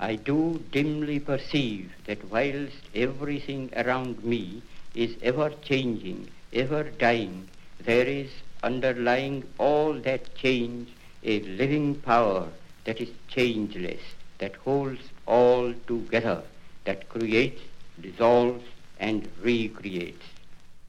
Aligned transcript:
I 0.00 0.14
do 0.14 0.62
dimly 0.70 1.18
perceive 1.18 1.90
that 2.06 2.30
whilst 2.30 2.76
everything 2.94 3.70
around 3.76 4.22
me 4.24 4.62
is 4.94 5.16
ever 5.22 5.50
changing, 5.62 6.30
ever 6.52 6.84
dying, 6.84 7.48
there 7.80 8.06
is 8.06 8.30
underlying 8.62 9.44
all 9.58 9.94
that 9.94 10.34
change 10.36 10.88
a 11.24 11.40
living 11.40 11.96
power 11.96 12.48
that 12.84 13.00
is 13.00 13.08
changeless, 13.26 14.00
that 14.38 14.54
holds 14.56 15.00
all 15.26 15.74
together, 15.86 16.42
that 16.84 17.08
creates, 17.08 17.60
dissolves, 18.00 18.64
and 19.00 19.28
recreates. 19.42 20.24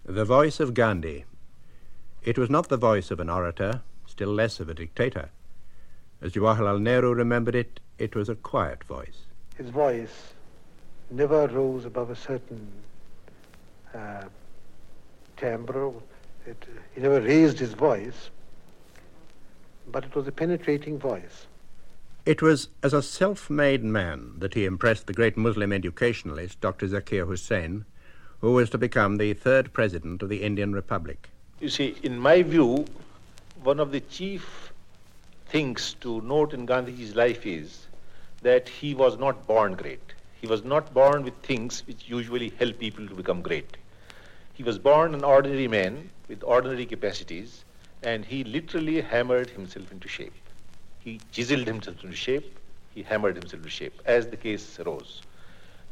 The 0.06 0.26
voice 0.26 0.60
of 0.60 0.74
Gandhi. 0.74 1.26
It 2.24 2.38
was 2.38 2.50
not 2.50 2.70
the 2.70 2.78
voice 2.78 3.10
of 3.10 3.20
an 3.20 3.30
orator, 3.30 3.82
still 4.06 4.34
less 4.34 4.60
of 4.60 4.70
a 4.70 4.74
dictator. 4.74 5.30
As 6.22 6.34
Jawaharlal 6.34 6.82
Nehru 6.82 7.14
remembered 7.14 7.56
it, 7.56 7.80
it 8.00 8.16
was 8.16 8.30
a 8.30 8.36
quiet 8.36 8.84
voice. 8.86 9.26
His 9.58 9.70
voice 9.70 10.34
never 11.12 11.48
rose 11.48 11.86
above 11.86 12.10
a 12.10 12.16
certain 12.16 12.68
uh, 13.94 14.24
timbre. 15.38 15.92
It, 16.48 16.66
he 16.96 17.02
never 17.02 17.22
raised 17.22 17.60
his 17.60 17.74
voice, 17.74 18.30
but 19.92 20.06
it 20.06 20.16
was 20.16 20.28
a 20.28 20.32
penetrating 20.32 20.98
voice. 20.98 21.46
It 22.26 22.42
was 22.42 22.70
as 22.84 22.94
a 22.94 23.02
self 23.02 23.50
made 23.50 23.84
man 23.84 24.34
that 24.38 24.54
he 24.54 24.66
impressed 24.66 25.08
the 25.08 25.14
great 25.14 25.36
Muslim 25.36 25.74
educationalist, 25.74 26.62
Dr. 26.62 26.88
Zakir 26.88 27.28
Hussain, 27.28 27.86
who 28.42 28.54
was 28.54 28.70
to 28.70 28.78
become 28.78 29.18
the 29.18 29.34
third 29.34 29.74
president 29.74 30.24
of 30.24 30.30
the 30.30 30.44
Indian 30.44 30.74
Republic. 30.74 31.30
You 31.60 31.70
see, 31.70 31.98
in 32.04 32.18
my 32.18 32.44
view, 32.44 32.86
one 33.64 33.80
of 33.80 33.92
the 33.92 34.00
chief 34.00 34.72
things 35.48 35.96
to 36.02 36.22
note 36.22 36.54
in 36.54 36.66
Gandhiji's 36.66 37.16
life 37.16 37.46
is 37.46 37.88
that 38.42 38.70
he 38.70 38.94
was 38.94 39.18
not 39.18 39.48
born 39.48 39.74
great. 39.74 40.14
He 40.42 40.48
was 40.48 40.64
not 40.64 40.94
born 40.94 41.24
with 41.24 41.36
things 41.44 41.86
which 41.88 42.08
usually 42.08 42.50
help 42.50 42.80
people 42.80 43.08
to 43.08 43.14
become 43.16 43.42
great. 43.42 43.78
He 44.54 44.64
was 44.64 44.78
born 44.78 45.14
an 45.14 45.24
ordinary 45.24 45.68
man 45.68 46.10
with 46.28 46.44
ordinary 46.44 46.86
capacities, 46.86 47.64
and 48.04 48.26
he 48.26 48.44
literally 48.44 49.02
hammered 49.02 49.50
himself 49.50 49.92
into 49.92 50.08
shape. 50.08 50.34
He 51.00 51.22
chiseled 51.32 51.68
himself 51.68 52.04
into 52.04 52.16
shape, 52.16 52.60
he 52.94 53.04
hammered 53.04 53.36
himself 53.36 53.62
into 53.62 53.70
shape, 53.70 54.02
as 54.06 54.28
the 54.28 54.38
case 54.38 54.80
arose. 54.80 55.22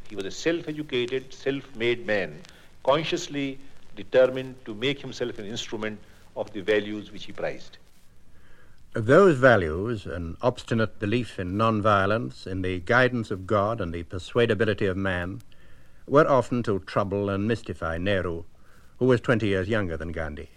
He 0.09 0.15
was 0.15 0.25
a 0.25 0.31
self 0.31 0.67
educated, 0.67 1.33
self 1.33 1.75
made 1.75 2.05
man, 2.05 2.41
consciously 2.83 3.59
determined 3.95 4.63
to 4.65 4.73
make 4.73 4.99
himself 4.99 5.39
an 5.39 5.45
instrument 5.45 5.99
of 6.35 6.51
the 6.53 6.61
values 6.61 7.11
which 7.11 7.25
he 7.25 7.31
prized. 7.33 7.77
Those 8.93 9.37
values, 9.37 10.05
an 10.05 10.37
obstinate 10.41 10.97
belief 10.97 11.37
in 11.39 11.55
non-violence, 11.55 12.47
in 12.47 12.61
the 12.61 12.79
guidance 12.79 13.29
of 13.29 13.45
God 13.45 13.79
and 13.79 13.93
the 13.93 14.03
persuadability 14.03 14.85
of 14.85 14.97
man, 14.97 15.41
were 16.07 16.27
often 16.27 16.63
to 16.63 16.79
trouble 16.79 17.29
and 17.29 17.47
mystify 17.47 17.97
Nehru, 17.97 18.45
who 18.97 19.05
was 19.05 19.21
20 19.21 19.45
years 19.45 19.67
younger 19.67 19.97
than 19.97 20.11
Gandhi. 20.11 20.49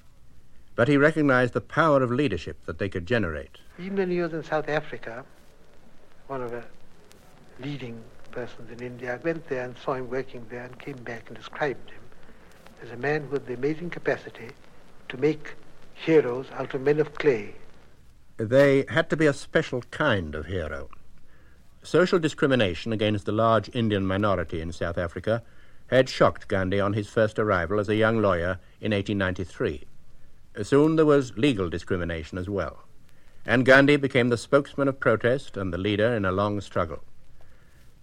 But 0.75 0.89
he 0.89 0.97
recognized 0.97 1.53
the 1.53 1.61
power 1.61 2.03
of 2.03 2.11
leadership 2.11 2.65
that 2.65 2.79
they 2.79 2.89
could 2.89 3.05
generate. 3.05 3.59
Even 3.79 3.97
when 3.97 4.11
he 4.11 4.21
was 4.21 4.33
in 4.33 4.45
South 4.45 4.69
Africa, 4.69 5.25
one 6.29 6.41
of 6.41 6.51
the 6.51 6.65
leading 7.59 8.03
persons 8.31 8.71
in 8.71 8.81
India, 8.81 9.21
went 9.23 9.49
there 9.49 9.65
and 9.65 9.77
saw 9.77 9.95
him 9.95 10.09
working 10.09 10.47
there 10.49 10.65
and 10.65 10.79
came 10.79 10.97
back 10.97 11.25
and 11.29 11.37
described 11.37 11.91
him 11.91 12.03
as 12.83 12.91
a 12.91 12.97
man 12.97 13.29
with 13.29 13.47
the 13.47 13.55
amazing 13.55 13.91
capacity 13.91 14.49
to 15.09 15.17
make 15.19 15.57
heroes 15.93 16.47
out 16.55 16.73
of 16.73 16.81
men 16.81 17.01
of 17.01 17.13
clay. 17.17 17.55
They 18.41 18.87
had 18.89 19.11
to 19.11 19.19
be 19.19 19.27
a 19.27 19.35
special 19.35 19.83
kind 19.91 20.35
of 20.35 20.47
hero. 20.47 20.89
Social 21.83 22.19
discrimination 22.19 22.91
against 22.91 23.27
the 23.27 23.33
large 23.33 23.69
Indian 23.75 24.07
minority 24.07 24.63
in 24.63 24.73
South 24.73 24.97
Africa 24.97 25.43
had 25.89 26.09
shocked 26.09 26.49
Gandhi 26.49 26.81
on 26.81 26.95
his 26.95 27.07
first 27.07 27.39
arrival 27.39 27.79
as 27.79 27.91
a 27.91 27.97
young 27.97 28.23
lawyer 28.23 28.59
in 28.81 28.93
1893. 28.93 29.85
Soon 30.63 30.97
there 30.97 31.05
was 31.05 31.37
legal 31.37 31.69
discrimination 31.69 32.39
as 32.39 32.49
well, 32.49 32.85
and 33.45 33.67
Gandhi 33.67 33.97
became 33.97 34.31
the 34.31 34.39
spokesman 34.39 34.89
of 34.89 35.01
protest 35.01 35.59
and 35.59 35.71
the 35.71 35.77
leader 35.77 36.15
in 36.15 36.25
a 36.25 36.33
long 36.33 36.63
struggle. 36.63 37.05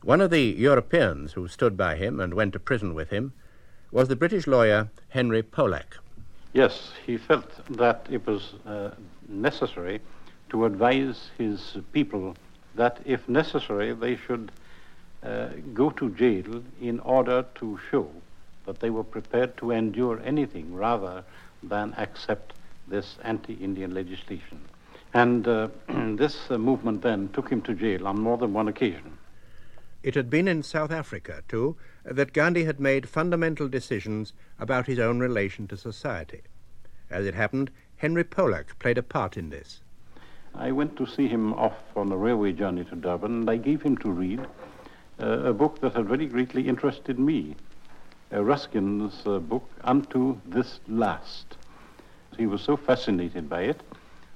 One 0.04 0.22
of 0.22 0.30
the 0.30 0.44
Europeans 0.44 1.34
who 1.34 1.48
stood 1.48 1.76
by 1.76 1.96
him 1.96 2.20
and 2.20 2.36
went 2.36 2.54
to 2.54 2.60
prison 2.60 2.94
with 2.94 3.10
him 3.10 3.34
was 3.92 4.08
the 4.08 4.16
British 4.16 4.46
lawyer 4.46 4.92
Henry 5.10 5.42
Polak. 5.42 5.98
Yes, 6.54 6.92
he 7.08 7.18
felt 7.18 7.66
that 7.76 8.06
it 8.08 8.28
was 8.28 8.54
uh, 8.68 8.92
necessary 9.28 10.00
to 10.50 10.66
advise 10.66 11.30
his 11.38 11.78
people 11.92 12.36
that 12.76 13.00
if 13.06 13.28
necessary 13.28 13.94
they 13.94 14.16
should 14.16 14.52
uh, 15.24 15.50
go 15.74 15.90
to 15.90 16.10
jail 16.12 16.64
in 16.82 17.00
order 17.00 17.46
to 17.56 17.80
show 17.90 18.10
that 18.66 18.80
they 18.80 18.90
were 18.90 19.04
prepared 19.04 19.58
to 19.58 19.72
endure 19.72 20.22
anything 20.24 20.74
rather 20.74 21.24
than 21.64 21.94
accept 21.98 22.54
this 22.88 23.18
anti-Indian 23.24 23.94
legislation. 23.94 24.60
And 25.14 25.48
uh, 25.48 25.70
this 26.16 26.38
uh, 26.50 26.58
movement 26.58 27.02
then 27.02 27.30
took 27.30 27.50
him 27.50 27.62
to 27.64 27.74
jail 27.74 28.08
on 28.08 28.20
more 28.20 28.38
than 28.38 28.54
one 28.54 28.68
occasion. 28.68 29.18
It 30.04 30.16
had 30.16 30.30
been 30.30 30.48
in 30.48 30.64
South 30.64 30.92
Africa, 30.92 31.44
too, 31.48 31.76
that 32.06 32.34
Gandhi 32.34 32.66
had 32.66 32.80
made 32.80 33.10
fundamental 33.10 33.68
decisions 33.68 34.34
about 34.60 34.86
his 34.86 35.00
own 35.00 35.20
relation 35.20 35.68
to 35.70 35.78
society. 35.78 36.42
As 37.10 37.26
it 37.26 37.34
happened, 37.34 37.72
Henry 37.98 38.24
Polak 38.24 38.78
played 38.80 38.98
a 38.98 39.04
part 39.04 39.38
in 39.38 39.50
this. 39.50 39.82
I 40.60 40.72
went 40.72 40.98
to 40.98 41.06
see 41.06 41.28
him 41.28 41.54
off 41.54 41.78
on 41.96 42.12
a 42.12 42.18
railway 42.18 42.52
journey 42.52 42.84
to 42.86 42.96
Durban, 42.96 43.42
and 43.42 43.50
I 43.50 43.58
gave 43.58 43.84
him 43.84 43.96
to 43.98 44.10
read 44.10 44.40
uh, 45.22 45.26
a 45.44 45.54
book 45.54 45.82
that 45.82 45.94
had 45.94 46.08
very 46.08 46.26
greatly 46.26 46.68
interested 46.68 47.20
me, 47.20 47.56
uh, 48.34 48.44
Ruskin's 48.44 49.22
uh, 49.28 49.38
book, 49.38 49.70
Unto 49.84 50.38
This 50.48 50.80
Last. 50.88 51.58
He 52.38 52.48
was 52.48 52.62
so 52.62 52.76
fascinated 52.76 53.48
by 53.48 53.62
it 53.64 53.82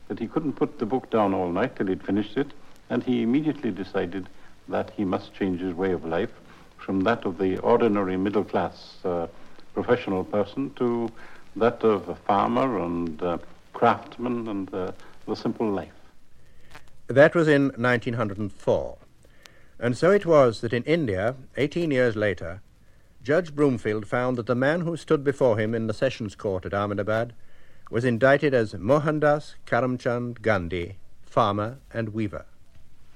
that 0.10 0.20
he 0.20 0.28
couldn't 0.28 0.54
put 0.54 0.78
the 0.78 0.86
book 0.86 1.10
down 1.10 1.34
all 1.34 1.52
night 1.52 1.76
till 1.76 1.88
he'd 1.88 2.04
finished 2.04 2.38
it, 2.38 2.52
and 2.92 3.02
he 3.04 3.24
immediately 3.24 3.72
decided 3.72 4.30
that 4.68 4.92
he 4.92 5.04
must 5.04 5.34
change 5.34 5.60
his 5.60 5.74
way 5.74 5.92
of 5.92 6.06
life 6.06 6.31
from 6.78 7.02
that 7.02 7.26
of 7.26 7.40
the 7.40 7.58
ordinary 7.60 8.16
middle 8.16 8.44
class 8.44 8.98
uh, 9.06 9.26
professional 9.74 10.24
person 10.24 10.72
to 10.76 11.12
that 11.56 11.84
of 11.84 12.10
a 12.10 12.16
farmer 12.16 12.80
and 12.80 13.24
uh, 13.24 13.38
craftsman 13.74 14.48
and 14.48 14.74
uh, 14.74 14.92
the 15.26 15.36
simple 15.36 15.70
life. 15.70 16.00
That 17.12 17.36
was 17.36 17.50
in 17.50 17.74
1904. 17.76 18.98
And 19.80 19.98
so 19.98 20.12
it 20.12 20.26
was 20.26 20.62
that 20.62 20.72
in 20.72 20.84
India, 20.84 21.36
18 21.58 21.92
years 21.92 22.16
later, 22.16 22.62
Judge 23.22 23.54
Broomfield 23.54 24.08
found 24.08 24.38
that 24.38 24.46
the 24.46 24.56
man 24.56 24.82
who 24.82 24.96
stood 24.96 25.22
before 25.22 25.60
him 25.60 25.76
in 25.76 25.88
the 25.88 25.94
Sessions 25.94 26.36
Court 26.36 26.66
at 26.66 26.74
Ahmedabad 26.74 27.34
was 27.90 28.06
indicted 28.06 28.54
as 28.54 28.74
Mohandas 28.74 29.56
Karamchand 29.66 30.42
Gandhi, 30.42 30.96
farmer 31.26 31.80
and 31.94 32.14
weaver. 32.14 32.46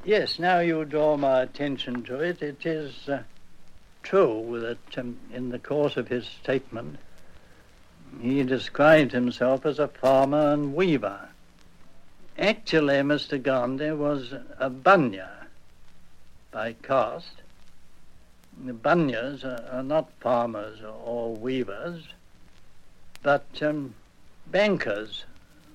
Yes, 0.04 0.40
now 0.40 0.60
you 0.60 0.84
draw 0.84 1.16
my 1.16 1.42
attention 1.42 2.04
to 2.04 2.20
it. 2.20 2.42
It 2.42 2.66
is 2.66 3.08
uh, 3.08 3.24
true 4.04 4.60
that 4.60 4.98
um, 4.98 5.18
in 5.34 5.50
the 5.50 5.60
course 5.60 5.96
of 5.96 6.10
his 6.10 6.26
statement, 6.26 7.00
he 8.22 8.44
described 8.44 9.14
himself 9.14 9.66
as 9.66 9.80
a 9.80 9.88
farmer 9.88 10.52
and 10.52 10.76
weaver. 10.76 11.30
Actually, 12.38 12.96
Mr. 12.96 13.41
Gandhi 13.41 13.91
was 13.91 14.34
a 14.59 14.69
Banya 14.69 15.47
by 16.51 16.73
caste. 16.73 17.41
The 18.66 18.73
Banyas 18.73 19.46
are, 19.46 19.66
are 19.72 19.84
not 19.84 20.12
farmers 20.19 20.79
or 20.81 21.34
weavers, 21.34 22.03
but 23.23 23.46
um, 23.62 23.96
bankers 24.47 25.23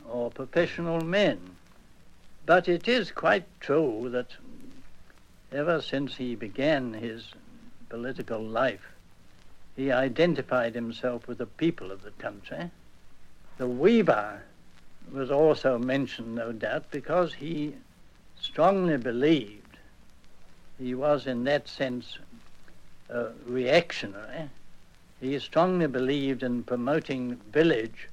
or 0.06 0.31
professional 0.31 1.00
men. 1.00 1.56
But 2.44 2.69
it 2.69 2.87
is 2.87 3.10
quite 3.10 3.47
true 3.60 4.09
that 4.12 4.37
ever 5.53 5.81
since 5.81 6.16
he 6.16 6.34
began 6.34 6.92
his 6.92 7.33
political 7.89 8.42
life, 8.42 8.86
he 9.77 9.91
identified 9.91 10.74
himself 10.74 11.27
with 11.27 11.39
the 11.39 11.47
people 11.47 11.91
of 11.91 12.03
the 12.03 12.10
country. 12.13 12.71
The 13.56 13.66
weaver 13.66 14.42
was 15.12 15.30
also 15.30 15.78
mentioned, 15.78 16.34
no 16.34 16.53
doubt, 16.53 16.91
because 16.91 17.34
he 17.34 17.74
strongly 18.41 18.97
believed 18.97 19.60
he 20.78 20.95
was, 20.95 21.27
in 21.27 21.45
that 21.45 21.68
sense, 21.68 22.18
uh, 23.12 23.27
reactionary. 23.47 24.48
He 25.21 25.39
strongly 25.39 25.86
believed 25.86 26.42
in 26.42 26.62
promoting 26.62 27.36
village 27.53 28.09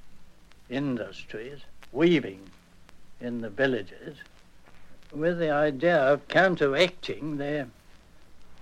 industries, 0.68 1.60
weaving 1.92 2.42
in 3.20 3.40
the 3.40 3.48
villages, 3.48 4.18
with 5.12 5.38
the 5.38 5.50
idea 5.50 5.96
of 5.96 6.28
counteracting 6.28 7.38
the 7.38 7.66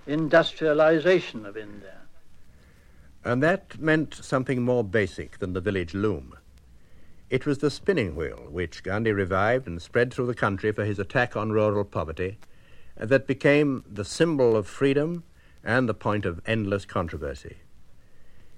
industrialization 0.05 1.45
of 1.45 1.57
India. 1.57 1.95
And 3.25 3.43
that 3.43 3.77
meant 3.77 4.13
something 4.13 4.61
more 4.61 4.85
basic 4.85 5.39
than 5.39 5.51
the 5.51 5.59
village 5.59 5.93
loom. 5.93 6.37
It 7.29 7.45
was 7.45 7.57
the 7.57 7.69
spinning 7.69 8.15
wheel 8.15 8.47
which 8.49 8.83
Gandhi 8.83 9.11
revived 9.11 9.67
and 9.67 9.81
spread 9.81 10.13
through 10.13 10.27
the 10.27 10.33
country 10.33 10.71
for 10.71 10.85
his 10.85 10.97
attack 10.97 11.35
on 11.35 11.51
rural 11.51 11.83
poverty, 11.83 12.37
uh, 12.97 13.05
that 13.05 13.27
became 13.27 13.83
the 13.85 14.05
symbol 14.05 14.55
of 14.55 14.65
freedom 14.65 15.23
and 15.61 15.89
the 15.89 15.93
point 15.93 16.25
of 16.25 16.39
endless 16.45 16.85
controversy. 16.85 17.57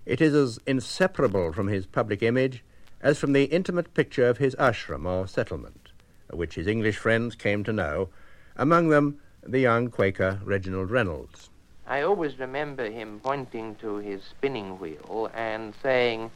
It 0.05 0.21
is 0.21 0.35
as 0.35 0.59
inseparable 0.67 1.51
from 1.51 1.67
his 1.67 1.87
public 1.87 2.21
image 2.21 2.63
as 3.01 3.17
from 3.17 3.33
the 3.33 3.45
intimate 3.45 3.95
picture 3.95 4.27
of 4.27 4.37
his 4.37 4.55
ashram 4.55 5.07
or 5.07 5.27
settlement, 5.27 5.89
uh, 6.31 6.37
which 6.37 6.53
his 6.53 6.67
English 6.67 6.97
friends 6.97 7.33
came 7.33 7.63
to 7.63 7.73
know, 7.73 8.09
among 8.55 8.89
them 8.89 9.19
the 9.41 9.59
young 9.59 9.89
Quaker 9.89 10.41
Reginald 10.43 10.91
Reynolds. 10.91 11.49
I 11.87 12.03
always 12.03 12.37
remember 12.37 12.91
him 12.91 13.19
pointing 13.23 13.73
to 13.75 13.95
his 13.95 14.23
spinning 14.23 14.77
wheel 14.77 15.31
and 15.33 15.73
saying, 15.81 16.29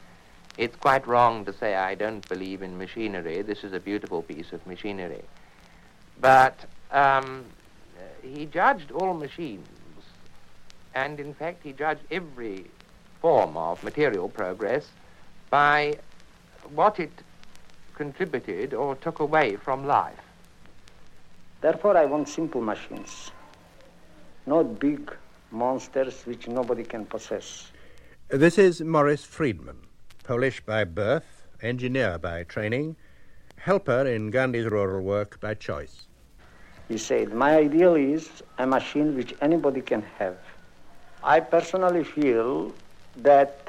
It's 0.56 0.76
quite 0.76 1.06
wrong 1.06 1.44
to 1.46 1.52
say 1.52 1.74
I 1.74 1.94
don't 1.94 2.26
believe 2.28 2.62
in 2.62 2.78
machinery. 2.78 3.42
This 3.42 3.64
is 3.64 3.72
a 3.72 3.80
beautiful 3.80 4.22
piece 4.22 4.52
of 4.52 4.64
machinery. 4.66 5.22
But 6.20 6.58
um, 6.92 7.44
he 8.22 8.46
judged 8.46 8.92
all 8.92 9.14
machines, 9.14 9.66
and 10.94 11.18
in 11.18 11.34
fact, 11.34 11.62
he 11.64 11.72
judged 11.72 12.02
every 12.10 12.66
form 13.20 13.56
of 13.56 13.82
material 13.82 14.28
progress 14.28 14.88
by 15.50 15.98
what 16.74 17.00
it 17.00 17.12
contributed 17.94 18.74
or 18.74 18.94
took 18.96 19.18
away 19.20 19.56
from 19.56 19.86
life. 19.86 20.20
Therefore, 21.60 21.96
I 21.96 22.04
want 22.04 22.28
simple 22.28 22.60
machines, 22.60 23.30
not 24.46 24.78
big 24.78 25.10
monsters 25.50 26.22
which 26.26 26.46
nobody 26.46 26.84
can 26.84 27.06
possess. 27.06 27.70
This 28.28 28.58
is 28.58 28.80
Maurice 28.80 29.26
Frydman, 29.26 29.76
Polish 30.24 30.62
by 30.64 30.84
birth, 30.84 31.44
engineer 31.60 32.16
by 32.18 32.44
training, 32.44 32.96
helper 33.58 34.06
in 34.06 34.30
Gandhi's 34.30 34.64
rural 34.64 35.02
work 35.02 35.38
by 35.38 35.52
choice. 35.52 36.06
He 36.88 36.96
said, 36.96 37.34
My 37.34 37.56
ideal 37.58 37.94
is 37.94 38.42
a 38.56 38.66
machine 38.66 39.14
which 39.16 39.34
anybody 39.42 39.82
can 39.82 40.00
have. 40.18 40.38
I 41.22 41.40
personally 41.40 42.04
feel 42.04 42.72
that 43.18 43.68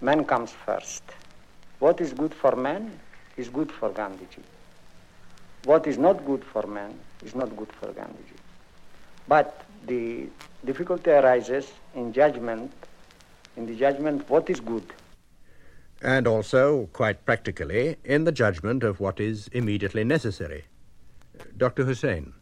man 0.00 0.24
comes 0.24 0.50
first. 0.66 1.04
What 1.78 2.00
is 2.00 2.12
good 2.12 2.34
for 2.34 2.56
man 2.56 2.98
is 3.36 3.48
good 3.48 3.70
for 3.70 3.90
Gandhiji. 3.90 4.42
What 5.64 5.86
is 5.86 5.96
not 5.96 6.26
good 6.26 6.42
for 6.42 6.66
man 6.66 6.92
is 7.24 7.36
not 7.36 7.56
good 7.56 7.70
for 7.78 7.86
Gandhiji. 7.86 8.38
But 9.28 9.64
the 9.86 10.26
difficulty 10.64 11.10
arises 11.12 11.70
in 11.94 12.12
judgment, 12.12 12.72
in 13.56 13.66
the 13.66 13.76
judgment 13.76 14.28
what 14.28 14.50
is 14.50 14.58
good. 14.58 14.92
And 16.02 16.26
also, 16.26 16.88
quite 16.92 17.24
practically, 17.24 17.96
in 18.04 18.24
the 18.24 18.32
judgment 18.32 18.82
of 18.82 18.98
what 18.98 19.20
is 19.20 19.48
immediately 19.52 20.02
necessary. 20.02 20.64
Dr. 21.56 21.84
Hussain. 21.84 22.32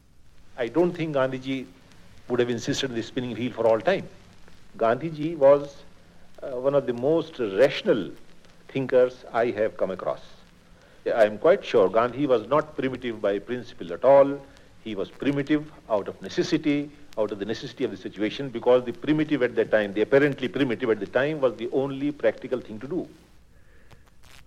I 0.56 0.68
don't 0.68 0.92
think 0.92 1.14
Gandhiji 1.14 1.66
would 2.28 2.40
have 2.40 2.48
insisted 2.48 2.90
on 2.90 2.96
the 2.96 3.02
spinning 3.02 3.36
wheel 3.36 3.52
for 3.52 3.66
all 3.66 3.78
time. 3.78 4.08
Gandhiji 4.78 5.36
was 5.36 5.76
uh, 6.42 6.52
one 6.52 6.74
of 6.74 6.86
the 6.86 6.94
most 6.94 7.38
rational 7.38 8.10
thinkers 8.68 9.24
I 9.32 9.46
have 9.50 9.76
come 9.76 9.90
across. 9.90 10.20
I 11.06 11.24
am 11.24 11.38
quite 11.38 11.62
sure 11.64 11.88
Gandhi 11.88 12.26
was 12.26 12.46
not 12.46 12.76
primitive 12.76 13.20
by 13.20 13.38
principle 13.38 13.92
at 13.92 14.04
all. 14.04 14.40
He 14.84 14.94
was 14.94 15.10
primitive 15.10 15.70
out 15.90 16.08
of 16.08 16.20
necessity, 16.22 16.90
out 17.18 17.32
of 17.32 17.38
the 17.38 17.44
necessity 17.44 17.84
of 17.84 17.90
the 17.90 17.96
situation, 17.96 18.48
because 18.48 18.84
the 18.84 18.92
primitive 18.92 19.42
at 19.42 19.54
that 19.56 19.70
time, 19.70 19.92
the 19.92 20.00
apparently 20.00 20.48
primitive 20.48 20.88
at 20.88 21.00
the 21.00 21.06
time, 21.06 21.40
was 21.40 21.56
the 21.56 21.68
only 21.72 22.10
practical 22.12 22.60
thing 22.60 22.78
to 22.80 22.88
do. 22.88 23.08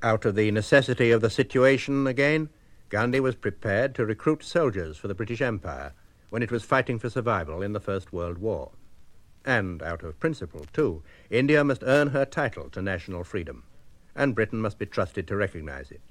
Out 0.04 0.26
of 0.26 0.36
the 0.36 0.52
necessity 0.52 1.12
of 1.12 1.22
the 1.22 1.30
situation 1.30 2.08
again, 2.08 2.50
Gandhi 2.90 3.22
was 3.22 3.36
prepared 3.36 3.96
to 3.96 4.06
recruit 4.06 4.44
soldiers 4.44 4.98
for 4.98 5.08
the 5.08 5.16
British 5.16 5.40
Empire 5.40 5.94
when 6.30 6.44
it 6.44 6.52
was 6.52 6.66
fighting 6.66 7.00
for 7.00 7.10
survival 7.10 7.62
in 7.62 7.72
the 7.72 7.80
First 7.80 8.12
World 8.12 8.38
War. 8.38 8.74
And 9.46 9.82
out 9.82 10.04
of 10.04 10.20
principle, 10.20 10.66
too, 10.74 11.04
India 11.30 11.64
must 11.64 11.84
earn 11.86 12.10
her 12.10 12.26
title 12.26 12.70
to 12.72 12.82
national 12.82 13.24
freedom, 13.24 13.64
and 14.14 14.36
Britain 14.36 14.60
must 14.60 14.78
be 14.78 14.86
trusted 14.86 15.26
to 15.30 15.38
recognize 15.38 15.90
it. 15.90 16.02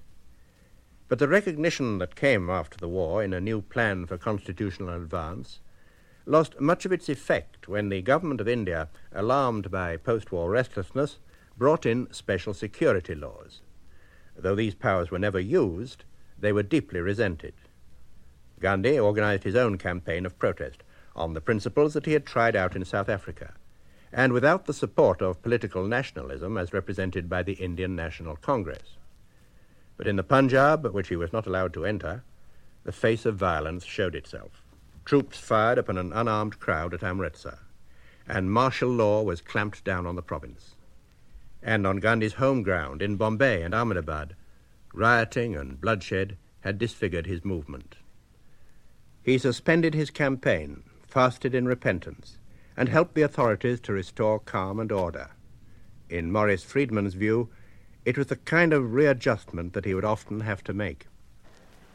But 1.08 1.18
the 1.18 1.28
recognition 1.28 1.98
that 1.98 2.16
came 2.16 2.48
after 2.48 2.78
the 2.78 2.88
war 2.88 3.22
in 3.22 3.34
a 3.34 3.42
new 3.42 3.60
plan 3.60 4.06
for 4.06 4.16
constitutional 4.16 4.88
advance 4.88 5.60
lost 6.24 6.58
much 6.58 6.86
of 6.86 6.92
its 6.92 7.10
effect 7.10 7.68
when 7.68 7.90
the 7.90 8.00
government 8.00 8.40
of 8.40 8.48
India, 8.48 8.88
alarmed 9.14 9.70
by 9.70 9.98
post 9.98 10.32
war 10.32 10.48
restlessness, 10.48 11.18
brought 11.58 11.84
in 11.84 12.10
special 12.10 12.54
security 12.54 13.14
laws. 13.14 13.60
Though 14.42 14.56
these 14.56 14.74
powers 14.74 15.12
were 15.12 15.20
never 15.20 15.38
used, 15.38 16.04
they 16.38 16.52
were 16.52 16.64
deeply 16.64 17.00
resented. 17.00 17.54
Gandhi 18.58 18.98
organized 18.98 19.44
his 19.44 19.54
own 19.54 19.78
campaign 19.78 20.26
of 20.26 20.38
protest 20.38 20.82
on 21.14 21.32
the 21.32 21.40
principles 21.40 21.94
that 21.94 22.06
he 22.06 22.12
had 22.12 22.26
tried 22.26 22.56
out 22.56 22.74
in 22.74 22.84
South 22.84 23.08
Africa, 23.08 23.54
and 24.12 24.32
without 24.32 24.66
the 24.66 24.72
support 24.72 25.22
of 25.22 25.42
political 25.42 25.86
nationalism 25.86 26.58
as 26.58 26.72
represented 26.72 27.28
by 27.28 27.44
the 27.44 27.52
Indian 27.52 27.94
National 27.94 28.34
Congress. 28.34 28.96
But 29.96 30.08
in 30.08 30.16
the 30.16 30.24
Punjab, 30.24 30.86
which 30.86 31.08
he 31.08 31.16
was 31.16 31.32
not 31.32 31.46
allowed 31.46 31.72
to 31.74 31.86
enter, 31.86 32.24
the 32.82 32.90
face 32.90 33.24
of 33.24 33.36
violence 33.36 33.84
showed 33.84 34.16
itself. 34.16 34.64
Troops 35.04 35.38
fired 35.38 35.78
upon 35.78 35.98
an 35.98 36.12
unarmed 36.12 36.58
crowd 36.58 36.94
at 36.94 37.04
Amritsar, 37.04 37.60
and 38.26 38.50
martial 38.50 38.90
law 38.90 39.22
was 39.22 39.40
clamped 39.40 39.84
down 39.84 40.04
on 40.04 40.16
the 40.16 40.22
province. 40.22 40.71
And 41.62 41.86
on 41.86 41.98
Gandhi's 41.98 42.34
home 42.34 42.62
ground 42.62 43.02
in 43.02 43.16
Bombay 43.16 43.62
and 43.62 43.74
Ahmedabad, 43.74 44.34
rioting 44.92 45.56
and 45.56 45.80
bloodshed 45.80 46.36
had 46.60 46.78
disfigured 46.78 47.26
his 47.26 47.44
movement. 47.44 47.96
He 49.22 49.38
suspended 49.38 49.94
his 49.94 50.10
campaign 50.10 50.82
fasted 51.12 51.54
in 51.54 51.68
repentance, 51.68 52.38
and 52.74 52.88
helped 52.88 53.14
the 53.14 53.20
authorities 53.20 53.78
to 53.80 53.92
restore 53.92 54.38
calm 54.38 54.80
and 54.80 54.90
order. 54.90 55.28
In 56.08 56.32
Maurice 56.32 56.64
Frydman's 56.64 57.12
view, 57.12 57.50
it 58.06 58.16
was 58.16 58.28
the 58.28 58.36
kind 58.36 58.72
of 58.72 58.94
readjustment 58.94 59.74
that 59.74 59.84
he 59.84 59.92
would 59.92 60.06
often 60.06 60.40
have 60.40 60.64
to 60.64 60.72
make. 60.72 61.06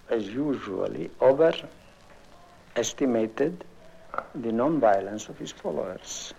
As 0.10 0.28
usually, 0.28 1.10
overestimated 1.19 3.66
the 4.36 4.52
non-violence 4.52 5.30
of 5.30 5.40
his 5.40 5.52
followers. 5.52 6.36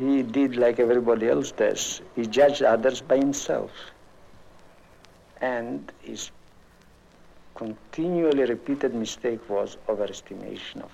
He 0.00 0.22
did 0.22 0.56
like 0.56 0.80
everybody 0.80 1.28
else 1.28 1.52
does. 1.52 2.00
He 2.16 2.26
judged 2.26 2.62
others 2.62 3.02
by 3.02 3.18
himself. 3.18 3.70
And 5.42 5.92
his 6.00 6.30
continually 7.54 8.44
repeated 8.44 8.94
mistake 8.94 9.46
was 9.50 9.76
overestimation 9.88 10.82
of 10.82 10.90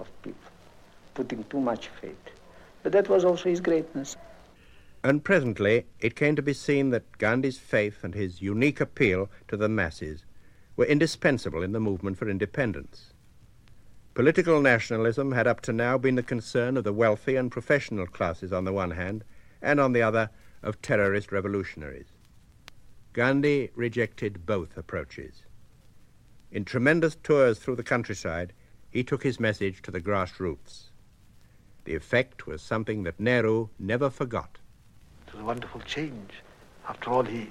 of 0.00 0.08
people, 0.22 0.50
putting 1.14 1.44
too 1.44 1.60
much 1.60 1.88
faith. 2.00 2.16
But 2.82 2.92
that 2.92 3.08
was 3.08 3.24
also 3.24 3.48
his 3.48 3.60
greatness. 3.60 4.16
And 5.04 5.22
presently 5.22 5.86
it 6.00 6.16
came 6.16 6.34
to 6.36 6.42
be 6.42 6.52
seen 6.52 6.90
that 6.90 7.18
Gandhi's 7.18 7.58
faith 7.58 8.02
and 8.02 8.14
his 8.14 8.42
unique 8.42 8.80
appeal 8.80 9.30
to 9.48 9.56
the 9.56 9.68
masses 9.68 10.24
were 10.76 10.86
indispensable 10.86 11.62
in 11.62 11.72
the 11.72 11.80
movement 11.80 12.18
for 12.18 12.28
independence. 12.28 13.12
Political 14.20 14.60
nationalism 14.60 15.32
had 15.32 15.46
up 15.46 15.62
to 15.62 15.72
now 15.72 15.96
been 15.96 16.16
the 16.16 16.22
concern 16.22 16.76
of 16.76 16.84
the 16.84 16.92
wealthy 16.92 17.36
and 17.36 17.50
professional 17.50 18.06
classes 18.06 18.52
on 18.52 18.66
the 18.66 18.72
one 18.74 18.90
hand, 18.90 19.24
and 19.62 19.80
on 19.80 19.94
the 19.94 20.02
other 20.02 20.28
of 20.62 20.82
terrorist 20.82 21.32
revolutionaries. 21.32 22.08
Gandhi 23.14 23.70
rejected 23.74 24.44
both 24.44 24.76
approaches. 24.76 25.46
In 26.52 26.66
tremendous 26.66 27.16
tours 27.22 27.60
through 27.60 27.76
the 27.76 27.82
countryside, 27.82 28.52
he 28.90 29.02
took 29.02 29.22
his 29.22 29.40
message 29.40 29.80
to 29.80 29.90
the 29.90 30.02
grassroots. 30.02 30.90
The 31.84 31.94
effect 31.94 32.46
was 32.46 32.60
something 32.60 33.04
that 33.04 33.18
Nehru 33.18 33.70
never 33.78 34.10
forgot. 34.10 34.58
It 35.28 35.32
was 35.32 35.40
a 35.40 35.46
wonderful 35.46 35.80
change. 35.80 36.42
After 36.86 37.08
all, 37.08 37.22
he, 37.22 37.48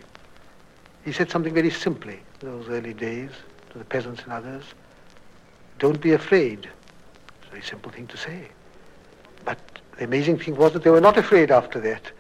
he 1.04 1.14
said 1.14 1.32
something 1.32 1.56
very 1.56 1.72
simply 1.72 2.20
in 2.44 2.48
those 2.48 2.70
early 2.70 2.94
days 2.94 3.32
to 3.72 3.80
the 3.80 3.86
peasants 3.86 4.22
and 4.22 4.34
others. 4.34 4.66
Don't 5.80 6.02
be 6.02 6.12
afraid. 6.12 6.70
It's 7.40 7.48
a 7.48 7.50
very 7.52 7.62
simple 7.64 7.92
thing 7.92 8.06
to 8.08 8.18
say. 8.18 8.50
But 9.46 9.58
the 9.98 10.04
amazing 10.04 10.38
thing 10.38 10.56
was 10.58 10.74
that 10.74 10.84
they 10.84 10.90
were 10.90 11.02
not 11.02 11.18
afraid 11.18 11.52
after 11.52 11.80
that. 11.80 12.12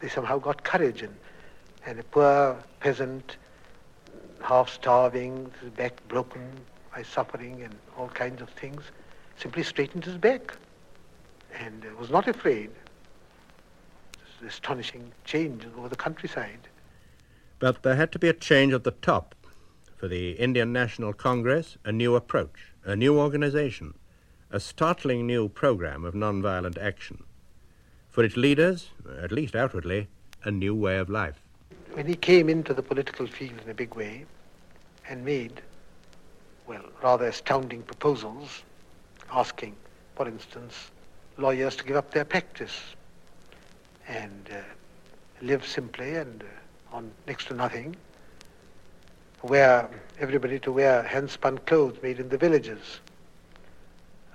They 0.00 0.08
somehow 0.08 0.38
got 0.38 0.64
courage 0.64 1.02
and, 1.02 1.14
and 1.86 2.00
a 2.00 2.02
poor 2.02 2.56
peasant, 2.80 3.36
half 4.42 4.68
starving, 4.68 5.52
his 5.60 5.70
back 5.70 5.94
broken, 6.08 6.50
by 6.92 7.04
suffering 7.04 7.62
and 7.62 7.74
all 7.96 8.08
kinds 8.08 8.42
of 8.42 8.50
things, 8.50 8.82
simply 9.36 9.62
straightened 9.62 10.04
his 10.04 10.16
back 10.16 10.56
and 11.60 11.84
uh, 11.84 11.88
was 11.98 12.10
not 12.10 12.26
afraid. 12.26 12.70
This 14.40 14.54
astonishing 14.54 15.12
change 15.24 15.64
over 15.78 15.88
the 15.88 15.96
countryside. 15.96 16.68
But 17.60 17.82
there 17.82 17.94
had 17.94 18.10
to 18.12 18.18
be 18.18 18.28
a 18.28 18.32
change 18.32 18.72
at 18.72 18.84
the 18.84 18.90
top. 18.90 19.34
For 19.96 20.08
the 20.08 20.32
Indian 20.32 20.74
National 20.74 21.14
Congress, 21.14 21.78
a 21.84 21.90
new 21.90 22.16
approach, 22.16 22.74
a 22.86 22.94
new 22.94 23.18
organization, 23.18 23.94
a 24.52 24.60
startling 24.60 25.26
new 25.26 25.48
program 25.48 26.04
of 26.04 26.14
nonviolent 26.14 26.78
action. 26.78 27.24
For 28.10 28.22
its 28.22 28.36
leaders, 28.36 28.90
at 29.20 29.32
least 29.32 29.56
outwardly, 29.56 30.06
a 30.44 30.52
new 30.52 30.72
way 30.72 30.98
of 30.98 31.10
life. 31.10 31.42
When 31.94 32.06
he 32.06 32.14
came 32.14 32.48
into 32.48 32.72
the 32.72 32.82
political 32.82 33.26
field 33.26 33.60
in 33.64 33.70
a 33.70 33.74
big 33.74 33.96
way 33.96 34.24
and 35.08 35.24
made 35.24 35.60
well, 36.68 36.84
rather 37.02 37.26
astounding 37.26 37.82
proposals, 37.82 38.62
asking, 39.32 39.74
for 40.14 40.28
instance, 40.28 40.90
lawyers 41.38 41.76
to 41.76 41.84
give 41.84 41.96
up 41.96 42.12
their 42.12 42.24
practice 42.24 42.80
and 44.08 44.48
uh, 44.52 44.60
live 45.42 45.66
simply 45.66 46.14
and 46.14 46.42
uh, 46.42 46.96
on 46.96 47.10
next 47.26 47.48
to 47.48 47.54
nothing, 47.54 47.96
wear 49.46 49.88
everybody 50.18 50.58
to 50.60 50.72
wear 50.72 51.02
hand-spun 51.02 51.58
clothes 51.58 51.96
made 52.02 52.18
in 52.18 52.28
the 52.28 52.38
villages. 52.38 53.00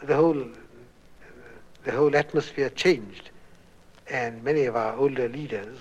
The 0.04 0.16
whole, 0.16 0.48
the 1.84 1.92
whole 1.92 2.16
atmosphere 2.16 2.70
changed, 2.70 3.30
and 4.10 4.44
many 4.44 4.66
of 4.66 4.76
our 4.76 4.96
older 4.96 5.30
leaders 5.30 5.78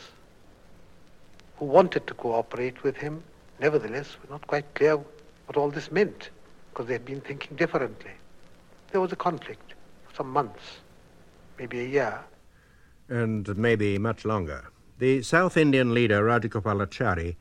who 1.59 1.65
wanted 1.67 2.07
to 2.07 2.15
cooperate 2.15 2.83
with 2.83 2.97
him, 2.97 3.23
nevertheless, 3.59 4.17
were 4.23 4.31
not 4.31 4.47
quite 4.47 4.75
clear 4.75 4.97
what 4.97 5.57
all 5.57 5.71
this 5.71 5.91
meant, 5.91 6.31
because 6.71 6.87
they 6.87 6.95
had 6.95 7.05
been 7.05 7.21
thinking 7.21 7.57
differently. 7.57 8.13
There 8.93 9.01
was 9.01 9.13
a 9.13 9.17
conflict 9.17 9.75
for 10.07 10.15
some 10.17 10.31
months, 10.31 10.63
maybe 11.59 11.81
a 11.81 11.89
year. 11.89 12.21
And 13.09 13.57
maybe 13.57 13.99
much 13.99 14.25
longer. 14.25 14.71
The 14.99 15.23
South 15.23 15.57
Indian 15.57 15.95
leader, 15.95 16.23
Rajagopalachari, 16.23 17.37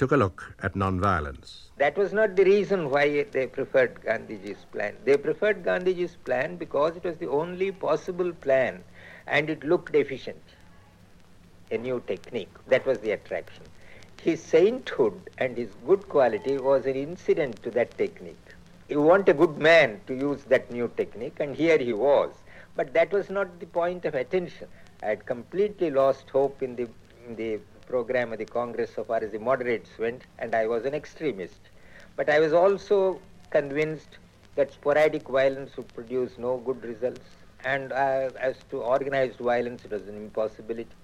took 0.00 0.12
a 0.12 0.16
look 0.16 0.54
at 0.62 0.74
non-violence. 0.74 1.68
That 1.76 1.98
was 1.98 2.14
not 2.14 2.34
the 2.34 2.44
reason 2.44 2.88
why 2.88 3.24
they 3.32 3.46
preferred 3.46 4.00
Gandhiji's 4.02 4.64
plan. 4.72 4.96
They 5.04 5.18
preferred 5.18 5.62
Gandhiji's 5.62 6.16
plan 6.24 6.56
because 6.56 6.96
it 6.96 7.04
was 7.04 7.18
the 7.18 7.28
only 7.28 7.70
possible 7.70 8.32
plan 8.32 8.82
and 9.26 9.50
it 9.50 9.62
looked 9.62 9.94
efficient. 9.94 10.42
A 11.70 11.76
new 11.76 12.02
technique. 12.06 12.54
That 12.68 12.86
was 12.86 13.00
the 13.00 13.10
attraction. 13.10 13.64
His 14.22 14.42
sainthood 14.42 15.20
and 15.36 15.58
his 15.58 15.68
good 15.86 16.08
quality 16.08 16.56
was 16.56 16.86
an 16.86 16.96
incident 16.96 17.62
to 17.62 17.70
that 17.72 17.96
technique. 17.98 18.54
You 18.88 19.02
want 19.02 19.28
a 19.28 19.34
good 19.34 19.58
man 19.58 20.00
to 20.06 20.14
use 20.14 20.44
that 20.44 20.70
new 20.70 20.90
technique, 20.96 21.36
and 21.40 21.54
here 21.54 21.78
he 21.78 21.92
was. 21.92 22.30
But 22.74 22.92
that 22.94 23.12
was 23.12 23.30
not 23.30 23.60
the 23.60 23.66
point 23.66 24.04
of 24.04 24.14
attention. 24.14 24.68
I 25.02 25.08
had 25.08 25.26
completely 25.26 25.90
lost 25.90 26.28
hope 26.30 26.62
in 26.62 26.74
the, 26.76 26.88
in 27.26 27.36
the 27.36 27.60
program 27.90 28.32
of 28.32 28.38
the 28.38 28.44
Congress 28.44 28.90
so 28.94 29.02
far 29.02 29.18
as 29.18 29.32
the 29.32 29.38
moderates 29.38 29.90
went, 29.98 30.22
and 30.38 30.54
I 30.54 30.66
was 30.66 30.84
an 30.84 30.94
extremist. 30.94 31.60
But 32.16 32.30
I 32.30 32.38
was 32.38 32.52
also 32.52 33.20
convinced 33.50 34.18
that 34.54 34.72
sporadic 34.72 35.28
violence 35.28 35.76
would 35.76 35.92
produce 35.94 36.38
no 36.38 36.58
good 36.58 36.84
results, 36.84 37.28
and 37.64 37.92
uh, 37.92 38.30
as 38.38 38.56
to 38.70 38.78
organized 38.78 39.38
violence, 39.38 39.84
it 39.84 39.90
was 39.90 40.06
an 40.06 40.16
impossibility. 40.16 40.96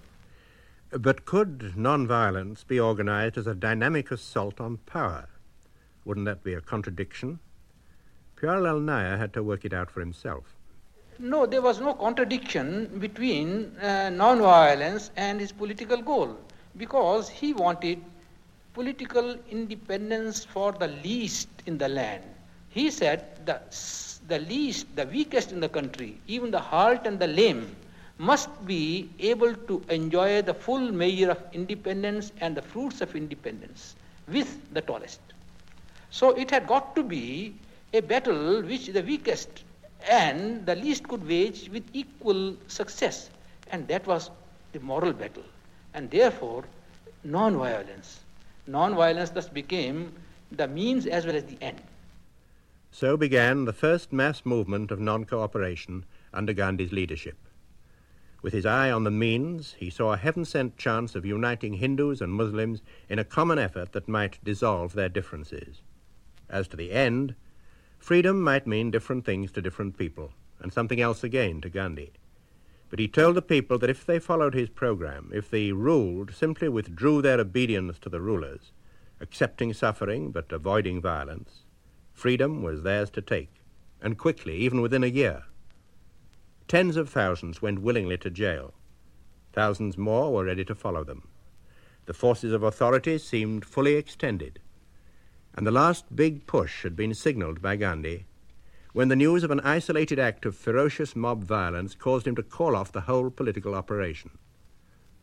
But 0.90 1.24
could 1.24 1.76
non-violence 1.76 2.62
be 2.62 2.78
organized 2.78 3.36
as 3.36 3.48
a 3.48 3.54
dynamic 3.54 4.12
assault 4.12 4.60
on 4.60 4.76
power? 4.78 5.28
Wouldn't 6.04 6.26
that 6.26 6.44
be 6.44 6.54
a 6.54 6.60
contradiction? 6.60 7.40
Pyarelal 8.36 8.80
Nayyar 8.80 9.18
had 9.18 9.32
to 9.32 9.42
work 9.42 9.64
it 9.64 9.72
out 9.72 9.90
for 9.90 10.00
himself. 10.00 10.54
No, 11.18 11.46
there 11.46 11.62
was 11.62 11.80
no 11.80 11.94
contradiction 11.94 12.98
between 13.00 13.76
uh, 13.78 14.10
non-violence 14.10 15.10
and 15.16 15.40
his 15.40 15.50
political 15.50 16.02
goal 16.02 16.36
because 16.76 17.28
he 17.28 17.52
wanted 17.52 18.00
political 18.74 19.36
independence 19.50 20.44
for 20.44 20.72
the 20.72 20.88
least 20.88 21.48
in 21.66 21.78
the 21.78 21.88
land. 21.88 22.22
He 22.68 22.90
said 22.90 23.46
the, 23.46 23.60
the 24.28 24.38
least, 24.40 24.94
the 24.96 25.06
weakest 25.06 25.52
in 25.52 25.60
the 25.60 25.68
country, 25.68 26.20
even 26.26 26.50
the 26.50 26.60
halt 26.60 27.06
and 27.06 27.18
the 27.18 27.26
lame, 27.26 27.74
must 28.18 28.50
be 28.66 29.10
able 29.18 29.54
to 29.54 29.82
enjoy 29.88 30.42
the 30.42 30.54
full 30.54 30.90
measure 30.92 31.30
of 31.30 31.42
independence 31.52 32.32
and 32.40 32.56
the 32.56 32.62
fruits 32.62 33.00
of 33.00 33.14
independence 33.14 33.96
with 34.28 34.72
the 34.72 34.82
tallest. 34.82 35.20
So 36.10 36.30
it 36.32 36.50
had 36.50 36.66
got 36.66 36.94
to 36.96 37.02
be 37.02 37.54
a 37.92 38.00
battle 38.00 38.62
which 38.62 38.86
the 38.88 39.02
weakest 39.02 39.64
and 40.08 40.66
the 40.66 40.74
least 40.76 41.08
could 41.08 41.26
wage 41.26 41.68
with 41.70 41.84
equal 41.92 42.56
success. 42.68 43.30
And 43.70 43.88
that 43.88 44.06
was 44.06 44.30
the 44.72 44.80
moral 44.80 45.12
battle. 45.12 45.44
And 45.96 46.10
therefore, 46.10 46.64
non-violence. 47.24 48.20
Non-violence 48.66 49.30
thus 49.30 49.48
became 49.48 50.12
the 50.52 50.68
means 50.68 51.06
as 51.06 51.24
well 51.24 51.34
as 51.34 51.44
the 51.44 51.56
end. 51.62 51.80
So 52.92 53.16
began 53.16 53.64
the 53.64 53.72
first 53.72 54.12
mass 54.12 54.44
movement 54.44 54.90
of 54.90 55.00
non-cooperation 55.00 56.04
under 56.34 56.52
Gandhi's 56.52 56.92
leadership. 56.92 57.36
With 58.42 58.52
his 58.52 58.66
eye 58.66 58.90
on 58.90 59.04
the 59.04 59.10
means, 59.10 59.74
he 59.78 59.88
saw 59.88 60.12
a 60.12 60.18
heaven-sent 60.18 60.76
chance 60.76 61.14
of 61.14 61.24
uniting 61.24 61.72
Hindus 61.72 62.20
and 62.20 62.30
Muslims 62.30 62.82
in 63.08 63.18
a 63.18 63.24
common 63.24 63.58
effort 63.58 63.92
that 63.92 64.06
might 64.06 64.44
dissolve 64.44 64.92
their 64.92 65.08
differences. 65.08 65.80
As 66.50 66.68
to 66.68 66.76
the 66.76 66.92
end, 66.92 67.34
freedom 67.98 68.42
might 68.42 68.66
mean 68.66 68.90
different 68.90 69.24
things 69.24 69.50
to 69.52 69.62
different 69.62 69.96
people, 69.96 70.32
and 70.60 70.70
something 70.70 71.00
else 71.00 71.24
again 71.24 71.62
to 71.62 71.70
Gandhi. 71.70 72.12
But 72.88 72.98
he 72.98 73.08
told 73.08 73.34
the 73.34 73.42
people 73.42 73.78
that 73.78 73.90
if 73.90 74.06
they 74.06 74.18
followed 74.18 74.54
his 74.54 74.68
program, 74.68 75.30
if 75.34 75.50
they 75.50 75.72
ruled, 75.72 76.34
simply 76.34 76.68
withdrew 76.68 77.20
their 77.20 77.40
obedience 77.40 77.98
to 78.00 78.08
the 78.08 78.20
rulers, 78.20 78.70
accepting 79.20 79.72
suffering 79.72 80.30
but 80.30 80.52
avoiding 80.52 81.00
violence, 81.00 81.64
freedom 82.12 82.62
was 82.62 82.82
theirs 82.82 83.10
to 83.10 83.22
take, 83.22 83.60
and 84.00 84.18
quickly, 84.18 84.56
even 84.56 84.80
within 84.80 85.02
a 85.02 85.08
year. 85.08 85.44
Tens 86.68 86.96
of 86.96 87.08
thousands 87.08 87.60
went 87.60 87.80
willingly 87.80 88.18
to 88.18 88.30
jail. 88.30 88.74
Thousands 89.52 89.98
more 89.98 90.32
were 90.32 90.44
ready 90.44 90.64
to 90.64 90.74
follow 90.74 91.02
them. 91.02 91.28
The 92.06 92.14
forces 92.14 92.52
of 92.52 92.62
authority 92.62 93.18
seemed 93.18 93.64
fully 93.64 93.94
extended. 93.94 94.60
And 95.54 95.66
the 95.66 95.72
last 95.72 96.14
big 96.14 96.46
push 96.46 96.82
had 96.82 96.94
been 96.94 97.14
signaled 97.14 97.62
by 97.62 97.76
Gandhi 97.76 98.26
when 98.96 99.08
the 99.08 99.14
news 99.14 99.44
of 99.44 99.50
an 99.50 99.60
isolated 99.60 100.18
act 100.18 100.46
of 100.46 100.56
ferocious 100.56 101.14
mob 101.14 101.44
violence 101.44 101.94
caused 101.94 102.26
him 102.26 102.34
to 102.34 102.42
call 102.42 102.74
off 102.74 102.92
the 102.92 103.02
whole 103.02 103.28
political 103.28 103.74
operation. 103.74 104.30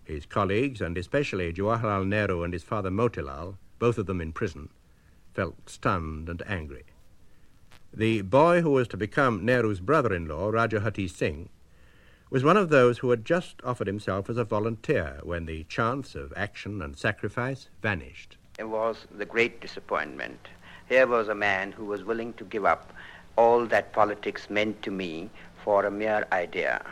His 0.03 0.27
colleagues, 0.27 0.79
and 0.79 0.95
especially 0.95 1.51
Jawaharlal 1.51 2.05
Nehru 2.05 2.43
and 2.43 2.53
his 2.53 2.61
father 2.61 2.91
Motilal, 2.91 3.57
both 3.79 3.97
of 3.97 4.05
them 4.05 4.21
in 4.21 4.31
prison, 4.31 4.69
felt 5.33 5.71
stunned 5.71 6.29
and 6.29 6.43
angry. 6.45 6.83
The 7.91 8.21
boy 8.21 8.61
who 8.61 8.69
was 8.69 8.87
to 8.89 8.95
become 8.95 9.43
Nehru's 9.43 9.79
brother-in-law, 9.79 10.49
Raja 10.49 10.79
Hutheesing, 10.79 11.49
was 12.29 12.43
one 12.43 12.57
of 12.57 12.69
those 12.69 12.99
who 12.99 13.09
had 13.09 13.25
just 13.25 13.55
offered 13.63 13.87
himself 13.87 14.29
as 14.29 14.37
a 14.37 14.43
volunteer 14.43 15.19
when 15.23 15.47
the 15.47 15.63
chance 15.63 16.13
of 16.13 16.31
action 16.35 16.79
and 16.79 16.95
sacrifice 16.95 17.69
vanished. 17.81 18.37
It 18.59 18.69
was 18.69 19.07
the 19.09 19.25
great 19.25 19.61
disappointment. 19.61 20.49
Here 20.87 21.07
was 21.07 21.27
a 21.27 21.33
man 21.33 21.71
who 21.71 21.85
was 21.85 22.03
willing 22.03 22.33
to 22.33 22.43
give 22.43 22.65
up 22.65 22.93
all 23.35 23.65
that 23.65 23.93
politics 23.93 24.49
meant 24.49 24.81
to 24.83 24.91
me 24.91 25.29
for 25.63 25.85
a 25.85 25.91
mere 25.91 26.27
idea. 26.31 26.85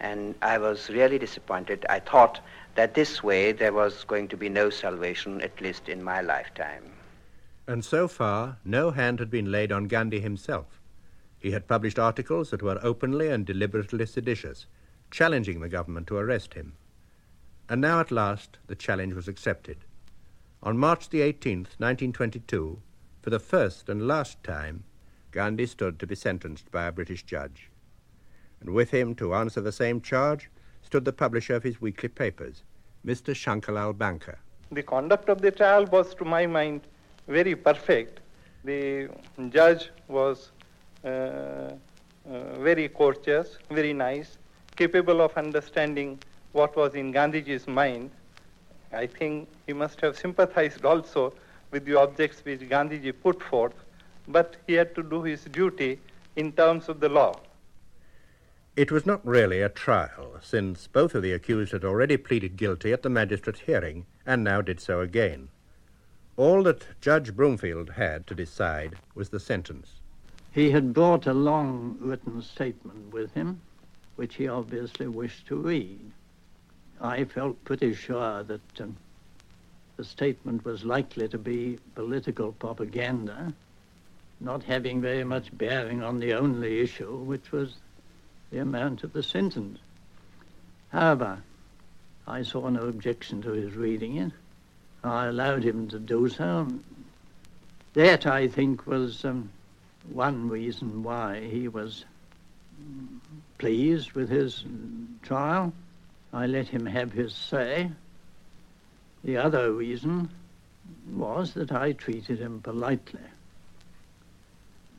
And 0.00 0.34
I 0.42 0.58
was 0.58 0.90
really 0.90 1.18
disappointed. 1.18 1.86
I 1.88 2.00
thought 2.00 2.40
that 2.74 2.94
this 2.94 3.22
way 3.22 3.52
there 3.52 3.72
was 3.72 4.04
going 4.04 4.28
to 4.28 4.36
be 4.36 4.48
no 4.48 4.70
salvation, 4.70 5.40
at 5.40 5.60
least 5.60 5.88
in 5.88 6.02
my 6.02 6.20
lifetime. 6.20 6.82
And 7.66 7.84
so 7.84 8.08
far, 8.08 8.58
no 8.64 8.90
hand 8.90 9.20
had 9.20 9.30
been 9.30 9.50
laid 9.50 9.72
on 9.72 9.84
Gandhi 9.84 10.20
himself. 10.20 10.80
He 11.38 11.52
had 11.52 11.68
published 11.68 11.98
articles 11.98 12.50
that 12.50 12.62
were 12.62 12.80
openly 12.82 13.28
and 13.28 13.46
deliberately 13.46 14.06
seditious, 14.06 14.66
challenging 15.10 15.60
the 15.60 15.68
government 15.68 16.06
to 16.08 16.16
arrest 16.16 16.54
him. 16.54 16.74
And 17.68 17.80
now, 17.80 18.00
at 18.00 18.10
last, 18.10 18.58
the 18.66 18.74
challenge 18.74 19.14
was 19.14 19.28
accepted. 19.28 19.78
On 20.62 20.76
March 20.76 21.08
the 21.08 21.20
18th, 21.20 21.78
1922, 21.78 22.80
for 23.22 23.30
the 23.30 23.38
first 23.38 23.88
and 23.88 24.06
last 24.06 24.42
time, 24.42 24.84
Gandhi 25.34 25.66
stood 25.66 25.98
to 25.98 26.06
be 26.06 26.14
sentenced 26.14 26.70
by 26.70 26.84
a 26.84 26.92
British 26.92 27.24
judge. 27.24 27.68
And 28.60 28.70
with 28.70 28.92
him, 28.92 29.16
to 29.16 29.34
answer 29.34 29.60
the 29.60 29.72
same 29.72 30.00
charge, 30.00 30.48
stood 30.82 31.04
the 31.04 31.12
publisher 31.12 31.56
of 31.56 31.64
his 31.64 31.80
weekly 31.80 32.08
papers, 32.08 32.62
Mr. 33.04 33.34
Shankarlal 33.34 33.98
Banker. 33.98 34.38
The 34.70 34.84
conduct 34.84 35.28
of 35.28 35.42
the 35.42 35.50
trial 35.50 35.86
was, 35.86 36.14
to 36.14 36.24
my 36.24 36.46
mind, 36.46 36.82
very 37.26 37.56
perfect. 37.56 38.20
The 38.62 39.08
judge 39.48 39.90
was 40.06 40.52
uh, 41.04 41.08
uh, 41.08 41.72
very 42.60 42.88
courteous, 42.88 43.58
very 43.70 43.92
nice, 43.92 44.38
capable 44.76 45.20
of 45.20 45.36
understanding 45.36 46.20
what 46.52 46.76
was 46.76 46.94
in 46.94 47.12
Gandhiji's 47.12 47.66
mind. 47.66 48.12
I 48.92 49.08
think 49.08 49.48
he 49.66 49.72
must 49.72 50.00
have 50.00 50.16
sympathized 50.16 50.84
also 50.84 51.34
with 51.72 51.84
the 51.86 51.96
objects 51.98 52.44
which 52.44 52.60
Gandhiji 52.60 53.12
put 53.20 53.42
forth 53.42 53.74
but 54.28 54.56
he 54.66 54.74
had 54.74 54.94
to 54.94 55.02
do 55.02 55.22
his 55.22 55.44
duty 55.44 56.00
in 56.36 56.52
terms 56.52 56.88
of 56.88 57.00
the 57.00 57.08
law. 57.08 57.34
It 58.76 58.90
was 58.90 59.06
not 59.06 59.24
really 59.24 59.62
a 59.62 59.68
trial, 59.68 60.38
since 60.42 60.88
both 60.88 61.14
of 61.14 61.22
the 61.22 61.32
accused 61.32 61.72
had 61.72 61.84
already 61.84 62.16
pleaded 62.16 62.56
guilty 62.56 62.92
at 62.92 63.02
the 63.02 63.10
magistrate's 63.10 63.60
hearing 63.60 64.06
and 64.26 64.42
now 64.42 64.60
did 64.60 64.80
so 64.80 65.00
again. 65.00 65.48
All 66.36 66.64
that 66.64 67.00
Judge 67.00 67.36
Broomfield 67.36 67.90
had 67.90 68.26
to 68.26 68.34
decide 68.34 68.96
was 69.14 69.28
the 69.28 69.38
sentence. 69.38 70.00
He 70.50 70.70
had 70.70 70.92
brought 70.92 71.26
a 71.26 71.34
long 71.34 71.96
written 72.00 72.42
statement 72.42 73.12
with 73.12 73.32
him, 73.34 73.60
which 74.16 74.34
he 74.36 74.48
obviously 74.48 75.06
wished 75.06 75.46
to 75.46 75.56
read. 75.56 76.10
I 77.00 77.24
felt 77.24 77.62
pretty 77.64 77.94
sure 77.94 78.42
that 78.42 78.80
um, 78.80 78.96
the 79.96 80.04
statement 80.04 80.64
was 80.64 80.84
likely 80.84 81.28
to 81.28 81.38
be 81.38 81.78
political 81.94 82.52
propaganda, 82.52 83.52
not 84.40 84.64
having 84.64 85.00
very 85.00 85.24
much 85.24 85.56
bearing 85.56 86.02
on 86.02 86.20
the 86.20 86.34
only 86.34 86.80
issue, 86.80 87.16
which 87.16 87.52
was 87.52 87.74
the 88.50 88.58
amount 88.58 89.04
of 89.04 89.12
the 89.12 89.22
sentence. 89.22 89.78
However, 90.90 91.42
I 92.26 92.42
saw 92.42 92.68
no 92.68 92.82
objection 92.82 93.42
to 93.42 93.52
his 93.52 93.74
reading 93.74 94.16
it. 94.16 94.32
I 95.02 95.26
allowed 95.26 95.64
him 95.64 95.88
to 95.88 95.98
do 95.98 96.28
so. 96.28 96.68
That, 97.94 98.26
I 98.26 98.48
think, 98.48 98.86
was 98.86 99.24
um, 99.24 99.50
one 100.10 100.48
reason 100.48 101.02
why 101.02 101.40
he 101.40 101.68
was 101.68 102.04
pleased 103.58 104.12
with 104.12 104.28
his 104.28 104.64
trial. 105.22 105.72
I 106.32 106.46
let 106.46 106.68
him 106.68 106.86
have 106.86 107.12
his 107.12 107.34
say. 107.34 107.90
The 109.22 109.36
other 109.36 109.72
reason 109.72 110.30
was 111.12 111.54
that 111.54 111.72
I 111.72 111.92
treated 111.92 112.40
him 112.40 112.60
politely. 112.60 113.20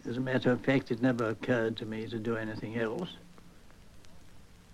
As 0.08 0.18
a 0.18 0.22
matter 0.22 0.52
of 0.52 0.62
fact, 0.62 0.92
it 0.92 1.02
never 1.02 1.30
occurred 1.30 1.78
to 1.78 1.86
me 1.86 2.06
to 2.08 2.20
do 2.20 2.38
anything 2.38 2.78
else. 2.78 3.10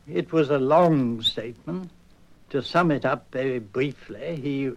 It 0.05 0.33
was 0.33 0.49
a 0.49 0.57
long 0.57 1.21
statement. 1.21 1.89
To 2.49 2.61
sum 2.61 2.91
it 2.91 3.05
up 3.05 3.27
very 3.31 3.59
briefly, 3.59 4.35
he 4.35 4.71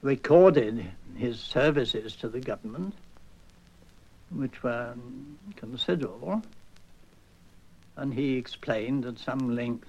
recorded 0.00 0.86
his 1.14 1.38
services 1.38 2.16
to 2.16 2.28
the 2.28 2.40
government, 2.40 2.94
which 4.30 4.62
were 4.62 4.94
considerable, 5.56 6.42
and 7.96 8.14
he 8.14 8.38
explained 8.38 9.04
at 9.04 9.18
some 9.18 9.54
length 9.54 9.88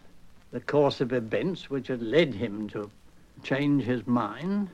the 0.51 0.59
course 0.59 0.99
of 0.99 1.13
events 1.13 1.69
which 1.69 1.87
had 1.87 2.01
led 2.01 2.33
him 2.33 2.67
to 2.69 2.91
change 3.41 3.85
his 3.85 4.05
mind 4.05 4.69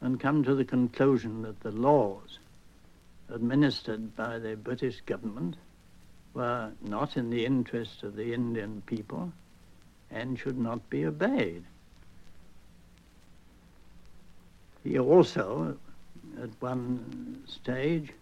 and 0.00 0.20
come 0.20 0.44
to 0.44 0.54
the 0.54 0.64
conclusion 0.64 1.42
that 1.42 1.58
the 1.60 1.72
laws 1.72 2.38
administered 3.28 4.14
by 4.16 4.38
the 4.38 4.56
British 4.56 5.00
government 5.02 5.56
were 6.34 6.70
not 6.82 7.16
in 7.16 7.30
the 7.30 7.44
interest 7.44 8.02
of 8.02 8.14
the 8.14 8.32
Indian 8.34 8.82
people 8.86 9.32
and 10.10 10.38
should 10.38 10.58
not 10.58 10.88
be 10.90 11.04
obeyed. 11.04 11.64
He 14.84 14.98
also, 14.98 15.76
at 16.40 16.50
one 16.60 17.42
stage, 17.46 18.12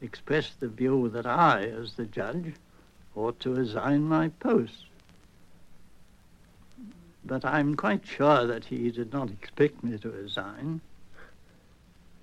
expressed 0.00 0.58
the 0.60 0.68
view 0.68 1.08
that 1.10 1.26
I, 1.26 1.64
as 1.64 1.94
the 1.94 2.06
judge, 2.06 2.54
ought 3.14 3.38
to 3.40 3.54
resign 3.54 4.02
my 4.02 4.28
post. 4.40 4.86
But 7.24 7.44
I'm 7.44 7.76
quite 7.76 8.06
sure 8.06 8.46
that 8.46 8.64
he 8.64 8.90
did 8.90 9.12
not 9.12 9.30
expect 9.30 9.84
me 9.84 9.98
to 9.98 10.10
resign, 10.10 10.80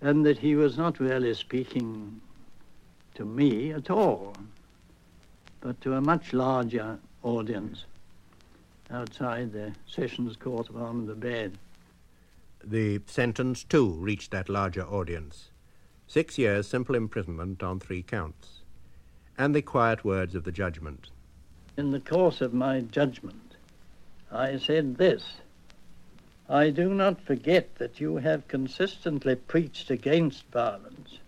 and 0.02 0.26
that 0.26 0.40
he 0.40 0.56
was 0.56 0.78
not 0.78 1.00
really 1.00 1.34
speaking 1.34 2.22
to 3.16 3.26
me 3.26 3.72
at 3.72 3.90
all, 3.90 4.36
but 5.62 5.80
to 5.82 5.94
a 5.94 6.02
much 6.02 6.34
larger 6.34 7.00
audience 7.24 7.86
outside 8.92 9.52
the 9.52 9.74
Sessions 9.88 10.36
Court 10.36 10.70
of 10.70 10.78
Ahmedabad. 10.78 11.58
The 12.64 13.02
sentence, 13.08 13.64
too, 13.64 13.92
reached 13.92 14.32
that 14.32 14.50
larger 14.50 14.84
audience. 14.84 15.50
Six 16.08 16.38
years' 16.38 16.68
simple 16.68 16.96
imprisonment 16.96 17.64
on 17.64 17.80
three 17.80 18.02
counts. 18.02 18.62
And 19.38 19.54
the 19.54 19.62
quiet 19.62 20.06
words 20.06 20.36
of 20.36 20.44
the 20.44 20.52
judgment. 20.52 21.10
In 21.76 21.92
the 21.92 22.00
course 22.00 22.42
of 22.42 22.54
my 22.54 22.82
judgment, 22.82 23.56
I 24.32 24.58
said 24.58 24.98
this 24.98 25.38
I 26.50 26.70
do 26.70 26.94
not 26.94 27.20
forget 27.22 27.76
that 27.76 28.00
you 28.00 28.18
have 28.18 28.48
consistently 28.48 29.36
preached 29.36 29.92
against 29.92 30.46
violence, 30.48 31.20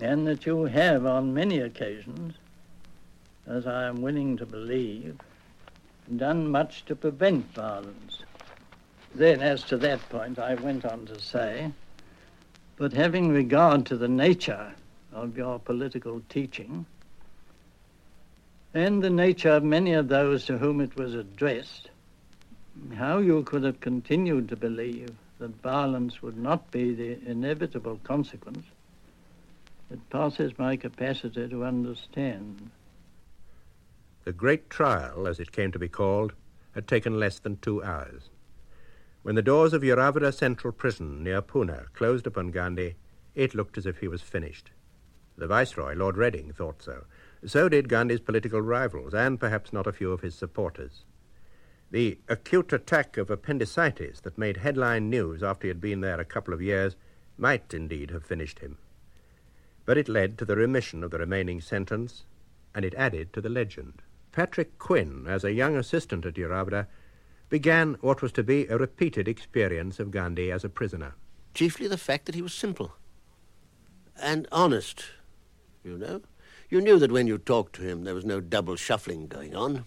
and 0.00 0.26
that 0.28 0.46
you 0.46 0.64
have, 0.64 1.04
on 1.04 1.34
many 1.34 1.58
occasions, 1.58 2.34
as 3.46 3.66
I 3.66 3.86
am 3.86 4.00
willing 4.00 4.36
to 4.36 4.46
believe, 4.46 5.18
done 6.16 6.48
much 6.50 6.84
to 6.84 6.94
prevent 6.94 7.52
violence. 7.52 8.22
Then, 9.14 9.40
as 9.40 9.64
to 9.64 9.76
that 9.78 10.08
point, 10.08 10.38
I 10.38 10.54
went 10.54 10.84
on 10.84 11.06
to 11.06 11.20
say, 11.20 11.72
but 12.76 12.92
having 12.92 13.30
regard 13.30 13.86
to 13.86 13.96
the 13.96 14.08
nature 14.08 14.72
of 15.12 15.36
your 15.36 15.58
political 15.58 16.22
teaching 16.28 16.86
and 18.72 19.02
the 19.02 19.10
nature 19.10 19.50
of 19.50 19.64
many 19.64 19.94
of 19.94 20.08
those 20.08 20.44
to 20.44 20.58
whom 20.58 20.80
it 20.80 20.94
was 20.94 21.14
addressed, 21.14 21.90
how 22.96 23.18
you 23.18 23.42
could 23.42 23.64
have 23.64 23.80
continued 23.80 24.48
to 24.48 24.56
believe 24.56 25.10
that 25.38 25.62
violence 25.62 26.22
would 26.22 26.36
not 26.36 26.70
be 26.70 26.94
the 26.94 27.18
inevitable 27.28 28.00
consequence, 28.02 28.66
it 29.90 30.10
passes 30.10 30.58
my 30.58 30.76
capacity 30.76 31.48
to 31.48 31.64
understand. 31.64 32.70
The 34.24 34.32
great 34.32 34.68
trial, 34.68 35.26
as 35.26 35.40
it 35.40 35.52
came 35.52 35.72
to 35.72 35.78
be 35.78 35.88
called, 35.88 36.32
had 36.72 36.86
taken 36.86 37.18
less 37.18 37.38
than 37.38 37.56
two 37.56 37.82
hours. 37.82 38.28
When 39.22 39.34
the 39.34 39.42
doors 39.42 39.72
of 39.72 39.82
Yerrawaddy 39.82 40.32
Central 40.34 40.72
Prison 40.72 41.22
near 41.22 41.40
Poona 41.40 41.86
closed 41.94 42.26
upon 42.26 42.50
Gandhi, 42.50 42.96
it 43.34 43.54
looked 43.54 43.78
as 43.78 43.86
if 43.86 43.98
he 43.98 44.08
was 44.08 44.22
finished. 44.22 44.70
The 45.36 45.46
Viceroy, 45.46 45.94
Lord 45.94 46.16
Reading, 46.16 46.52
thought 46.52 46.82
so. 46.82 47.04
So 47.46 47.68
did 47.68 47.88
Gandhi's 47.88 48.20
political 48.20 48.60
rivals, 48.60 49.14
and 49.14 49.38
perhaps 49.38 49.72
not 49.72 49.86
a 49.86 49.92
few 49.92 50.12
of 50.12 50.20
his 50.20 50.34
supporters. 50.34 51.04
The 51.90 52.18
acute 52.28 52.72
attack 52.72 53.16
of 53.16 53.30
appendicitis 53.30 54.20
that 54.20 54.36
made 54.36 54.58
headline 54.58 55.08
news 55.08 55.42
after 55.42 55.66
he 55.66 55.68
had 55.68 55.80
been 55.80 56.00
there 56.00 56.20
a 56.20 56.24
couple 56.24 56.52
of 56.52 56.60
years 56.60 56.96
might 57.36 57.72
indeed 57.72 58.10
have 58.10 58.24
finished 58.26 58.58
him. 58.58 58.78
But 59.84 59.96
it 59.96 60.08
led 60.08 60.36
to 60.38 60.44
the 60.44 60.56
remission 60.56 61.02
of 61.02 61.10
the 61.10 61.18
remaining 61.18 61.60
sentence, 61.60 62.24
and 62.74 62.84
it 62.84 62.94
added 62.94 63.32
to 63.32 63.40
the 63.40 63.48
legend. 63.48 64.02
Patrick 64.32 64.78
Quinn, 64.78 65.26
as 65.26 65.44
a 65.44 65.52
young 65.52 65.76
assistant 65.76 66.26
at 66.26 66.34
Yerrawaddy, 66.34 66.86
began 67.48 67.94
what 68.00 68.20
was 68.20 68.32
to 68.32 68.42
be 68.42 68.66
a 68.66 68.76
repeated 68.76 69.26
experience 69.26 69.98
of 69.98 70.10
Gandhi 70.10 70.52
as 70.52 70.64
a 70.64 70.68
prisoner. 70.68 71.14
Chiefly 71.54 71.88
the 71.88 71.96
fact 71.96 72.26
that 72.26 72.34
he 72.34 72.42
was 72.42 72.52
simple 72.52 72.92
and 74.20 74.48
honest, 74.50 75.04
you 75.84 75.96
know. 75.96 76.22
You 76.68 76.80
knew 76.80 76.98
that 76.98 77.12
when 77.12 77.26
you 77.26 77.38
talked 77.38 77.74
to 77.76 77.82
him 77.82 78.04
there 78.04 78.14
was 78.14 78.24
no 78.24 78.40
double 78.40 78.76
shuffling 78.76 79.26
going 79.26 79.54
on. 79.54 79.86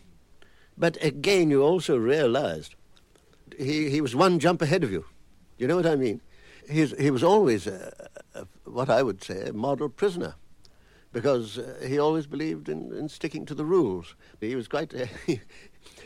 But 0.82 0.98
again, 1.04 1.52
you 1.52 1.62
also 1.62 1.96
realized 1.96 2.74
he, 3.56 3.92
he 3.92 4.02
was 4.02 4.16
one 4.16 4.40
jump 4.40 4.64
ahead 4.64 4.84
of 4.84 4.92
you. 4.92 5.06
You 5.60 5.68
know 5.68 5.76
what 5.76 5.86
I 5.86 5.96
mean? 5.96 6.22
He's, 6.68 6.98
he 6.98 7.12
was 7.12 7.24
always 7.24 7.68
a, 7.68 8.10
a, 8.34 8.48
what 8.66 8.90
I 8.90 9.04
would 9.04 9.24
say 9.24 9.44
a 9.44 9.54
model 9.54 9.90
prisoner 9.90 10.34
because 11.14 11.60
uh, 11.60 11.86
he 11.88 12.00
always 12.00 12.26
believed 12.26 12.68
in, 12.68 12.92
in 12.94 13.10
sticking 13.10 13.46
to 13.46 13.54
the 13.54 13.64
rules. 13.64 14.16
He 14.40 14.56
was 14.56 14.68
quite, 14.68 14.92
uh, 15.00 15.06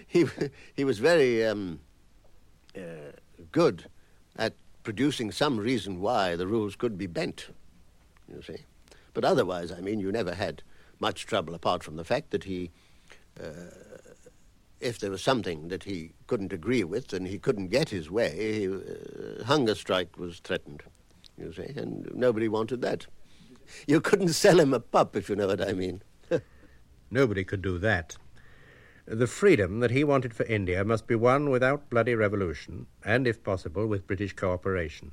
he, 0.08 0.26
he 0.74 0.84
was 0.84 1.00
very 1.00 1.46
um, 1.46 1.80
uh, 2.76 3.14
good 3.54 3.86
at 4.36 4.56
producing 4.84 5.32
some 5.32 5.56
reason 5.56 6.02
why 6.02 6.36
the 6.36 6.48
rules 6.48 6.76
could 6.76 6.98
be 6.98 7.08
bent, 7.08 7.48
you 8.28 8.42
see. 8.42 8.66
But 9.14 9.24
otherwise, 9.24 9.72
I 9.72 9.80
mean, 9.80 10.02
you 10.02 10.12
never 10.12 10.36
had 10.36 10.64
much 11.00 11.26
trouble 11.26 11.56
apart 11.56 11.82
from 11.82 11.96
the 11.96 12.04
fact 12.04 12.32
that 12.32 12.44
he, 12.44 12.72
uh, 13.42 13.72
if 14.80 15.00
there 15.00 15.12
was 15.12 15.22
something 15.22 15.70
that 15.70 15.84
he 15.84 16.12
couldn't 16.28 16.54
agree 16.54 16.84
with 16.84 17.14
and 17.14 17.28
he 17.28 17.38
couldn't 17.38 17.68
get 17.68 17.90
his 17.90 18.10
way, 18.10 18.60
he, 18.60 18.68
uh, 18.68 19.44
hunger 19.46 19.76
strike 19.76 20.18
was 20.18 20.40
threatened, 20.40 20.84
you 21.38 21.54
see, 21.54 21.74
and 21.76 22.10
nobody 22.14 22.48
wanted 22.48 22.82
that. 22.82 23.08
You 23.88 24.02
couldn't 24.02 24.30
sell 24.30 24.60
him 24.60 24.74
a 24.74 24.80
pup, 24.80 25.16
if 25.16 25.30
you 25.30 25.36
know 25.36 25.48
what 25.48 25.68
I 25.68 25.74
mean. 25.74 26.04
Nobody 27.12 27.44
could 27.44 27.62
do 27.62 27.80
that. 27.80 28.18
The 29.08 29.28
freedom 29.28 29.80
that 29.80 29.92
he 29.92 30.04
wanted 30.04 30.34
for 30.34 30.46
India 30.46 30.84
must 30.84 31.08
be 31.08 31.16
won 31.16 31.50
without 31.50 31.90
bloody 31.90 32.16
revolution, 32.16 32.88
and, 33.04 33.28
if 33.28 33.44
possible, 33.44 33.88
with 33.88 34.08
British 34.08 34.34
cooperation. 34.34 35.12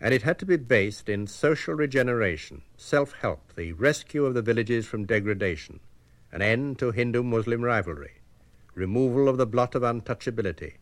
And 0.00 0.12
it 0.12 0.22
had 0.22 0.38
to 0.40 0.46
be 0.46 0.56
based 0.56 1.08
in 1.08 1.26
social 1.26 1.74
regeneration, 1.74 2.62
self 2.76 3.12
help, 3.20 3.54
the 3.54 3.72
rescue 3.72 4.26
of 4.26 4.34
the 4.34 4.42
villages 4.42 4.86
from 4.86 5.06
degradation, 5.06 5.80
an 6.32 6.42
end 6.42 6.78
to 6.78 6.90
Hindu 6.90 7.22
Muslim 7.22 7.62
rivalry, 7.62 8.20
removal 8.76 9.28
of 9.28 9.38
the 9.38 9.46
blot 9.46 9.74
of 9.74 9.82
untouchability, 9.82 10.74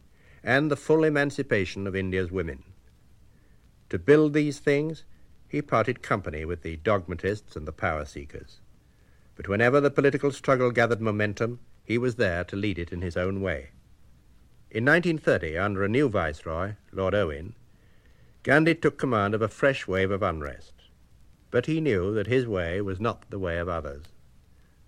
and 0.42 0.70
the 0.70 0.76
full 0.76 1.04
emancipation 1.04 1.86
of 1.86 1.96
India's 1.96 2.30
women. 2.30 2.62
To 3.88 3.98
build 3.98 4.34
these 4.34 4.58
things, 4.58 5.04
he 5.48 5.62
parted 5.62 6.02
company 6.02 6.44
with 6.44 6.62
the 6.62 6.76
dogmatists 6.76 7.54
and 7.56 7.66
the 7.66 7.72
power 7.72 8.04
seekers. 8.04 8.58
But 9.36 9.48
whenever 9.48 9.80
the 9.80 9.90
political 9.90 10.32
struggle 10.32 10.70
gathered 10.70 11.00
momentum, 11.00 11.60
he 11.84 11.96
was 11.96 12.16
there 12.16 12.44
to 12.44 12.56
lead 12.56 12.78
it 12.78 12.92
in 12.92 13.00
his 13.00 13.16
own 13.16 13.40
way. 13.40 13.70
In 14.70 14.84
1930, 14.84 15.56
under 15.56 15.84
a 15.84 15.88
new 15.88 16.08
viceroy, 16.08 16.74
Lord 16.92 17.14
Irwin, 17.14 17.54
Gandhi 18.42 18.74
took 18.74 18.98
command 18.98 19.34
of 19.34 19.40
a 19.40 19.48
fresh 19.48 19.86
wave 19.86 20.10
of 20.10 20.22
unrest. 20.22 20.72
But 21.50 21.66
he 21.66 21.80
knew 21.80 22.12
that 22.14 22.26
his 22.26 22.46
way 22.46 22.80
was 22.80 23.00
not 23.00 23.30
the 23.30 23.38
way 23.38 23.58
of 23.58 23.68
others. 23.68 24.06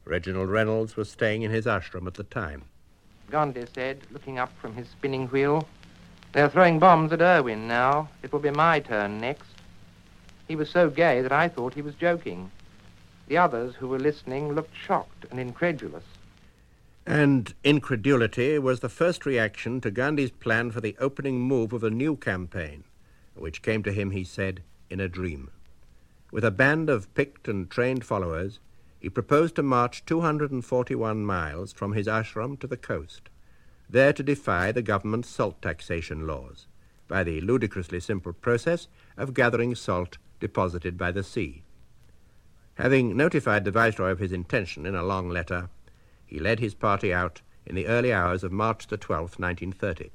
Reginald 0.04 0.50
Reynolds 0.50 0.96
was 0.96 1.08
staying 1.08 1.42
in 1.42 1.52
his 1.52 1.66
ashram 1.66 2.06
at 2.06 2.14
the 2.14 2.24
time. 2.24 2.64
Gandhi 3.30 3.66
said, 3.74 4.00
looking 4.10 4.38
up 4.38 4.52
from 4.58 4.74
his 4.74 4.88
spinning 4.88 5.26
wheel, 5.28 5.66
They're 6.32 6.48
throwing 6.48 6.78
bombs 6.78 7.12
at 7.12 7.22
Irwin 7.22 7.66
now. 7.66 8.08
It 8.22 8.32
will 8.32 8.40
be 8.40 8.50
my 8.50 8.80
turn 8.80 9.18
next. 9.18 9.48
He 10.46 10.54
was 10.54 10.70
so 10.70 10.90
gay 10.90 11.22
that 11.22 11.32
I 11.32 11.48
thought 11.48 11.74
he 11.74 11.82
was 11.82 11.94
joking. 11.94 12.50
The 13.26 13.38
others 13.38 13.74
who 13.74 13.88
were 13.88 13.98
listening 13.98 14.52
looked 14.52 14.76
shocked 14.76 15.24
and 15.30 15.40
incredulous. 15.40 16.04
And 17.06 17.54
incredulity 17.64 18.58
was 18.58 18.80
the 18.80 18.88
first 18.88 19.24
reaction 19.24 19.80
to 19.80 19.90
Gandhi's 19.90 20.30
plan 20.30 20.70
for 20.70 20.80
the 20.80 20.96
opening 20.98 21.40
move 21.40 21.72
of 21.72 21.84
a 21.84 21.90
new 21.90 22.16
campaign, 22.16 22.84
which 23.34 23.62
came 23.62 23.82
to 23.84 23.92
him, 23.92 24.10
he 24.10 24.24
said, 24.24 24.62
in 24.90 25.00
a 25.00 25.08
dream. 25.08 25.50
With 26.30 26.44
a 26.44 26.50
band 26.50 26.90
of 26.90 27.12
picked 27.14 27.48
and 27.48 27.70
trained 27.70 28.04
followers, 28.04 28.58
he 29.06 29.10
proposed 29.10 29.54
to 29.54 29.62
march 29.62 30.04
241 30.04 31.24
miles 31.24 31.72
from 31.72 31.92
his 31.92 32.08
ashram 32.08 32.58
to 32.58 32.66
the 32.66 32.76
coast, 32.76 33.28
there 33.88 34.12
to 34.12 34.20
defy 34.20 34.72
the 34.72 34.82
government's 34.82 35.28
salt 35.28 35.62
taxation 35.62 36.26
laws 36.26 36.66
by 37.06 37.22
the 37.22 37.40
ludicrously 37.40 38.00
simple 38.00 38.32
process 38.32 38.88
of 39.16 39.32
gathering 39.32 39.76
salt 39.76 40.18
deposited 40.40 40.98
by 40.98 41.12
the 41.12 41.22
sea. 41.22 41.62
Having 42.74 43.16
notified 43.16 43.64
the 43.64 43.70
Viceroy 43.70 44.10
of 44.10 44.18
his 44.18 44.32
intention 44.32 44.84
in 44.84 44.96
a 44.96 45.04
long 45.04 45.30
letter, 45.30 45.68
he 46.26 46.40
led 46.40 46.58
his 46.58 46.74
party 46.74 47.14
out 47.14 47.42
in 47.64 47.76
the 47.76 47.86
early 47.86 48.12
hours 48.12 48.42
of 48.42 48.50
March 48.50 48.88
the 48.88 48.98
12th, 48.98 49.38
1930. 49.38 50.10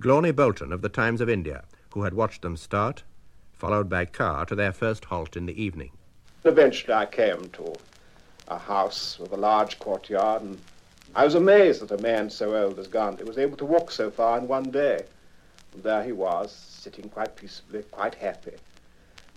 Glorney 0.00 0.34
Bolton 0.34 0.72
of 0.72 0.82
the 0.82 0.88
Times 0.88 1.20
of 1.20 1.28
India, 1.28 1.62
who 1.94 2.02
had 2.02 2.14
watched 2.14 2.42
them 2.42 2.56
start, 2.56 3.04
followed 3.52 3.88
by 3.88 4.04
car 4.04 4.44
to 4.46 4.56
their 4.56 4.72
first 4.72 5.04
halt 5.04 5.36
in 5.36 5.46
the 5.46 5.62
evening. 5.62 5.92
Eventually 6.48 6.94
I 6.94 7.04
came 7.04 7.50
to 7.50 7.74
a 8.48 8.56
house 8.56 9.18
with 9.18 9.32
a 9.32 9.36
large 9.36 9.78
courtyard, 9.78 10.40
and 10.42 10.58
I 11.14 11.24
was 11.24 11.34
amazed 11.34 11.82
that 11.82 11.90
a 11.90 12.02
man 12.02 12.30
so 12.30 12.56
old 12.56 12.78
as 12.78 12.86
Gandhi 12.86 13.24
was 13.24 13.36
able 13.36 13.58
to 13.58 13.66
walk 13.66 13.90
so 13.90 14.10
far 14.10 14.38
in 14.38 14.48
one 14.48 14.70
day. 14.70 15.04
And 15.74 15.82
there 15.82 16.02
he 16.02 16.12
was, 16.12 16.50
sitting 16.50 17.10
quite 17.10 17.36
peacefully, 17.36 17.82
quite 17.90 18.14
happy. 18.14 18.54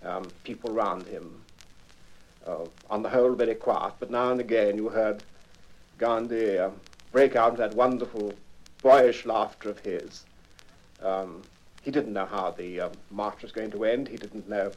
Um, 0.04 0.32
people 0.46 0.74
round 0.74 1.06
him, 1.06 1.42
uh, 2.48 2.66
on 2.90 3.04
the 3.04 3.10
whole 3.10 3.34
very 3.34 3.56
quiet, 3.56 3.94
but 4.00 4.10
now 4.10 4.32
and 4.32 4.40
again 4.40 4.78
you 4.78 4.88
heard 4.88 5.22
Gandhi 5.98 6.58
uh, 6.58 6.70
break 7.12 7.36
out 7.36 7.58
that 7.58 7.76
wonderful 7.76 8.34
boyish 8.82 9.26
laughter 9.26 9.70
of 9.70 9.80
his. 9.80 10.24
Um, 11.04 11.42
he 11.82 11.92
didn't 11.92 12.14
know 12.14 12.26
how 12.26 12.52
the 12.52 12.80
uh, 12.80 12.90
march 13.10 13.42
was 13.42 13.52
going 13.52 13.72
to 13.72 13.84
end. 13.84 14.08
He 14.08 14.18
didn't 14.18 14.48
know 14.48 14.72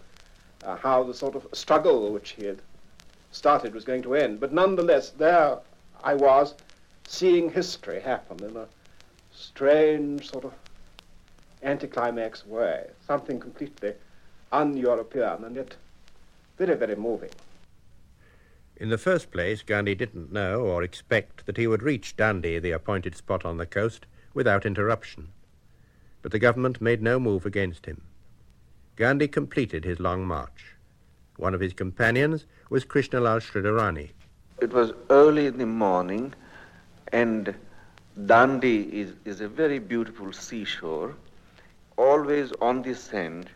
uh, 0.64 0.76
how 0.76 1.02
the 1.02 1.14
sort 1.14 1.34
of 1.34 1.46
struggle 1.52 2.12
which 2.12 2.30
he 2.30 2.44
had 2.44 2.60
started 3.32 3.74
was 3.74 3.84
going 3.84 4.02
to 4.02 4.14
end. 4.14 4.40
But 4.40 4.52
nonetheless, 4.52 5.10
there 5.10 5.58
I 6.02 6.14
was 6.14 6.54
seeing 7.06 7.50
history 7.50 8.00
happen 8.00 8.42
in 8.44 8.56
a 8.56 8.66
strange 9.32 10.30
sort 10.30 10.44
of 10.44 10.52
anticlimax 11.62 12.46
way, 12.46 12.90
something 13.06 13.40
completely 13.40 13.94
un-European 14.52 15.44
and 15.44 15.56
yet 15.56 15.74
very, 16.58 16.74
very 16.74 16.96
moving. 16.96 17.30
In 18.76 18.88
the 18.88 18.98
first 18.98 19.30
place, 19.30 19.62
Gandhi 19.62 19.94
didn't 19.94 20.32
know 20.32 20.60
or 20.60 20.82
expect 20.82 21.46
that 21.46 21.56
he 21.56 21.66
would 21.66 21.82
reach 21.82 22.16
Dandi, 22.16 22.60
the 22.60 22.72
appointed 22.72 23.16
spot 23.16 23.44
on 23.44 23.56
the 23.56 23.66
coast, 23.66 24.06
without 24.34 24.66
interruption 24.66 25.28
but 26.24 26.32
the 26.32 26.38
government 26.38 26.80
made 26.80 27.02
no 27.02 27.20
move 27.20 27.44
against 27.44 27.84
him. 27.84 28.00
Gandhi 28.96 29.26
completed 29.26 29.84
his 29.84 29.98
long 29.98 30.24
march. 30.24 30.76
One 31.36 31.52
of 31.52 31.60
his 31.60 31.72
companions 31.72 32.46
was 32.70 32.84
Krishnalal 32.84 33.40
Sridharani. 33.40 34.10
It 34.62 34.72
was 34.72 34.92
early 35.10 35.46
in 35.46 35.58
the 35.58 35.66
morning, 35.66 36.32
and 37.08 37.56
Dandi 38.16 38.88
is, 38.92 39.14
is 39.24 39.40
a 39.40 39.48
very 39.48 39.80
beautiful 39.80 40.32
seashore. 40.32 41.16
Always 41.96 42.52
on 42.60 42.82
the 42.82 42.94
sand, 42.94 43.50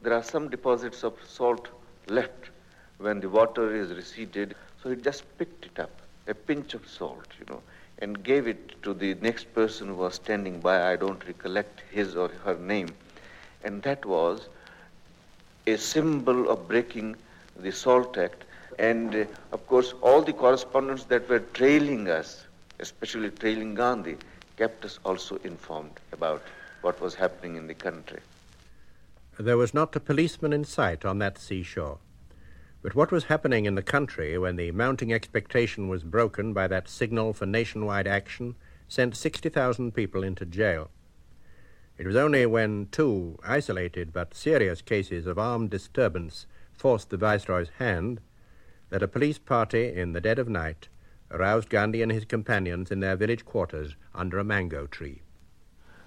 there 0.00 0.12
are 0.12 0.22
some 0.22 0.48
deposits 0.48 1.02
of 1.02 1.14
salt 1.26 1.66
left 2.06 2.50
when 2.98 3.18
the 3.18 3.28
water 3.28 3.74
is 3.74 3.90
receded. 3.90 4.54
So 4.80 4.90
he 4.90 4.96
just 4.96 5.24
picked 5.38 5.66
it 5.66 5.80
up, 5.80 5.90
a 6.28 6.34
pinch 6.34 6.74
of 6.74 6.88
salt, 6.88 7.26
you 7.40 7.46
know, 7.52 7.62
and 7.98 8.22
gave 8.22 8.46
it 8.46 8.80
to 8.84 8.94
the 8.94 9.14
next 9.14 9.52
person 9.54 9.88
who 9.88 9.94
was 9.94 10.14
standing 10.14 10.60
by. 10.60 10.92
I 10.92 10.94
don't 10.94 11.26
recollect 11.26 11.82
his 11.90 12.14
or 12.14 12.28
her 12.44 12.56
name. 12.56 12.90
And 13.64 13.82
that 13.82 14.04
was 14.04 14.48
a 15.66 15.76
symbol 15.76 16.50
of 16.50 16.68
breaking 16.68 17.16
the 17.56 17.72
SALT 17.72 18.16
Act. 18.18 18.44
And 18.78 19.14
uh, 19.14 19.24
of 19.52 19.66
course, 19.66 19.94
all 20.00 20.22
the 20.22 20.32
correspondents 20.32 21.04
that 21.04 21.28
were 21.28 21.40
trailing 21.40 22.08
us, 22.08 22.44
especially 22.80 23.30
trailing 23.30 23.74
Gandhi, 23.74 24.16
kept 24.56 24.84
us 24.84 24.98
also 25.04 25.36
informed 25.44 26.00
about 26.12 26.42
what 26.80 27.00
was 27.00 27.14
happening 27.14 27.56
in 27.56 27.66
the 27.66 27.74
country. 27.74 28.20
There 29.38 29.56
was 29.56 29.72
not 29.72 29.96
a 29.96 30.00
policeman 30.00 30.52
in 30.52 30.64
sight 30.64 31.04
on 31.04 31.18
that 31.18 31.38
seashore. 31.38 31.98
But 32.82 32.96
what 32.96 33.12
was 33.12 33.24
happening 33.24 33.64
in 33.66 33.76
the 33.76 33.82
country 33.82 34.36
when 34.36 34.56
the 34.56 34.72
mounting 34.72 35.12
expectation 35.12 35.88
was 35.88 36.02
broken 36.02 36.52
by 36.52 36.66
that 36.66 36.88
signal 36.88 37.32
for 37.32 37.46
nationwide 37.46 38.08
action 38.08 38.56
sent 38.88 39.16
60,000 39.16 39.94
people 39.94 40.24
into 40.24 40.44
jail. 40.44 40.90
It 41.98 42.06
was 42.06 42.16
only 42.16 42.46
when 42.46 42.88
two 42.90 43.38
isolated 43.44 44.12
but 44.12 44.34
serious 44.34 44.82
cases 44.82 45.26
of 45.26 45.38
armed 45.38 45.70
disturbance 45.70 46.46
forced 46.72 47.10
the 47.10 47.16
Viceroy's 47.16 47.68
hand 47.78 48.20
that 48.90 49.02
a 49.02 49.08
police 49.08 49.38
party 49.38 49.92
in 49.92 50.12
the 50.12 50.20
dead 50.20 50.38
of 50.38 50.48
night 50.48 50.88
aroused 51.30 51.70
Gandhi 51.70 52.02
and 52.02 52.10
his 52.10 52.24
companions 52.24 52.90
in 52.90 53.00
their 53.00 53.16
village 53.16 53.44
quarters 53.44 53.94
under 54.14 54.38
a 54.38 54.44
mango 54.44 54.86
tree. 54.86 55.22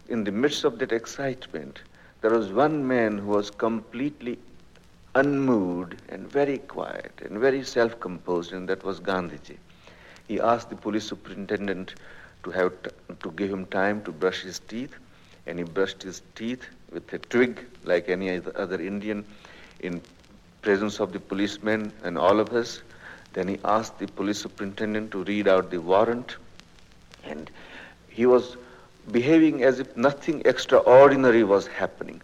In 0.08 0.24
the 0.24 0.32
midst 0.32 0.64
of 0.64 0.78
that 0.80 0.92
excitement, 0.92 1.82
there 2.22 2.32
was 2.32 2.52
one 2.52 2.88
man 2.88 3.18
who 3.18 3.28
was 3.28 3.50
completely 3.50 4.38
unmoved 5.16 5.96
and 6.10 6.30
very 6.30 6.58
quiet 6.58 7.12
and 7.24 7.40
very 7.40 7.64
self-composed, 7.64 8.54
and 8.54 8.68
that 8.70 8.84
was 8.84 9.00
Gandhiji. 9.00 9.58
He 10.28 10.40
asked 10.40 10.70
the 10.70 10.76
police 10.76 11.06
superintendent 11.06 11.96
to 12.44 12.52
have 12.52 12.74
t- 12.84 12.90
to 13.20 13.32
give 13.32 13.50
him 13.50 13.66
time 13.68 14.04
to 14.04 14.12
brush 14.12 14.42
his 14.42 14.60
teeth, 14.60 14.96
and 15.46 15.60
he 15.60 15.66
brushed 15.66 16.04
his 16.04 16.22
teeth 16.36 16.66
with 16.92 17.12
a 17.14 17.20
twig 17.20 17.64
like 17.84 18.10
any 18.10 18.42
other 18.56 18.82
Indian 18.82 19.26
in 19.80 20.02
presence 20.62 21.00
of 21.00 21.14
the 21.14 21.20
policemen 21.20 21.92
and 22.04 22.18
all 22.18 22.40
of 22.40 22.54
us. 22.54 22.82
Then 23.34 23.48
he 23.48 23.60
asked 23.64 24.00
the 24.00 24.08
police 24.08 24.40
superintendent 24.40 25.12
to 25.12 25.24
read 25.24 25.48
out 25.48 25.70
the 25.70 25.82
warrant, 25.82 26.38
and 27.24 27.52
he 28.08 28.26
was 28.26 28.56
behaving 29.12 29.64
as 29.64 29.80
if 29.80 29.96
nothing 29.96 30.42
extraordinary 30.46 31.44
was 31.44 31.68
happening. 31.68 32.22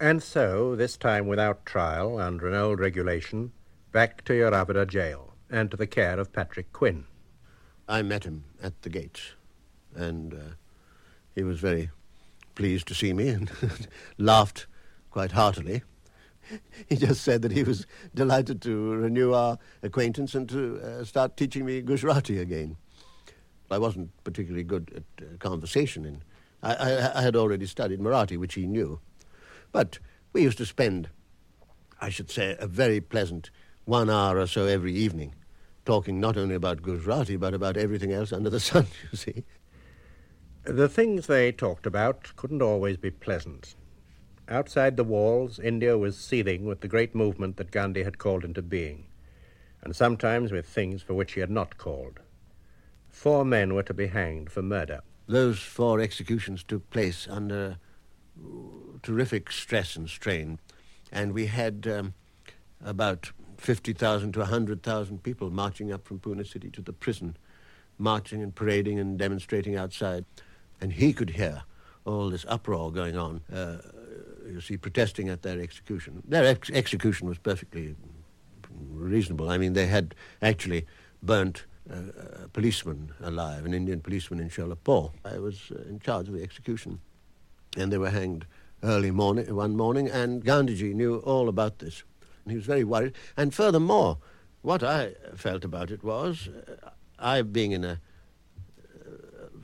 And 0.00 0.22
so, 0.22 0.74
this 0.76 0.96
time 0.96 1.26
without 1.26 1.66
trial, 1.66 2.18
under 2.18 2.48
an 2.48 2.54
old 2.54 2.80
regulation, 2.80 3.52
back 3.92 4.24
to 4.24 4.32
Yerravedda 4.32 4.86
jail 4.86 5.34
and 5.50 5.70
to 5.70 5.76
the 5.76 5.86
care 5.86 6.18
of 6.18 6.32
Patrick 6.32 6.72
Quinn. 6.72 7.04
I 7.88 8.02
met 8.02 8.24
him 8.24 8.44
at 8.62 8.82
the 8.82 8.90
gates, 8.90 9.32
and 9.94 10.34
uh, 10.34 10.54
he 11.34 11.42
was 11.42 11.58
very 11.58 11.90
pleased 12.58 12.88
to 12.88 12.94
see 12.94 13.14
me 13.14 13.28
and 13.28 13.50
laughed 14.18 14.66
quite 15.10 15.32
heartily. 15.32 15.82
He 16.88 16.96
just 16.96 17.22
said 17.22 17.42
that 17.42 17.52
he 17.52 17.62
was 17.62 17.86
delighted 18.14 18.60
to 18.62 18.90
renew 18.94 19.32
our 19.32 19.58
acquaintance 19.82 20.34
and 20.34 20.48
to 20.48 20.80
uh, 20.82 21.04
start 21.04 21.36
teaching 21.36 21.64
me 21.64 21.80
Gujarati 21.80 22.38
again. 22.38 22.76
I 23.70 23.78
wasn't 23.78 24.10
particularly 24.24 24.64
good 24.64 25.04
at 25.18 25.24
uh, 25.24 25.36
conversation, 25.38 26.04
and 26.04 26.24
I, 26.62 26.74
I, 26.74 27.18
I 27.18 27.22
had 27.22 27.36
already 27.36 27.66
studied 27.66 28.00
Marathi, 28.00 28.38
which 28.38 28.54
he 28.54 28.66
knew. 28.66 28.98
But 29.70 29.98
we 30.32 30.42
used 30.42 30.58
to 30.58 30.66
spend, 30.66 31.10
I 32.00 32.08
should 32.08 32.30
say, 32.30 32.56
a 32.58 32.66
very 32.66 33.00
pleasant 33.00 33.50
one 33.84 34.10
hour 34.10 34.38
or 34.38 34.46
so 34.46 34.66
every 34.66 34.94
evening 34.94 35.34
talking 35.84 36.20
not 36.20 36.36
only 36.36 36.54
about 36.54 36.82
Gujarati, 36.82 37.36
but 37.36 37.54
about 37.54 37.78
everything 37.78 38.12
else 38.12 38.30
under 38.30 38.50
the 38.50 38.60
sun, 38.60 38.86
you 39.10 39.16
see. 39.16 39.44
The 40.68 40.86
things 40.86 41.26
they 41.26 41.50
talked 41.50 41.86
about 41.86 42.36
couldn't 42.36 42.60
always 42.60 42.98
be 42.98 43.10
pleasant. 43.10 43.74
Outside 44.50 44.98
the 44.98 45.02
walls, 45.02 45.58
India 45.58 45.96
was 45.96 46.18
seething 46.18 46.66
with 46.66 46.82
the 46.82 46.88
great 46.88 47.14
movement 47.14 47.56
that 47.56 47.70
Gandhi 47.70 48.02
had 48.02 48.18
called 48.18 48.44
into 48.44 48.60
being, 48.60 49.06
and 49.80 49.96
sometimes 49.96 50.52
with 50.52 50.66
things 50.66 51.00
for 51.00 51.14
which 51.14 51.32
he 51.32 51.40
had 51.40 51.48
not 51.50 51.78
called. 51.78 52.20
Four 53.08 53.46
men 53.46 53.72
were 53.72 53.82
to 53.84 53.94
be 53.94 54.08
hanged 54.08 54.52
for 54.52 54.60
murder. 54.60 55.00
Those 55.26 55.58
four 55.58 56.00
executions 56.00 56.62
took 56.62 56.90
place 56.90 57.26
under 57.30 57.78
terrific 59.02 59.50
stress 59.50 59.96
and 59.96 60.06
strain, 60.06 60.60
and 61.10 61.32
we 61.32 61.46
had 61.46 61.86
um, 61.86 62.12
about 62.84 63.32
50,000 63.56 64.32
to 64.32 64.40
100,000 64.40 65.22
people 65.22 65.48
marching 65.48 65.90
up 65.90 66.06
from 66.06 66.18
Pune 66.18 66.46
city 66.46 66.68
to 66.72 66.82
the 66.82 66.92
prison, 66.92 67.38
marching 67.96 68.42
and 68.42 68.54
parading 68.54 68.98
and 68.98 69.18
demonstrating 69.18 69.74
outside. 69.74 70.26
And 70.80 70.92
he 70.92 71.12
could 71.12 71.30
hear 71.30 71.62
all 72.04 72.30
this 72.30 72.44
uproar 72.48 72.92
going 72.92 73.16
on, 73.16 73.42
uh, 73.52 73.78
you 74.46 74.60
see, 74.60 74.76
protesting 74.76 75.28
at 75.28 75.42
their 75.42 75.60
execution. 75.60 76.22
Their 76.26 76.44
ex- 76.44 76.70
execution 76.70 77.28
was 77.28 77.38
perfectly 77.38 77.96
reasonable. 78.90 79.50
I 79.50 79.58
mean, 79.58 79.72
they 79.72 79.86
had 79.86 80.14
actually 80.40 80.86
burnt 81.22 81.64
uh, 81.90 82.44
a 82.44 82.48
policeman 82.48 83.12
alive, 83.20 83.64
an 83.64 83.74
Indian 83.74 84.00
policeman 84.00 84.40
in 84.40 84.48
Sholapur. 84.48 85.12
I 85.24 85.38
was 85.38 85.70
uh, 85.70 85.82
in 85.88 86.00
charge 86.00 86.28
of 86.28 86.34
the 86.34 86.42
execution 86.42 87.00
and 87.76 87.92
they 87.92 87.98
were 87.98 88.10
hanged 88.10 88.46
early 88.82 89.10
morning, 89.10 89.54
one 89.54 89.76
morning, 89.76 90.08
and 90.08 90.44
Gandhiji 90.44 90.94
knew 90.94 91.16
all 91.18 91.48
about 91.48 91.78
this. 91.78 92.04
And 92.44 92.52
he 92.52 92.56
was 92.56 92.66
very 92.66 92.84
worried. 92.84 93.14
And 93.36 93.52
furthermore, 93.52 94.18
what 94.62 94.82
I 94.82 95.14
felt 95.34 95.64
about 95.64 95.90
it 95.90 96.02
was, 96.02 96.48
uh, 96.48 96.90
I 97.18 97.42
being 97.42 97.72
in 97.72 97.84
a 97.84 98.00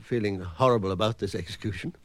feeling 0.05 0.39
horrible 0.39 0.91
about 0.91 1.17
this 1.17 1.35
execution 1.35 1.95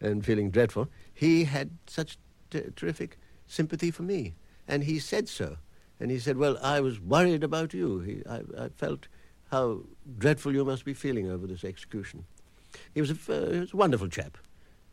and 0.00 0.24
feeling 0.24 0.50
dreadful, 0.50 0.88
he 1.12 1.44
had 1.44 1.70
such 1.86 2.18
t- 2.50 2.62
terrific 2.76 3.18
sympathy 3.46 3.90
for 3.90 4.02
me. 4.02 4.34
And 4.68 4.84
he 4.84 4.98
said 4.98 5.28
so. 5.28 5.56
And 5.98 6.10
he 6.10 6.18
said, 6.18 6.36
Well, 6.36 6.58
I 6.62 6.80
was 6.80 7.00
worried 7.00 7.42
about 7.42 7.72
you. 7.72 8.00
He, 8.00 8.22
I, 8.28 8.40
I, 8.64 8.68
felt 8.68 9.08
how 9.50 9.82
dreadful 10.18 10.52
you 10.52 10.64
must 10.64 10.84
be 10.84 10.92
feeling 10.92 11.30
over 11.30 11.46
this 11.46 11.64
execution. 11.64 12.26
He 12.92 13.00
was 13.00 13.10
a, 13.10 13.14
uh, 13.14 13.50
he 13.52 13.60
was 13.60 13.72
a 13.72 13.76
wonderful 13.76 14.08
chap. 14.08 14.36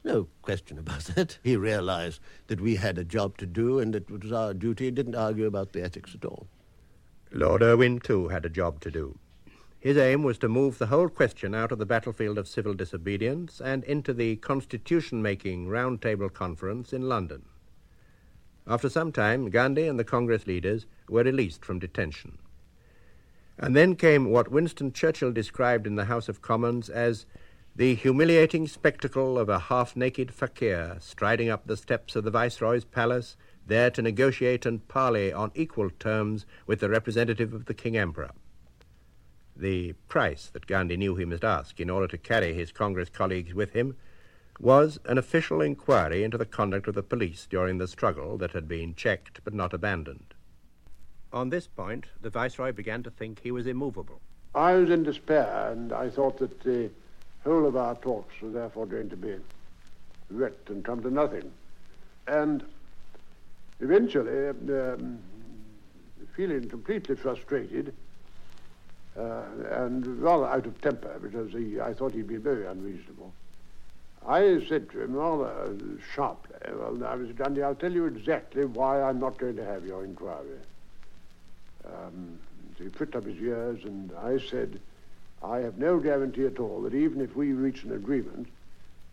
No 0.06 0.28
question 0.42 0.78
about 0.78 1.02
that. 1.16 1.38
He 1.44 1.58
realized 1.58 2.22
that 2.48 2.62
we 2.62 2.76
had 2.76 2.98
a 2.98 3.04
job 3.04 3.38
to 3.38 3.46
do 3.46 3.80
and 3.80 3.94
that 3.94 4.10
it 4.10 4.24
was 4.24 4.32
our 4.32 4.54
duty. 4.54 4.86
He 4.86 4.92
didn't 4.92 5.16
argue 5.16 5.46
about 5.46 5.74
the 5.74 5.84
ethics 5.84 6.16
at 6.16 6.24
all. 6.24 6.48
Lord 7.32 7.64
Irwin, 7.64 8.00
too, 8.00 8.28
had 8.30 8.46
a 8.46 8.50
job 8.50 8.80
to 8.82 8.92
do. 8.92 9.18
His 9.84 9.98
aim 9.98 10.24
was 10.24 10.38
to 10.38 10.48
move 10.48 10.78
the 10.78 10.86
whole 10.86 11.10
question 11.10 11.54
out 11.54 11.74
of 11.74 11.78
the 11.78 11.86
battlefield 11.86 12.38
of 12.38 12.48
civil 12.48 12.74
disobedience 12.74 13.60
and 13.60 13.84
into 13.84 14.14
the 14.14 14.38
constitution 14.38 15.22
making 15.22 15.68
Round 15.68 16.02
Table 16.02 16.30
Conference 16.30 16.94
in 16.94 17.10
London. 17.10 17.44
After 18.66 18.88
some 18.88 19.12
time, 19.12 19.50
Gandhi 19.50 19.86
and 19.86 20.00
the 20.00 20.06
Congress 20.06 20.48
leaders 20.48 20.86
were 21.10 21.24
released 21.24 21.66
from 21.66 21.80
detention. 21.80 22.38
And 23.58 23.76
then 23.76 23.98
came 23.98 24.30
what 24.30 24.50
Winston 24.50 24.94
Churchill 24.94 25.34
described 25.34 25.86
in 25.86 25.98
the 25.98 26.06
House 26.06 26.30
of 26.30 26.42
Commons 26.42 26.88
as 26.90 27.26
the 27.76 27.94
humiliating 27.94 28.70
spectacle 28.70 29.38
of 29.38 29.50
a 29.50 29.60
half 29.60 29.98
naked 29.98 30.34
fakir 30.34 30.96
striding 31.02 31.50
up 31.50 31.68
the 31.68 31.76
steps 31.76 32.16
of 32.16 32.24
the 32.24 32.32
Viceroy's 32.32 32.86
palace, 32.86 33.36
there 33.68 33.92
to 33.92 34.02
negotiate 34.02 34.66
and 34.66 34.88
parley 34.88 35.34
on 35.34 35.52
equal 35.56 35.90
terms 35.90 36.46
with 36.66 36.80
the 36.80 36.90
representative 36.90 37.54
of 37.54 37.66
the 37.66 37.74
King 37.74 37.98
Emperor. 37.98 38.32
The 39.56 39.94
price 40.08 40.48
that 40.48 40.68
Gandhi 40.68 40.98
knew 40.98 41.16
he 41.16 41.26
must 41.26 41.44
ask 41.44 41.80
in 41.80 41.90
order 41.90 42.08
to 42.08 42.18
carry 42.18 42.54
his 42.54 42.72
Congress 42.72 43.10
colleagues 43.10 43.54
with 43.54 43.72
him 43.72 43.96
was 44.60 45.00
an 45.06 45.18
official 45.18 45.62
inquiry 45.62 46.24
into 46.24 46.38
the 46.38 46.46
conduct 46.46 46.88
of 46.88 46.96
the 46.96 47.04
police 47.04 47.48
during 47.50 47.78
the 47.78 47.88
struggle 47.88 48.38
that 48.38 48.52
had 48.52 48.68
been 48.68 48.96
checked 48.96 49.42
but 49.44 49.54
not 49.54 49.74
abandoned. 49.74 50.34
On 51.32 51.50
this 51.50 51.68
point, 51.68 52.06
the 52.22 52.30
Viceroy 52.30 52.72
began 52.72 53.04
to 53.04 53.10
think 53.10 53.40
he 53.40 53.52
was 53.52 53.66
immovable. 53.66 54.22
I 54.56 54.76
was 54.76 54.90
in 54.90 55.04
despair, 55.04 55.72
and 55.72 55.92
I 55.92 56.10
thought 56.10 56.38
that 56.38 56.62
the 56.62 56.90
whole 57.44 57.66
of 57.66 57.76
our 57.76 57.96
talks 57.96 58.40
were 58.42 58.52
therefore 58.52 58.86
going 58.86 59.10
to 59.10 59.18
be 59.18 59.36
wrecked 60.30 60.70
and 60.70 60.86
come 60.86 61.02
to 61.02 61.10
nothing. 61.10 61.52
And 62.28 62.64
eventually, 63.80 64.50
um, 64.50 65.20
feeling 66.36 66.70
completely 66.70 67.16
frustrated, 67.16 67.94
uh, 69.18 69.44
and 69.72 70.06
rather 70.22 70.46
out 70.46 70.66
of 70.66 70.80
temper 70.82 71.20
because 71.22 71.52
he, 71.52 71.80
I 71.80 71.94
thought 71.94 72.14
he'd 72.14 72.28
be 72.28 72.38
very 72.38 72.66
unreasonable. 72.66 73.34
I 74.26 74.66
said 74.70 74.90
to 74.92 75.02
him 75.02 75.14
rather 75.16 75.76
sharply, 76.16 76.56
well, 76.76 76.94
now, 76.94 77.16
Mr. 77.16 77.36
Gandhi, 77.36 77.62
I'll 77.62 77.76
tell 77.76 77.92
you 77.92 78.06
exactly 78.06 78.66
why 78.66 79.02
I'm 79.02 79.20
not 79.20 79.38
going 79.38 79.58
to 79.58 79.66
have 79.66 79.86
your 79.86 80.06
inquiry. 80.06 80.60
Um, 81.86 82.40
so 82.78 82.86
he 82.86 82.90
pricked 82.90 83.16
up 83.16 83.26
his 83.26 83.40
ears, 83.42 83.84
and 83.84 84.12
I 84.24 84.40
said, 84.40 84.80
I 85.44 85.58
have 85.58 85.78
no 85.78 86.00
guarantee 86.00 86.46
at 86.46 86.60
all 86.60 86.82
that 86.84 86.94
even 86.94 87.20
if 87.20 87.36
we 87.36 87.52
reach 87.52 87.84
an 87.84 87.92
agreement, 87.92 88.48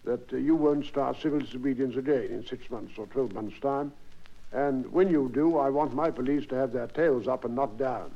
that 0.05 0.33
uh, 0.33 0.37
you 0.37 0.55
won't 0.55 0.87
start 0.87 1.21
civil 1.21 1.41
disobedience 1.41 1.97
again 1.97 2.29
in 2.31 2.47
six 2.47 2.71
months 2.71 2.97
or 2.97 3.07
12 3.07 3.33
months' 3.33 3.61
time. 3.61 3.93
And 4.53 4.91
when 4.93 5.11
you 5.11 5.31
do, 5.33 5.59
I 5.59 5.71
want 5.71 5.93
my 5.93 6.11
police 6.11 6.47
to 6.47 6.55
have 6.55 6.73
their 6.73 6.87
tails 6.87 7.29
up 7.29 7.45
and 7.45 7.55
not 7.55 7.79
down. 7.79 8.11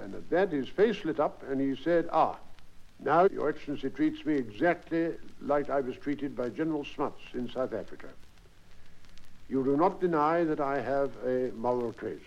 And 0.00 0.14
at 0.14 0.30
that 0.30 0.50
his 0.50 0.68
face 0.68 1.04
lit 1.04 1.20
up 1.20 1.42
and 1.48 1.60
he 1.60 1.80
said, 1.82 2.08
Ah, 2.12 2.36
now 3.00 3.26
Your 3.32 3.48
Excellency 3.48 3.90
treats 3.90 4.24
me 4.24 4.34
exactly 4.34 5.12
like 5.40 5.70
I 5.70 5.80
was 5.80 5.96
treated 5.96 6.36
by 6.36 6.48
General 6.48 6.84
Smuts 6.84 7.22
in 7.34 7.50
South 7.50 7.72
Africa. 7.74 8.08
You 9.48 9.64
do 9.64 9.76
not 9.76 10.00
deny 10.00 10.44
that 10.44 10.60
I 10.60 10.80
have 10.80 11.10
a 11.26 11.50
moral 11.56 11.92
case. 11.92 12.20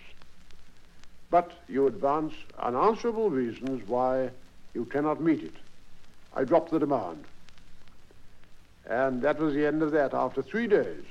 But 1.30 1.52
you 1.68 1.86
advance 1.86 2.34
unanswerable 2.58 3.30
reasons 3.30 3.86
why 3.88 4.30
you 4.74 4.84
cannot 4.84 5.20
meet 5.20 5.42
it. 5.42 5.54
I 6.34 6.44
drop 6.44 6.70
the 6.70 6.78
demand. 6.78 7.24
And 8.88 9.22
that 9.22 9.38
was 9.38 9.54
the 9.54 9.66
end 9.66 9.82
of 9.82 9.90
that 9.92 10.14
after 10.14 10.42
three 10.42 10.68
days. 10.68 11.02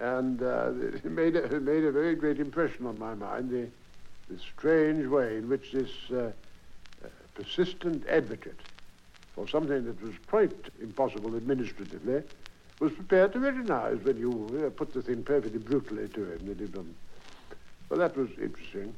And 0.00 0.42
uh, 0.42 0.70
it, 0.80 1.04
made 1.04 1.36
a, 1.36 1.44
it 1.44 1.62
made 1.62 1.84
a 1.84 1.92
very 1.92 2.14
great 2.14 2.38
impression 2.38 2.86
on 2.86 2.98
my 2.98 3.14
mind, 3.14 3.50
the, 3.50 3.68
the 4.28 4.38
strange 4.38 5.06
way 5.06 5.36
in 5.36 5.48
which 5.48 5.72
this 5.72 5.90
uh, 6.10 6.32
uh, 7.04 7.08
persistent 7.34 8.06
advocate 8.08 8.60
for 9.34 9.46
something 9.46 9.84
that 9.84 10.00
was 10.02 10.14
quite 10.26 10.52
impossible 10.80 11.36
administratively 11.36 12.22
was 12.80 12.92
prepared 12.92 13.32
to 13.32 13.38
recognize 13.38 13.98
when 13.98 14.18
you 14.18 14.64
uh, 14.66 14.70
put 14.70 14.92
the 14.92 15.02
thing 15.02 15.22
perfectly 15.22 15.58
brutally 15.58 16.08
to 16.08 16.32
him 16.32 16.46
that 16.46 16.58
he'd 16.58 16.72
done. 16.72 16.94
Well, 17.88 17.98
that 18.00 18.16
was 18.16 18.30
interesting. 18.40 18.94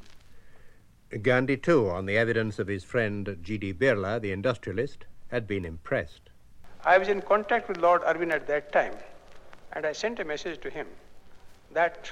Gandhi, 1.23 1.57
too, 1.57 1.89
on 1.89 2.07
the 2.07 2.17
evidence 2.17 2.59
of 2.59 2.67
his 2.67 2.85
friend 2.85 3.39
G.D. 3.43 3.75
Birla, 3.75 4.21
the 4.21 4.33
industrialist, 4.33 5.05
had 5.29 5.47
been 5.47 5.65
impressed. 5.65 6.31
I 6.85 6.99
was 6.99 7.09
in 7.09 7.21
contact 7.23 7.69
with 7.69 7.79
Lord 7.79 8.03
Irwin 8.03 8.31
at 8.31 8.47
that 8.47 8.73
time, 8.73 8.95
and 9.73 9.87
I 9.87 9.93
sent 9.93 10.21
a 10.21 10.25
message 10.25 10.61
to 10.61 10.71
him 10.71 10.87
that 11.73 12.11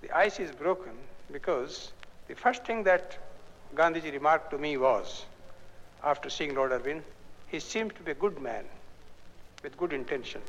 the 0.00 0.10
ice 0.16 0.40
is 0.40 0.50
broken 0.50 0.92
because 1.30 1.92
the 2.32 2.40
first 2.40 2.64
thing 2.64 2.82
that 2.82 3.18
Gandhiji 3.74 4.10
remarked 4.10 4.52
to 4.52 4.58
me 4.58 4.78
was, 4.78 5.26
after 6.02 6.30
seeing 6.30 6.54
Lord 6.54 6.72
Irwin, 6.72 7.02
he 7.46 7.60
seemed 7.60 7.94
to 7.96 8.02
be 8.02 8.12
a 8.12 8.14
good 8.14 8.40
man 8.40 8.64
with 9.62 9.76
good 9.76 9.92
intention. 9.92 10.40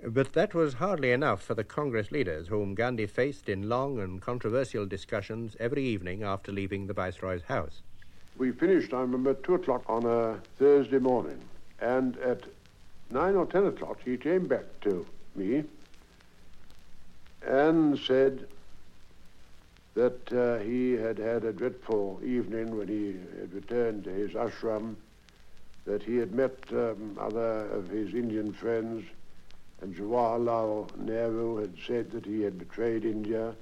But 0.00 0.32
that 0.34 0.54
was 0.54 0.74
hardly 0.74 1.10
enough 1.10 1.42
for 1.42 1.54
the 1.54 1.64
Congress 1.64 2.12
leaders, 2.12 2.46
whom 2.46 2.76
Gandhi 2.76 3.06
faced 3.06 3.48
in 3.48 3.68
long 3.68 3.98
and 3.98 4.22
controversial 4.22 4.86
discussions 4.86 5.56
every 5.58 5.82
evening 5.82 6.22
after 6.22 6.52
leaving 6.52 6.86
the 6.86 6.94
Viceroy's 6.94 7.42
house. 7.42 7.82
We 8.36 8.52
finished, 8.52 8.94
I 8.94 9.00
remember, 9.00 9.30
at 9.30 9.42
2 9.42 9.56
o'clock 9.56 9.82
on 9.88 10.06
a 10.06 10.40
Thursday 10.56 11.00
morning, 11.00 11.40
and 11.80 12.16
at 12.18 12.44
9 13.10 13.34
or 13.34 13.46
10 13.46 13.66
o'clock 13.66 13.98
he 14.04 14.16
came 14.16 14.46
back 14.46 14.66
to 14.82 15.04
me 15.34 15.64
and 17.44 17.98
said 17.98 18.46
that 19.96 20.32
uh, 20.32 20.58
he 20.62 20.92
had 20.92 21.18
had 21.18 21.42
a 21.44 21.52
dreadful 21.52 22.20
evening 22.22 22.76
when 22.76 22.86
he 22.86 23.16
had 23.40 23.52
returned 23.52 24.04
to 24.04 24.10
his 24.10 24.32
ashram, 24.32 24.94
that 25.86 26.02
he 26.02 26.16
had 26.16 26.32
met 26.32 26.56
um, 26.72 27.16
other 27.18 27.66
of 27.70 27.88
his 27.88 28.12
Indian 28.14 28.52
friends 28.52 29.04
and 29.80 29.94
Jawaharlal 29.94 30.96
Nehru 30.98 31.56
had 31.56 31.74
said 31.86 32.10
that 32.12 32.24
he 32.26 32.42
had 32.42 32.58
betrayed 32.58 33.04
India 33.04 33.54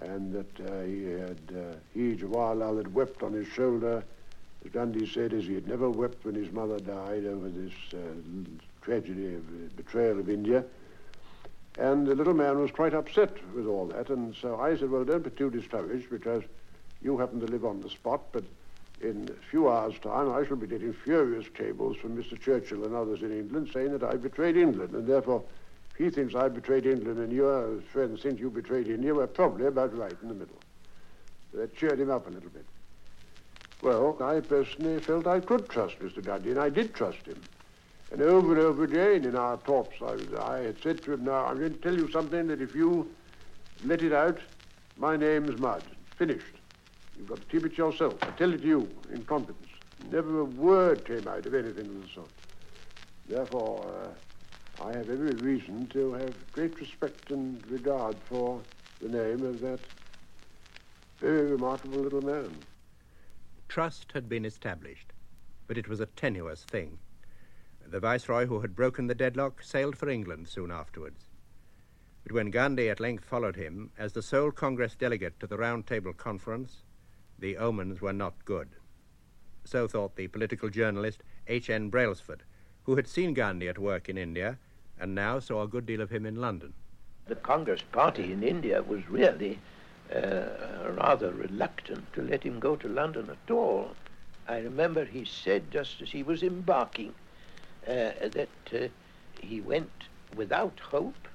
and 0.00 0.32
that 0.32 0.60
uh, 0.60 0.82
he 0.82 1.04
had, 1.04 1.38
uh, 1.56 1.74
he, 1.92 2.16
Jawaharlal, 2.16 2.78
had 2.78 2.92
wept 2.94 3.22
on 3.22 3.32
his 3.32 3.46
shoulder, 3.48 4.02
as 4.64 4.72
Gandhi 4.72 5.06
said, 5.06 5.32
as 5.32 5.44
he 5.44 5.54
had 5.54 5.68
never 5.68 5.90
wept 5.90 6.24
when 6.24 6.34
his 6.34 6.50
mother 6.52 6.78
died 6.80 7.26
over 7.26 7.48
this 7.48 7.72
uh, 7.92 7.98
tragedy 8.82 9.34
of 9.34 9.42
uh, 9.42 9.68
betrayal 9.76 10.18
of 10.18 10.28
India. 10.30 10.64
And 11.80 12.06
the 12.06 12.14
little 12.14 12.34
man 12.34 12.58
was 12.58 12.70
quite 12.70 12.92
upset 12.92 13.32
with 13.54 13.66
all 13.66 13.86
that, 13.86 14.10
and 14.10 14.36
so 14.36 14.60
I 14.60 14.76
said, 14.76 14.90
well, 14.90 15.02
don't 15.02 15.24
be 15.24 15.30
too 15.30 15.48
discouraged 15.48 16.10
because 16.10 16.42
you 17.00 17.16
happen 17.16 17.40
to 17.40 17.46
live 17.46 17.64
on 17.64 17.80
the 17.80 17.88
spot, 17.88 18.20
but 18.32 18.44
in 19.00 19.30
a 19.30 19.50
few 19.50 19.70
hours' 19.70 19.98
time, 20.02 20.30
I 20.30 20.44
shall 20.46 20.58
be 20.58 20.66
getting 20.66 20.92
furious 20.92 21.46
cables 21.48 21.96
from 21.96 22.22
Mr. 22.22 22.38
Churchill 22.38 22.84
and 22.84 22.94
others 22.94 23.22
in 23.22 23.32
England 23.32 23.70
saying 23.72 23.92
that 23.92 24.02
I 24.02 24.16
betrayed 24.16 24.58
England, 24.58 24.94
and 24.94 25.06
therefore, 25.06 25.42
if 25.92 25.96
he 25.96 26.10
thinks 26.10 26.34
I 26.34 26.48
betrayed 26.48 26.84
England 26.84 27.18
and 27.18 27.32
your 27.32 27.80
friends 27.92 28.20
think 28.20 28.40
you 28.40 28.50
betrayed 28.50 28.88
India, 28.88 29.14
we're 29.14 29.26
probably 29.26 29.64
about 29.64 29.96
right 29.96 30.16
in 30.20 30.28
the 30.28 30.34
middle. 30.34 30.58
That 31.54 31.74
cheered 31.74 31.98
him 31.98 32.10
up 32.10 32.26
a 32.26 32.30
little 32.30 32.50
bit. 32.50 32.66
Well, 33.80 34.18
I 34.20 34.40
personally 34.40 35.00
felt 35.00 35.26
I 35.26 35.40
could 35.40 35.66
trust 35.70 35.98
Mr. 36.00 36.22
Gandhi, 36.22 36.50
and 36.50 36.60
I 36.60 36.68
did 36.68 36.92
trust 36.92 37.24
him. 37.24 37.40
And 38.10 38.22
over 38.22 38.52
and 38.52 38.60
over 38.60 38.84
again 38.84 39.24
in 39.24 39.36
our 39.36 39.56
talks, 39.58 39.96
I, 40.02 40.16
I 40.42 40.58
had 40.58 40.82
said 40.82 41.02
to 41.02 41.12
him, 41.12 41.24
now, 41.24 41.46
I'm 41.46 41.58
going 41.58 41.74
to 41.74 41.78
tell 41.78 41.96
you 41.96 42.10
something 42.10 42.48
that 42.48 42.60
if 42.60 42.74
you 42.74 43.08
let 43.84 44.02
it 44.02 44.12
out, 44.12 44.38
my 44.96 45.16
name's 45.16 45.58
Mud. 45.60 45.82
Finished. 46.16 46.56
You've 47.16 47.28
got 47.28 47.40
to 47.40 47.46
keep 47.46 47.64
it 47.64 47.78
yourself. 47.78 48.16
I 48.22 48.30
tell 48.30 48.52
it 48.52 48.62
to 48.62 48.66
you 48.66 48.88
in 49.12 49.24
confidence. 49.24 49.68
Never 50.10 50.40
a 50.40 50.44
word 50.44 51.04
came 51.04 51.28
out 51.28 51.46
of 51.46 51.54
anything 51.54 51.86
of 51.86 52.02
the 52.02 52.08
sort. 52.14 52.30
Therefore, 53.28 53.86
uh, 53.86 54.84
I 54.84 54.92
have 54.92 55.08
every 55.08 55.36
reason 55.36 55.86
to 55.88 56.12
have 56.14 56.52
great 56.52 56.78
respect 56.80 57.30
and 57.30 57.64
regard 57.70 58.16
for 58.28 58.60
the 59.00 59.08
name 59.08 59.44
of 59.44 59.60
that 59.60 59.80
very 61.18 61.52
remarkable 61.52 62.00
little 62.00 62.22
man. 62.22 62.50
Trust 63.68 64.12
had 64.12 64.28
been 64.28 64.44
established, 64.44 65.12
but 65.66 65.76
it 65.76 65.86
was 65.86 66.00
a 66.00 66.06
tenuous 66.06 66.64
thing. 66.64 66.98
The 67.90 67.98
viceroy 67.98 68.46
who 68.46 68.60
had 68.60 68.76
broken 68.76 69.08
the 69.08 69.16
deadlock 69.16 69.62
sailed 69.62 69.96
for 69.98 70.08
England 70.08 70.46
soon 70.48 70.70
afterwards. 70.70 71.26
But 72.22 72.32
when 72.32 72.50
Gandhi 72.50 72.88
at 72.88 73.00
length 73.00 73.24
followed 73.24 73.56
him 73.56 73.90
as 73.98 74.12
the 74.12 74.22
sole 74.22 74.52
Congress 74.52 74.94
delegate 74.94 75.40
to 75.40 75.48
the 75.48 75.58
Round 75.58 75.88
Table 75.88 76.12
Conference, 76.12 76.84
the 77.36 77.56
omens 77.56 78.00
were 78.00 78.12
not 78.12 78.44
good. 78.44 78.68
So 79.64 79.88
thought 79.88 80.14
the 80.14 80.28
political 80.28 80.68
journalist 80.68 81.24
H. 81.48 81.68
N. 81.68 81.90
Brailsford, 81.90 82.44
who 82.84 82.94
had 82.94 83.08
seen 83.08 83.34
Gandhi 83.34 83.68
at 83.68 83.78
work 83.78 84.08
in 84.08 84.16
India 84.16 84.58
and 84.98 85.12
now 85.12 85.40
saw 85.40 85.62
a 85.62 85.68
good 85.68 85.86
deal 85.86 86.00
of 86.00 86.10
him 86.10 86.26
in 86.26 86.36
London. 86.36 86.74
The 87.26 87.34
Congress 87.34 87.82
party 87.82 88.32
in 88.32 88.44
India 88.44 88.82
was 88.82 89.08
really 89.08 89.58
uh, 90.14 90.92
rather 90.92 91.32
reluctant 91.32 92.12
to 92.12 92.22
let 92.22 92.44
him 92.44 92.60
go 92.60 92.76
to 92.76 92.88
London 92.88 93.30
at 93.30 93.50
all. 93.50 93.96
I 94.46 94.58
remember 94.58 95.04
he 95.04 95.24
said 95.24 95.70
just 95.72 96.02
as 96.02 96.10
he 96.10 96.22
was 96.22 96.44
embarking 96.44 97.14
that 97.86 98.48
uh, 98.74 98.88
he 99.40 99.60
went 99.60 99.90
without 100.36 100.78
hope 100.80 101.28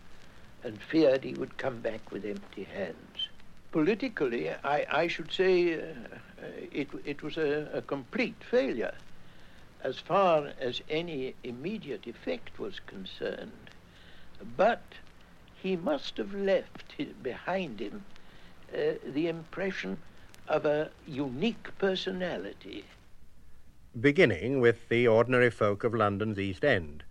and 0.63 0.81
feared 0.81 1.23
he 1.23 1.34
would 1.34 1.58
come 1.58 1.79
back 1.79 2.12
with 2.12 2.25
empty 2.25 2.63
hands. 2.63 3.29
Politically, 3.71 4.49
I, 4.49 4.86
I 4.89 5.08
should 5.08 5.31
say 5.31 5.75
uh, 5.75 5.84
it, 6.71 6.88
it 7.03 7.21
was 7.21 7.38
a, 7.38 7.69
a 7.73 7.81
complete 7.81 8.41
failure 8.49 8.93
as 9.84 9.99
far 9.99 10.51
as 10.60 10.81
any 10.89 11.36
immediate 11.43 12.08
effect 12.08 12.58
was 12.58 12.79
concerned. 12.88 13.69
But 14.58 14.81
he 15.55 15.75
must 15.75 16.17
have 16.17 16.34
left 16.34 16.95
behind 17.21 17.79
him 17.79 18.03
uh, 18.73 18.93
the 19.05 19.27
impression 19.27 19.97
of 20.47 20.65
a 20.65 20.89
unique 21.05 21.77
personality. 21.77 22.86
Beginning 23.99 24.60
with 24.60 24.89
the 24.89 25.08
ordinary 25.08 25.49
folk 25.49 25.86
of 25.86 25.93
London's 25.93 26.38
East 26.38 26.65
End, 26.65 27.05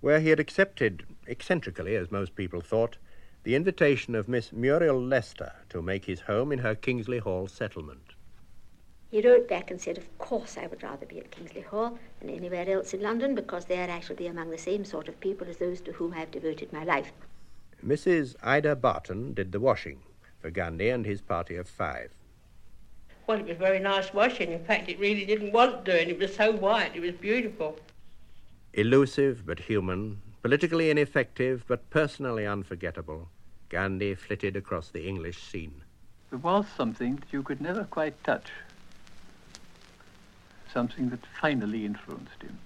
where 0.00 0.20
he 0.20 0.30
had 0.30 0.40
accepted, 0.40 1.04
eccentrically 1.26 1.94
as 1.94 2.10
most 2.10 2.34
people 2.34 2.62
thought, 2.62 2.96
the 3.42 3.54
invitation 3.54 4.14
of 4.14 4.26
Miss 4.26 4.50
Muriel 4.50 4.98
Lester 4.98 5.52
to 5.68 5.82
make 5.82 6.06
his 6.06 6.20
home 6.20 6.50
in 6.50 6.60
her 6.60 6.74
Kingsley 6.74 7.18
Hall 7.18 7.46
settlement. 7.46 8.14
He 9.10 9.20
wrote 9.20 9.48
back 9.48 9.70
and 9.70 9.78
said, 9.78 9.98
Of 9.98 10.18
course, 10.18 10.56
I 10.56 10.66
would 10.66 10.82
rather 10.82 11.04
be 11.04 11.18
at 11.18 11.30
Kingsley 11.30 11.60
Hall 11.60 11.98
than 12.20 12.30
anywhere 12.30 12.70
else 12.70 12.94
in 12.94 13.02
London 13.02 13.34
because 13.34 13.66
there 13.66 13.90
I 13.90 14.00
shall 14.00 14.16
be 14.16 14.26
among 14.26 14.50
the 14.50 14.56
same 14.56 14.86
sort 14.86 15.08
of 15.08 15.20
people 15.20 15.46
as 15.46 15.58
those 15.58 15.82
to 15.82 15.92
whom 15.92 16.14
I 16.14 16.20
have 16.20 16.30
devoted 16.30 16.72
my 16.72 16.84
life. 16.84 17.12
Mrs. 17.84 18.36
Ida 18.42 18.76
Barton 18.76 19.34
did 19.34 19.52
the 19.52 19.60
washing 19.60 20.00
for 20.38 20.50
Gandhi 20.50 20.88
and 20.88 21.04
his 21.04 21.20
party 21.20 21.56
of 21.56 21.68
five. 21.68 22.12
Well, 23.30 23.38
it 23.38 23.46
was 23.46 23.58
very 23.58 23.78
nice 23.78 24.12
washing. 24.12 24.50
In 24.50 24.64
fact, 24.64 24.88
it 24.88 24.98
really 24.98 25.24
didn't 25.24 25.52
want 25.52 25.84
doing. 25.84 26.08
It 26.08 26.18
was 26.18 26.34
so 26.34 26.50
white, 26.50 26.96
it 26.96 27.00
was 27.00 27.12
beautiful. 27.12 27.78
Elusive 28.72 29.46
but 29.46 29.60
human, 29.60 30.20
politically 30.42 30.90
ineffective 30.90 31.62
but 31.68 31.88
personally 31.90 32.44
unforgettable, 32.44 33.28
Gandhi 33.68 34.16
flitted 34.16 34.56
across 34.56 34.88
the 34.88 35.06
English 35.06 35.40
scene. 35.44 35.84
There 36.30 36.40
was 36.40 36.66
something 36.76 37.14
that 37.14 37.32
you 37.32 37.44
could 37.44 37.60
never 37.60 37.84
quite 37.84 38.20
touch 38.24 38.50
something 40.74 41.10
that 41.10 41.20
finally 41.40 41.86
influenced 41.86 42.42
him. 42.42 42.58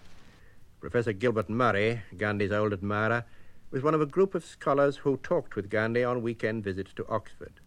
Professor 0.80 1.12
Gilbert 1.12 1.50
Murray, 1.50 2.00
Gandhi's 2.16 2.52
old 2.52 2.72
admirer, 2.72 3.26
was 3.70 3.82
one 3.82 3.92
of 3.92 4.00
a 4.00 4.06
group 4.06 4.34
of 4.34 4.46
scholars 4.46 4.96
who 4.96 5.18
talked 5.18 5.56
with 5.56 5.68
Gandhi 5.68 6.04
on 6.04 6.22
weekend 6.22 6.64
visits 6.64 6.94
to 6.94 7.06
Oxford. 7.06 7.60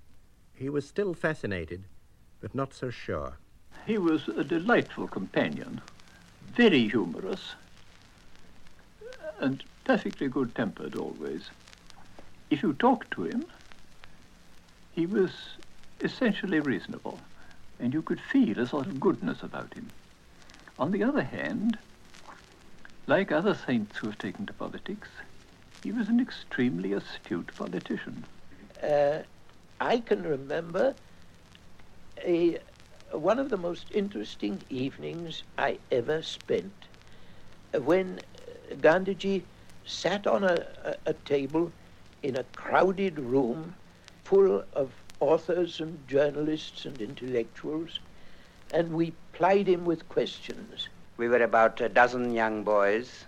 He 0.55 0.67
was 0.67 0.87
still 0.87 1.13
fascinated, 1.13 1.83
but 2.41 2.53
not 2.53 2.73
so 2.73 2.89
sure. 2.89 3.37
He 3.85 3.97
was 3.97 4.27
a 4.27 4.43
delightful 4.43 5.07
companion, 5.07 5.81
very 6.53 6.87
humorous, 6.87 7.55
and 9.39 9.63
perfectly 9.85 10.27
good 10.27 10.53
tempered 10.55 10.95
always. 10.95 11.49
If 12.49 12.63
you 12.63 12.73
talked 12.73 13.11
to 13.11 13.23
him, 13.23 13.45
he 14.91 15.05
was 15.05 15.31
essentially 16.01 16.59
reasonable, 16.59 17.19
and 17.79 17.93
you 17.93 18.01
could 18.01 18.19
feel 18.19 18.59
a 18.59 18.67
sort 18.67 18.87
of 18.87 18.99
goodness 18.99 19.43
about 19.43 19.73
him. 19.73 19.89
On 20.79 20.91
the 20.91 21.03
other 21.03 21.23
hand, 21.23 21.77
like 23.07 23.31
other 23.31 23.55
saints 23.55 23.97
who 23.97 24.07
have 24.07 24.17
taken 24.17 24.45
to 24.45 24.53
politics, 24.53 25.07
he 25.83 25.91
was 25.91 26.09
an 26.09 26.19
extremely 26.19 26.93
astute 26.93 27.55
politician. 27.55 28.25
Uh, 28.83 29.19
I 29.79 29.99
can 29.99 30.23
remember 30.23 30.93
a, 32.23 32.59
one 33.11 33.39
of 33.39 33.49
the 33.49 33.57
most 33.57 33.87
interesting 33.91 34.61
evenings 34.69 35.43
I 35.57 35.79
ever 35.91 36.21
spent 36.21 36.73
when 37.73 38.19
Gandhiji 38.81 39.43
sat 39.85 40.27
on 40.27 40.43
a, 40.43 40.65
a, 40.83 40.95
a 41.07 41.13
table 41.13 41.71
in 42.23 42.35
a 42.35 42.43
crowded 42.55 43.19
room 43.19 43.75
full 44.23 44.63
of 44.73 44.91
authors 45.19 45.79
and 45.79 46.07
journalists 46.07 46.85
and 46.85 46.99
intellectuals, 47.01 47.99
and 48.71 48.91
we 48.91 49.13
plied 49.33 49.67
him 49.67 49.85
with 49.85 50.07
questions. 50.09 50.89
We 51.17 51.27
were 51.27 51.43
about 51.43 51.81
a 51.81 51.89
dozen 51.89 52.33
young 52.33 52.63
boys, 52.63 53.25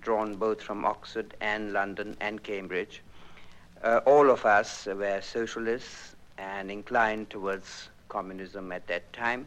drawn 0.00 0.34
both 0.36 0.60
from 0.60 0.84
Oxford 0.84 1.34
and 1.40 1.72
London 1.72 2.16
and 2.20 2.42
Cambridge. 2.42 3.02
Uh, 3.82 4.00
all 4.04 4.30
of 4.30 4.44
us 4.44 4.86
were 4.86 5.20
socialists 5.22 6.16
and 6.36 6.70
inclined 6.70 7.30
towards 7.30 7.88
communism 8.10 8.72
at 8.72 8.86
that 8.88 9.10
time. 9.14 9.46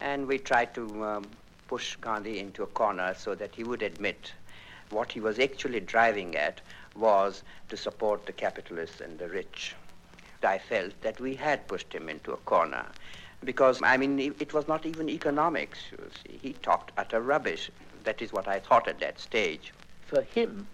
And 0.00 0.26
we 0.26 0.38
tried 0.38 0.74
to 0.74 1.04
um, 1.04 1.24
push 1.68 1.96
Gandhi 1.96 2.38
into 2.38 2.62
a 2.62 2.66
corner 2.66 3.14
so 3.18 3.34
that 3.34 3.54
he 3.54 3.64
would 3.64 3.82
admit 3.82 4.32
what 4.90 5.10
he 5.12 5.20
was 5.20 5.38
actually 5.38 5.80
driving 5.80 6.36
at 6.36 6.60
was 6.94 7.42
to 7.70 7.76
support 7.76 8.26
the 8.26 8.32
capitalists 8.32 9.00
and 9.00 9.18
the 9.18 9.28
rich. 9.28 9.74
I 10.42 10.58
felt 10.58 11.00
that 11.00 11.18
we 11.18 11.34
had 11.34 11.66
pushed 11.66 11.92
him 11.92 12.08
into 12.08 12.32
a 12.32 12.36
corner 12.36 12.86
because, 13.44 13.80
I 13.82 13.96
mean, 13.96 14.18
it 14.18 14.52
was 14.54 14.68
not 14.68 14.86
even 14.86 15.08
economics, 15.08 15.78
you 15.90 16.10
see. 16.22 16.38
He 16.42 16.52
talked 16.52 16.92
utter 16.96 17.20
rubbish. 17.20 17.70
That 18.04 18.22
is 18.22 18.32
what 18.32 18.46
I 18.46 18.60
thought 18.60 18.86
at 18.86 19.00
that 19.00 19.18
stage. 19.18 19.72
For 20.06 20.22
him, 20.22 20.68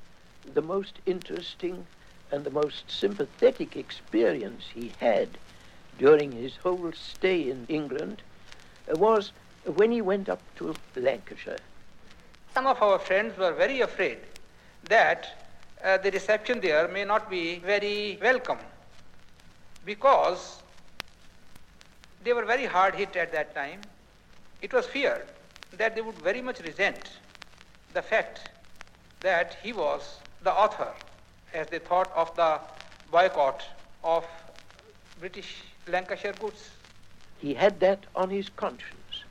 the 0.55 0.63
most 0.63 0.99
interesting 1.07 1.87
and 2.31 2.45
the 2.45 2.51
most 2.51 2.91
sympathetic 2.91 3.77
experience 3.77 4.65
he 4.75 4.93
had 4.99 5.39
during 5.99 6.33
his 6.33 6.57
whole 6.57 6.93
stay 6.93 7.51
in 7.51 7.67
England 7.69 8.23
was 8.89 9.33
when 9.65 9.91
he 9.91 10.01
went 10.03 10.29
up 10.29 10.41
to 10.57 10.75
Lancashire. 10.97 11.59
Some 12.55 12.67
of 12.67 12.83
our 12.83 12.99
friends 12.99 13.37
were 13.39 13.53
very 13.53 13.81
afraid 13.81 14.19
that 14.89 15.47
uh, 15.85 15.99
the 15.99 16.11
reception 16.11 16.61
there 16.61 16.89
may 16.89 17.05
not 17.05 17.31
be 17.31 17.59
very 17.59 18.19
welcome 18.21 18.59
because 19.85 20.63
they 22.25 22.33
were 22.33 22.45
very 22.45 22.67
hard 22.67 22.95
hit 22.95 23.17
at 23.17 23.33
that 23.33 23.55
time. 23.55 23.81
It 24.61 24.73
was 24.73 24.87
feared 24.87 25.27
that 25.77 25.95
they 25.95 26.03
would 26.03 26.19
very 26.19 26.43
much 26.43 26.61
resent 26.61 27.11
the 27.95 28.03
fact 28.03 28.51
that 29.21 29.57
he 29.63 29.73
was 29.73 30.19
the 30.43 30.53
author, 30.53 30.93
as 31.55 31.69
they 31.69 31.79
thought 31.79 32.11
of 32.15 32.35
the 32.37 32.61
boycott 33.11 33.65
of 34.03 34.25
British 35.21 35.63
Lancashire 35.89 36.35
goods. 36.35 36.71
He 37.39 37.55
had 37.55 37.81
that 37.81 38.07
on 38.15 38.31
his 38.31 38.49
conscience, 38.49 39.25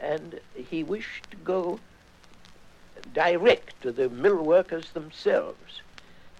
and 0.00 0.40
he 0.54 0.82
wished 0.82 1.30
to 1.30 1.36
go 1.38 1.78
direct 3.12 3.80
to 3.82 3.92
the 3.92 4.08
mill 4.08 4.42
workers 4.42 4.90
themselves 4.90 5.82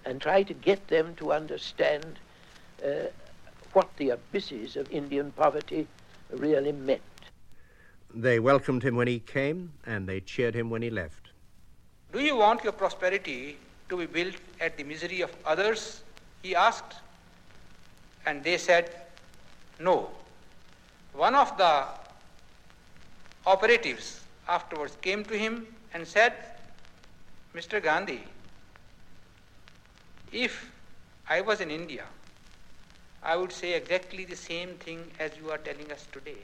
and 0.05 0.21
try 0.21 0.43
to 0.43 0.53
get 0.53 0.87
them 0.87 1.15
to 1.15 1.31
understand 1.31 2.19
uh, 2.85 2.89
what 3.73 3.89
the 3.97 4.09
abysses 4.09 4.75
of 4.75 4.91
Indian 4.91 5.31
poverty 5.31 5.87
really 6.31 6.71
meant. 6.71 7.01
They 8.13 8.39
welcomed 8.39 8.83
him 8.83 8.95
when 8.95 9.07
he 9.07 9.19
came, 9.19 9.71
and 9.85 10.07
they 10.07 10.19
cheered 10.19 10.55
him 10.55 10.69
when 10.69 10.81
he 10.81 10.89
left. 10.89 11.29
Do 12.11 12.19
you 12.19 12.35
want 12.35 12.63
your 12.63 12.73
prosperity 12.73 13.57
to 13.87 13.97
be 13.97 14.05
built 14.05 14.35
at 14.59 14.77
the 14.77 14.83
misery 14.83 15.21
of 15.21 15.35
others? 15.45 16.01
He 16.41 16.55
asked. 16.55 16.95
And 18.25 18.43
they 18.43 18.57
said, 18.57 18.89
No. 19.79 20.09
One 21.13 21.35
of 21.35 21.57
the 21.57 21.85
operatives 23.45 24.21
afterwards 24.47 24.97
came 25.01 25.23
to 25.25 25.37
him 25.37 25.67
and 25.93 26.07
said, 26.07 26.33
Mr. 27.55 27.81
Gandhi, 27.81 28.23
if 30.31 30.71
I 31.27 31.41
was 31.41 31.61
in 31.61 31.71
India, 31.71 32.03
I 33.23 33.35
would 33.35 33.51
say 33.51 33.73
exactly 33.73 34.25
the 34.25 34.35
same 34.35 34.69
thing 34.75 35.11
as 35.19 35.31
you 35.41 35.51
are 35.51 35.57
telling 35.57 35.91
us 35.91 36.05
today. 36.11 36.37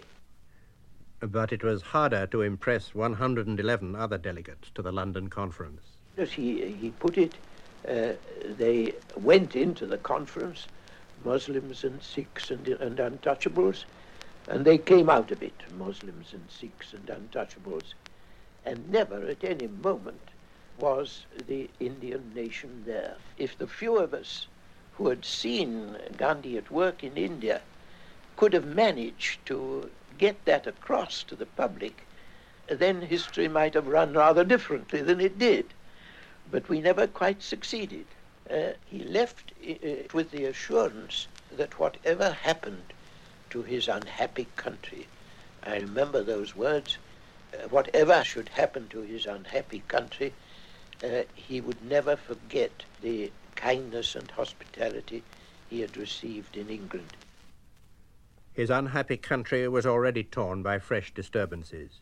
But 1.21 1.51
it 1.51 1.63
was 1.63 1.81
harder 1.81 2.27
to 2.27 2.41
impress 2.41 2.93
111 2.93 3.95
other 3.95 4.17
delegates 4.17 4.69
to 4.75 4.81
the 4.81 4.91
London 4.91 5.29
conference. 5.29 5.81
As 6.17 6.31
he, 6.31 6.65
he 6.65 6.89
put 6.89 7.17
it, 7.17 7.33
uh, 7.87 8.13
they 8.57 8.93
went 9.15 9.55
into 9.55 9.85
the 9.85 9.97
conference, 9.97 10.67
Muslims 11.25 11.83
and 11.83 12.01
Sikhs 12.03 12.51
and, 12.51 12.67
and 12.67 12.97
untouchables, 12.99 13.85
and 14.47 14.63
they 14.63 14.77
came 14.77 15.09
out 15.09 15.31
of 15.31 15.41
it, 15.41 15.63
Muslims 15.75 16.33
and 16.33 16.45
Sikhs 16.49 16.93
and 16.93 17.07
untouchables. 17.07 17.95
And 18.63 18.91
never 18.91 19.25
at 19.27 19.43
any 19.43 19.67
moment 19.67 20.21
was 20.79 21.25
the 21.47 21.67
Indian 21.79 22.31
nation 22.35 22.83
there. 22.85 23.15
If 23.37 23.57
the 23.57 23.67
few 23.67 23.97
of 23.97 24.13
us 24.13 24.47
who 24.97 25.09
had 25.09 25.25
seen 25.25 25.97
Gandhi 26.17 26.57
at 26.57 26.71
work 26.71 27.03
in 27.03 27.17
India 27.17 27.61
could 28.37 28.53
have 28.53 28.65
managed 28.65 29.45
to 29.47 29.89
get 30.17 30.45
that 30.45 30.67
across 30.67 31.23
to 31.23 31.35
the 31.35 31.45
public, 31.45 32.03
then 32.67 33.01
history 33.01 33.47
might 33.47 33.73
have 33.73 33.87
run 33.87 34.13
rather 34.13 34.43
differently 34.43 35.01
than 35.01 35.19
it 35.19 35.39
did. 35.39 35.65
But 36.51 36.69
we 36.69 36.81
never 36.81 37.07
quite 37.07 37.41
succeeded. 37.41 38.05
Uh, 38.49 38.73
he 38.85 38.99
left 38.99 39.53
uh, 39.67 39.85
with 40.13 40.31
the 40.31 40.45
assurance 40.45 41.27
that 41.55 41.79
whatever 41.79 42.31
happened 42.31 42.93
to 43.49 43.63
his 43.63 43.87
unhappy 43.87 44.47
country, 44.55 45.07
I 45.63 45.77
remember 45.77 46.21
those 46.21 46.55
words, 46.55 46.97
uh, 47.53 47.67
whatever 47.69 48.23
should 48.23 48.49
happen 48.49 48.87
to 48.89 49.01
his 49.01 49.25
unhappy 49.25 49.83
country, 49.87 50.33
uh, 51.03 51.23
he 51.33 51.59
would 51.59 51.83
never 51.83 52.15
forget 52.15 52.83
the 53.01 53.31
kindness 53.55 54.15
and 54.15 54.29
hospitality 54.31 55.23
he 55.69 55.81
had 55.81 55.97
received 55.97 56.55
in 56.55 56.69
England. 56.69 57.17
His 58.53 58.69
unhappy 58.69 59.17
country 59.17 59.67
was 59.67 59.85
already 59.85 60.23
torn 60.23 60.63
by 60.63 60.79
fresh 60.79 61.13
disturbances. 61.13 61.99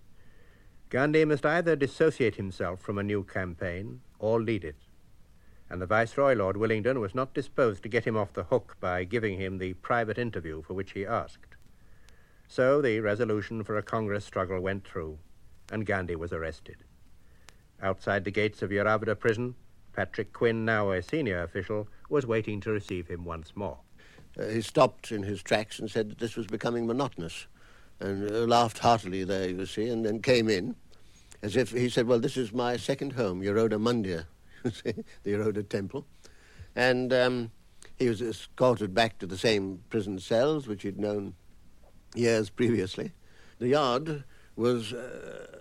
Gandhi 0.90 1.26
must 1.26 1.46
either 1.46 1.76
dissociate 1.76 2.36
himself 2.36 2.80
from 2.80 2.98
a 2.98 3.04
new 3.04 3.24
campaign 3.24 4.02
or 4.20 4.42
lead 4.42 4.64
it. 4.64 4.76
And 5.70 5.82
the 5.82 5.86
Viceroy, 5.86 6.34
Lord 6.36 6.56
Willingdon, 6.56 7.00
was 7.00 7.16
not 7.16 7.34
disposed 7.34 7.84
to 7.84 7.90
get 7.90 8.06
him 8.06 8.16
off 8.16 8.34
the 8.34 8.44
hook 8.44 8.78
by 8.80 9.04
giving 9.04 9.40
him 9.40 9.58
the 9.58 9.74
private 9.74 10.18
interview 10.18 10.62
for 10.62 10.74
which 10.74 10.92
he 10.92 11.06
asked. 11.06 11.56
So 12.48 12.82
the 12.82 13.00
resolution 13.00 13.64
for 13.64 13.78
a 13.78 13.84
Congress 13.84 14.26
struggle 14.26 14.60
went 14.60 14.86
through, 14.88 15.18
and 15.72 15.86
Gandhi 15.86 16.16
was 16.16 16.32
arrested. 16.32 16.84
Outside 17.82 18.24
the 18.24 18.32
gates 18.32 18.62
of 18.62 18.70
Yeravada 18.70 19.18
prison, 19.20 19.56
Patrick 19.94 20.34
Quinn, 20.34 20.66
now 20.66 20.92
a 20.92 21.02
senior 21.02 21.42
official, 21.44 21.88
was 22.10 22.26
waiting 22.26 22.62
to 22.62 22.72
receive 22.72 23.08
him 23.08 23.26
once 23.26 23.54
more. 23.56 23.80
Uh, 24.40 24.46
he 24.48 24.62
stopped 24.62 25.12
in 25.12 25.24
his 25.24 25.44
tracks 25.44 25.80
and 25.80 25.90
said 25.90 26.10
that 26.10 26.20
this 26.20 26.36
was 26.36 26.48
becoming 26.48 26.86
monotonous, 26.88 27.48
and 28.00 28.30
uh, 28.30 28.40
laughed 28.40 28.80
heartily 28.80 29.24
there, 29.24 29.50
you 29.50 29.66
see, 29.66 29.88
and 29.88 30.06
then 30.06 30.22
came 30.22 30.50
in, 30.50 30.76
as 31.42 31.56
if 31.56 31.72
he 31.72 31.90
said, 31.90 32.08
Well, 32.08 32.20
this 32.20 32.38
is 32.38 32.52
my 32.52 32.78
second 32.78 33.14
home, 33.14 33.44
you 33.44 33.54
see, 33.56 34.26
the 34.84 35.04
Yeravada 35.26 35.68
temple. 35.68 36.06
And 36.76 37.14
um, 37.14 37.52
he 37.98 38.10
was 38.10 38.22
escorted 38.22 38.94
back 38.94 39.20
to 39.20 39.28
the 39.28 39.38
same 39.38 39.84
prison 39.90 40.20
cells 40.20 40.68
which 40.68 40.84
he'd 40.84 41.00
known 41.00 41.36
years 42.16 42.50
previously. 42.50 43.12
The 43.60 43.70
yard 43.70 44.24
was 44.56 44.94
uh, 44.94 45.60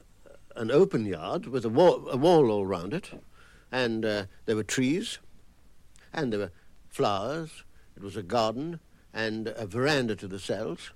an 0.57 0.71
open 0.71 1.05
yard 1.05 1.47
with 1.47 1.65
a 1.65 1.69
wall, 1.69 2.09
a 2.11 2.17
wall 2.17 2.51
all 2.51 2.67
round 2.67 2.95
it, 2.95 3.11
and 3.71 4.05
uh, 4.05 4.25
there 4.45 4.57
were 4.57 4.63
trees, 4.63 5.19
and 6.13 6.33
there 6.33 6.41
were 6.41 6.53
flowers. 6.89 7.65
It 7.97 8.03
was 8.03 8.17
a 8.17 8.23
garden 8.23 8.81
and 9.13 9.49
a 9.49 9.67
veranda 9.67 10.17
to 10.17 10.29
the 10.29 10.39
cells, 10.39 10.93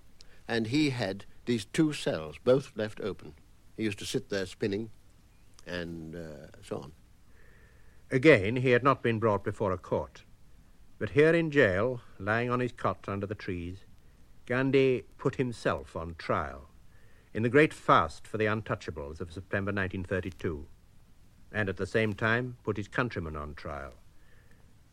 and 0.48 0.68
he 0.68 0.90
had 0.90 1.24
these 1.44 1.64
two 1.64 1.92
cells, 1.92 2.36
both 2.42 2.72
left 2.76 3.00
open. 3.00 3.34
He 3.76 3.84
used 3.84 3.98
to 3.98 4.06
sit 4.06 4.30
there 4.30 4.46
spinning, 4.46 4.90
and 5.66 6.14
uh, 6.14 6.48
so 6.62 6.78
on. 6.78 6.92
Again, 8.10 8.56
he 8.56 8.70
had 8.70 8.84
not 8.84 9.02
been 9.02 9.18
brought 9.18 9.42
before 9.42 9.72
a 9.72 9.78
court, 9.78 10.22
but 10.98 11.10
here 11.10 11.34
in 11.34 11.50
jail, 11.50 12.00
lying 12.20 12.50
on 12.50 12.60
his 12.60 12.70
cot 12.70 13.08
under 13.08 13.26
the 13.26 13.34
trees, 13.34 13.78
Gandhi 14.46 15.02
put 15.18 15.34
himself 15.34 15.96
on 15.96 16.14
trial 16.16 16.68
in 17.34 17.42
the 17.42 17.48
great 17.48 17.74
fast 17.74 18.24
for 18.24 18.38
the 18.38 18.46
untouchables 18.46 19.20
of 19.20 19.32
September 19.32 19.72
1932, 19.72 20.66
and 21.52 21.68
at 21.68 21.78
the 21.78 21.86
same 21.86 22.12
time 22.12 22.56
put 22.62 22.76
his 22.76 22.86
countrymen 22.86 23.34
on 23.34 23.54
trial. 23.54 23.94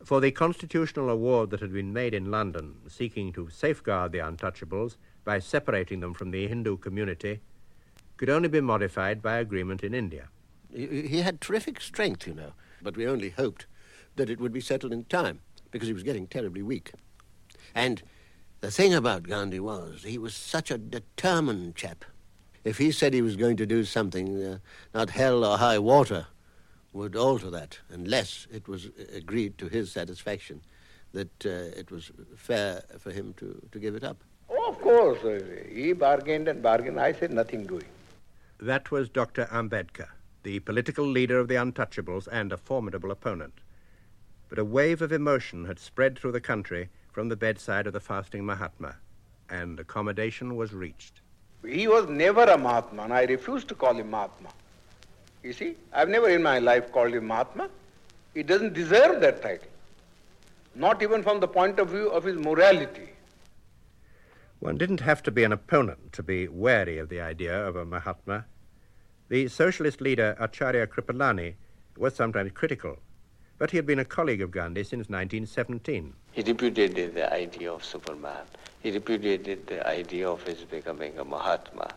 For 0.04 0.20
the 0.20 0.32
constitutional 0.32 1.10
award 1.10 1.52
that 1.52 1.62
had 1.62 1.72
been 1.72 1.94
made 1.94 2.16
in 2.16 2.32
London, 2.32 2.78
seeking 2.88 3.32
to 3.34 3.50
safeguard 3.50 4.12
the 4.12 4.20
untouchables 4.20 4.98
by 5.24 5.38
separating 5.38 6.00
them 6.00 6.16
from 6.16 6.32
the 6.32 6.48
Hindu 6.48 6.78
community, 6.78 7.42
could 8.18 8.30
only 8.30 8.50
be 8.50 8.60
modified 8.60 9.22
by 9.22 9.38
agreement 9.38 9.84
in 9.84 9.94
India. 9.94 10.30
He 10.74 11.22
had 11.22 11.40
terrific 11.40 11.80
strength, 11.80 12.28
you 12.28 12.34
know, 12.34 12.54
but 12.84 12.98
we 12.98 13.08
only 13.08 13.30
hoped 13.30 13.66
that 14.16 14.30
it 14.30 14.40
would 14.40 14.54
be 14.54 14.62
settled 14.62 14.94
in 14.94 15.06
time 15.06 15.40
because 15.72 15.88
he 15.88 15.94
was 15.94 16.04
getting 16.04 16.28
terribly 16.28 16.62
weak. 16.62 16.92
And 17.74 18.04
the 18.62 18.72
thing 18.72 18.94
about 18.94 19.24
Gandhi 19.24 19.60
was 19.60 20.04
he 20.04 20.18
was 20.18 20.36
such 20.36 20.70
a 20.70 20.78
determined 20.78 21.76
chap 21.76 22.06
if 22.64 22.78
he 22.78 22.92
said 22.92 23.14
he 23.14 23.22
was 23.22 23.36
going 23.36 23.58
to 23.58 23.66
do 23.66 23.84
something, 23.84 24.42
uh, 24.42 24.58
not 24.94 25.10
hell 25.10 25.44
or 25.44 25.58
high 25.58 25.80
water 25.80 26.28
would 26.94 27.16
alter 27.16 27.50
that, 27.50 27.80
unless 27.90 28.48
it 28.52 28.68
was 28.68 28.90
agreed 29.14 29.58
to 29.58 29.68
his 29.68 29.92
satisfaction 29.92 30.62
that 31.12 31.46
uh, 31.46 31.50
it 31.80 31.92
was 31.92 32.12
fair 32.36 32.84
for 33.00 33.12
him 33.12 33.34
to, 33.38 33.62
to 33.72 33.80
give 33.80 33.96
it 33.96 34.04
up. 34.04 34.24
Oh, 34.50 34.70
of 34.70 34.80
course. 34.80 35.24
Uh, 35.24 35.42
he 35.70 35.94
bargained 35.94 36.48
and 36.48 36.62
bargained. 36.62 37.00
I 37.00 37.14
said 37.14 37.32
nothing 37.32 37.66
doing. 37.66 37.86
That 38.60 38.92
was 38.92 39.10
Dr. 39.10 39.46
Ambedkar, 39.52 40.08
the 40.44 40.60
political 40.60 41.06
leader 41.06 41.40
of 41.40 41.48
the 41.48 41.56
Untouchables 41.56 42.28
and 42.32 42.52
a 42.52 42.58
formidable 42.58 43.12
opponent. 43.12 43.54
But 44.50 44.60
a 44.60 44.66
wave 44.66 45.02
of 45.02 45.12
emotion 45.12 45.66
had 45.66 45.80
spread 45.80 46.20
through 46.20 46.34
the 46.34 46.42
country 46.42 46.90
from 47.12 47.30
the 47.30 47.36
bedside 47.36 47.88
of 47.88 47.94
the 47.94 48.00
fasting 48.00 48.46
Mahatma, 48.46 48.96
and 49.50 49.80
accommodation 49.80 50.56
was 50.56 50.74
reached. 50.74 51.22
He 51.66 51.88
was 51.88 52.10
never 52.10 52.44
a 52.44 52.58
Mahatma, 52.58 53.04
and 53.04 53.14
I 53.14 53.24
refuse 53.24 53.64
to 53.66 53.76
call 53.76 53.96
him 53.96 54.12
Mahatma. 54.12 54.50
You 55.44 55.54
see, 55.54 55.76
I've 55.94 56.10
never 56.10 56.30
in 56.30 56.44
my 56.44 56.60
life 56.60 56.92
called 56.92 57.14
him 57.14 57.28
Mahatma. 57.28 57.70
He 58.34 58.44
doesn't 58.44 58.74
deserve 58.74 59.22
that 59.22 59.42
title, 59.42 59.68
not 60.76 61.02
even 61.02 61.24
from 61.24 61.40
the 61.40 61.48
point 61.48 61.80
of 61.80 61.90
view 61.90 62.10
of 62.10 62.24
his 62.24 62.38
morality. 62.38 63.10
One 64.60 64.78
didn't 64.78 65.02
have 65.02 65.22
to 65.24 65.32
be 65.32 65.44
an 65.44 65.52
opponent 65.52 66.14
to 66.14 66.24
be 66.24 66.48
wary 66.48 66.98
of 66.98 67.10
the 67.10 67.22
idea 67.22 67.66
of 67.66 67.76
a 67.76 67.86
Mahatma. 67.86 68.46
The 69.34 69.48
socialist 69.48 70.00
leader 70.00 70.38
Acharya 70.40 70.86
Kripalani 70.86 71.56
was 71.98 72.14
sometimes 72.14 72.52
critical, 72.52 73.00
but 73.58 73.72
he 73.72 73.78
had 73.78 73.86
been 73.88 73.98
a 73.98 74.06
colleague 74.06 74.44
of 74.44 74.52
Gandhi 74.52 74.84
since 74.84 75.10
1917. 75.10 76.14
He 76.34 76.44
repudiated 76.44 77.16
the 77.16 77.34
idea 77.34 77.74
of 77.74 77.84
Superman. 77.84 78.46
He 78.84 78.92
repudiated 78.92 79.66
the 79.66 79.88
idea 79.88 80.30
of 80.30 80.44
his 80.44 80.60
becoming 80.60 81.18
a 81.18 81.26
Mahatma. 81.26 81.90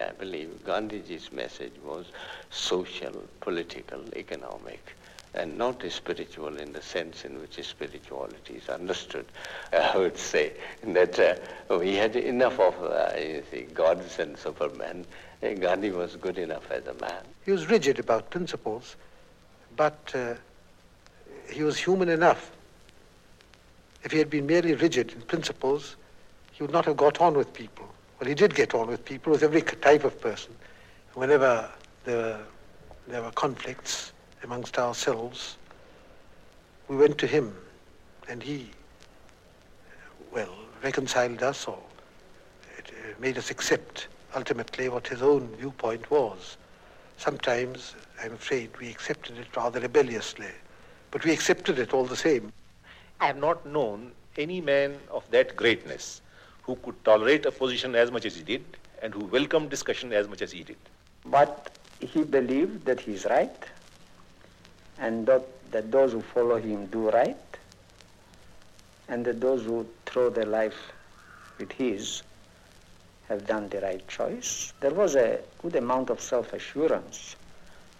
I 0.00 0.12
believe 0.12 0.60
Gandhiji's 0.64 1.32
message 1.32 1.72
was 1.84 2.06
social, 2.50 3.24
political, 3.40 4.02
economic, 4.14 4.94
and 5.34 5.58
not 5.58 5.82
spiritual 5.90 6.56
in 6.56 6.72
the 6.72 6.82
sense 6.82 7.24
in 7.24 7.40
which 7.40 7.60
spirituality 7.66 8.54
is 8.54 8.68
understood. 8.68 9.26
I 9.72 9.98
would 9.98 10.16
say 10.16 10.52
that 10.84 11.18
uh, 11.18 11.78
we 11.78 11.96
had 11.96 12.14
enough 12.14 12.60
of 12.60 12.80
uh, 12.80 13.12
see, 13.50 13.66
gods 13.74 14.20
and 14.20 14.38
supermen. 14.38 15.04
Gandhi 15.42 15.90
was 15.90 16.16
good 16.16 16.38
enough 16.38 16.70
as 16.70 16.86
a 16.86 16.94
man. 16.94 17.22
He 17.44 17.52
was 17.52 17.68
rigid 17.68 17.98
about 17.98 18.30
principles, 18.30 18.96
but 19.76 19.98
uh, 20.14 20.34
he 21.50 21.62
was 21.62 21.78
human 21.78 22.08
enough. 22.08 22.50
If 24.02 24.12
he 24.12 24.18
had 24.18 24.30
been 24.30 24.46
merely 24.46 24.74
rigid 24.74 25.12
in 25.12 25.20
principles, 25.22 25.96
he 26.52 26.62
would 26.62 26.72
not 26.72 26.84
have 26.86 26.96
got 26.96 27.20
on 27.20 27.34
with 27.34 27.52
people. 27.52 27.86
Well, 28.18 28.28
he 28.28 28.34
did 28.34 28.54
get 28.54 28.74
on 28.74 28.88
with 28.88 29.04
people, 29.04 29.32
with 29.32 29.42
every 29.42 29.62
type 29.62 30.04
of 30.04 30.20
person. 30.20 30.54
Whenever 31.14 31.68
there 32.04 32.16
were, 32.16 32.40
there 33.08 33.22
were 33.22 33.30
conflicts 33.32 34.12
amongst 34.42 34.78
ourselves, 34.78 35.56
we 36.88 36.96
went 36.96 37.18
to 37.18 37.26
him, 37.26 37.54
and 38.28 38.42
he, 38.42 38.70
well, 40.32 40.54
reconciled 40.82 41.42
us 41.42 41.66
or 41.66 41.78
it, 42.78 42.90
uh, 42.90 43.20
made 43.20 43.36
us 43.38 43.50
accept 43.50 44.08
ultimately 44.36 44.88
what 44.88 45.08
his 45.08 45.22
own 45.22 45.48
viewpoint 45.56 46.10
was. 46.10 46.56
Sometimes, 47.16 47.94
I'm 48.22 48.34
afraid, 48.34 48.70
we 48.78 48.90
accepted 48.90 49.38
it 49.38 49.56
rather 49.56 49.80
rebelliously, 49.80 50.52
but 51.10 51.24
we 51.24 51.32
accepted 51.32 51.78
it 51.78 51.94
all 51.94 52.04
the 52.04 52.16
same. 52.16 52.52
I 53.20 53.26
have 53.28 53.38
not 53.38 53.64
known 53.64 54.12
any 54.36 54.60
man 54.60 54.98
of 55.10 55.28
that 55.30 55.56
greatness 55.56 56.20
who 56.62 56.76
could 56.76 57.02
tolerate 57.04 57.46
opposition 57.46 57.94
as 57.94 58.10
much 58.10 58.26
as 58.26 58.36
he 58.36 58.42
did 58.42 58.64
and 59.02 59.14
who 59.14 59.24
welcomed 59.24 59.70
discussion 59.70 60.12
as 60.12 60.28
much 60.28 60.42
as 60.42 60.52
he 60.52 60.62
did. 60.62 60.76
But 61.24 61.70
he 62.00 62.22
believed 62.22 62.84
that 62.84 63.00
he 63.00 63.14
is 63.14 63.24
right 63.24 63.64
and 64.98 65.26
that, 65.26 65.46
that 65.70 65.90
those 65.90 66.12
who 66.12 66.20
follow 66.20 66.58
him 66.58 66.86
do 66.86 67.08
right 67.10 67.36
and 69.08 69.24
that 69.24 69.40
those 69.40 69.64
who 69.64 69.86
throw 70.04 70.28
their 70.28 70.44
life 70.44 70.92
with 71.58 71.72
his 71.72 72.22
have 73.28 73.46
done 73.46 73.68
the 73.68 73.80
right 73.80 74.06
choice. 74.08 74.72
There 74.80 74.94
was 74.94 75.16
a 75.16 75.40
good 75.62 75.76
amount 75.76 76.10
of 76.10 76.20
self-assurance 76.20 77.36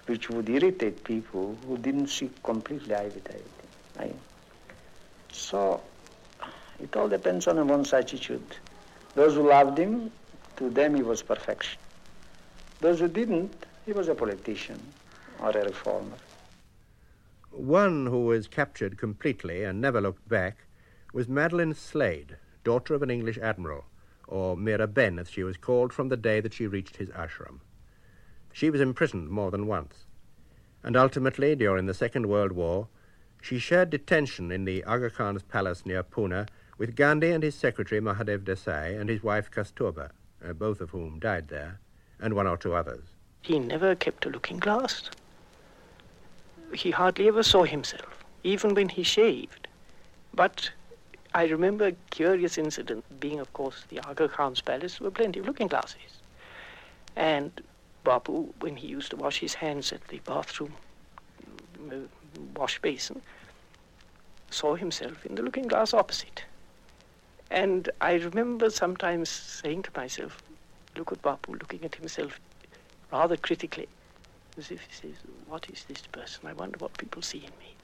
which 0.06 0.30
would 0.30 0.48
irritate 0.48 1.02
people 1.02 1.56
who 1.66 1.76
didn't 1.78 2.08
see 2.08 2.30
completely 2.44 2.94
eye 2.94 3.06
with 3.06 3.28
eye. 3.98 4.12
So 5.32 5.80
it 6.80 6.94
all 6.96 7.08
depends 7.08 7.48
on 7.48 7.66
one's 7.66 7.92
attitude. 7.92 8.56
Those 9.14 9.34
who 9.34 9.48
loved 9.48 9.78
him, 9.78 10.12
to 10.56 10.70
them 10.70 10.94
he 10.94 11.02
was 11.02 11.22
perfection. 11.22 11.78
Those 12.80 13.00
who 13.00 13.08
didn't, 13.08 13.66
he 13.84 13.92
was 13.92 14.08
a 14.08 14.14
politician 14.14 14.80
or 15.40 15.50
a 15.50 15.64
reformer. 15.64 16.16
One 17.50 18.06
who 18.06 18.26
was 18.26 18.46
captured 18.48 18.98
completely 18.98 19.64
and 19.64 19.80
never 19.80 20.00
looked 20.00 20.28
back 20.28 20.58
was 21.12 21.28
Madeleine 21.28 21.74
Slade, 21.74 22.36
daughter 22.64 22.94
of 22.94 23.02
an 23.02 23.10
English 23.10 23.38
admiral, 23.38 23.84
or 24.26 24.56
Mira 24.56 24.86
Ben 24.86 25.18
as 25.18 25.30
she 25.30 25.42
was 25.42 25.56
called 25.56 25.92
from 25.92 26.08
the 26.08 26.16
day 26.16 26.40
that 26.40 26.54
she 26.54 26.66
reached 26.66 26.96
his 26.96 27.08
ashram. 27.10 27.60
She 28.52 28.70
was 28.70 28.80
imprisoned 28.80 29.28
more 29.28 29.50
than 29.50 29.66
once, 29.66 30.06
and 30.82 30.96
ultimately, 30.96 31.54
during 31.54 31.86
the 31.86 31.94
Second 31.94 32.26
World 32.26 32.52
War, 32.52 32.88
she 33.42 33.58
shared 33.58 33.90
detention 33.90 34.50
in 34.50 34.64
the 34.64 34.82
Aga 34.84 35.10
Khan's 35.10 35.42
palace 35.42 35.84
near 35.86 36.02
Pune 36.02 36.48
with 36.78 36.96
Gandhi 36.96 37.30
and 37.30 37.42
his 37.42 37.54
secretary 37.54 38.00
Mahadev 38.00 38.44
Desai 38.44 38.98
and 38.98 39.08
his 39.08 39.22
wife 39.22 39.50
Kasturba, 39.50 40.10
uh, 40.44 40.52
both 40.52 40.80
of 40.80 40.90
whom 40.90 41.18
died 41.18 41.48
there, 41.48 41.80
and 42.20 42.34
one 42.34 42.46
or 42.46 42.56
two 42.56 42.74
others. 42.74 43.04
He 43.42 43.58
never 43.58 43.94
kept 43.94 44.26
a 44.26 44.30
looking 44.30 44.58
glass. 44.58 45.10
He 46.74 46.90
hardly 46.90 47.28
ever 47.28 47.42
saw 47.42 47.64
himself, 47.64 48.24
even 48.42 48.74
when 48.74 48.88
he 48.88 49.02
shaved. 49.02 49.68
But 50.34 50.70
I 51.36 51.44
remember 51.48 51.88
a 51.88 51.92
curious 52.08 52.56
incident, 52.56 53.04
being, 53.20 53.40
of 53.40 53.52
course, 53.52 53.84
the 53.90 54.00
Aga 54.08 54.28
Khan's 54.28 54.62
palace, 54.62 54.96
there 54.96 55.04
were 55.04 55.10
plenty 55.10 55.40
of 55.40 55.44
looking 55.44 55.66
glasses. 55.66 56.22
And 57.14 57.60
Bapu, 58.06 58.54
when 58.60 58.76
he 58.76 58.86
used 58.86 59.10
to 59.10 59.16
wash 59.16 59.40
his 59.40 59.52
hands 59.52 59.92
at 59.92 60.08
the 60.08 60.18
bathroom 60.20 60.72
uh, 61.92 61.96
wash 62.54 62.78
basin, 62.78 63.20
saw 64.48 64.76
himself 64.76 65.26
in 65.26 65.34
the 65.34 65.42
looking 65.42 65.68
glass 65.68 65.92
opposite. 65.92 66.44
And 67.50 67.90
I 68.00 68.14
remember 68.14 68.70
sometimes 68.70 69.28
saying 69.28 69.82
to 69.82 69.90
myself, 69.94 70.42
look 70.96 71.12
at 71.12 71.20
Bapu 71.20 71.50
looking 71.60 71.84
at 71.84 71.96
himself 71.96 72.40
rather 73.12 73.36
critically, 73.36 73.88
as 74.56 74.70
if 74.70 74.80
he 74.80 75.08
says, 75.08 75.16
What 75.46 75.68
is 75.68 75.84
this 75.84 76.00
person? 76.12 76.48
I 76.48 76.54
wonder 76.54 76.78
what 76.78 76.96
people 76.96 77.20
see 77.20 77.40
in 77.40 77.52
me. 77.60 77.74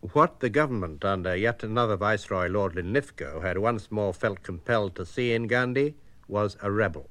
What 0.00 0.38
the 0.38 0.48
government 0.48 1.04
under 1.04 1.34
yet 1.34 1.64
another 1.64 1.96
Viceroy, 1.96 2.46
Lord 2.46 2.76
Linlithgow, 2.76 3.40
had 3.40 3.58
once 3.58 3.90
more 3.90 4.14
felt 4.14 4.44
compelled 4.44 4.94
to 4.94 5.04
see 5.04 5.32
in 5.32 5.48
Gandhi 5.48 5.96
was 6.28 6.56
a 6.62 6.70
rebel. 6.70 7.10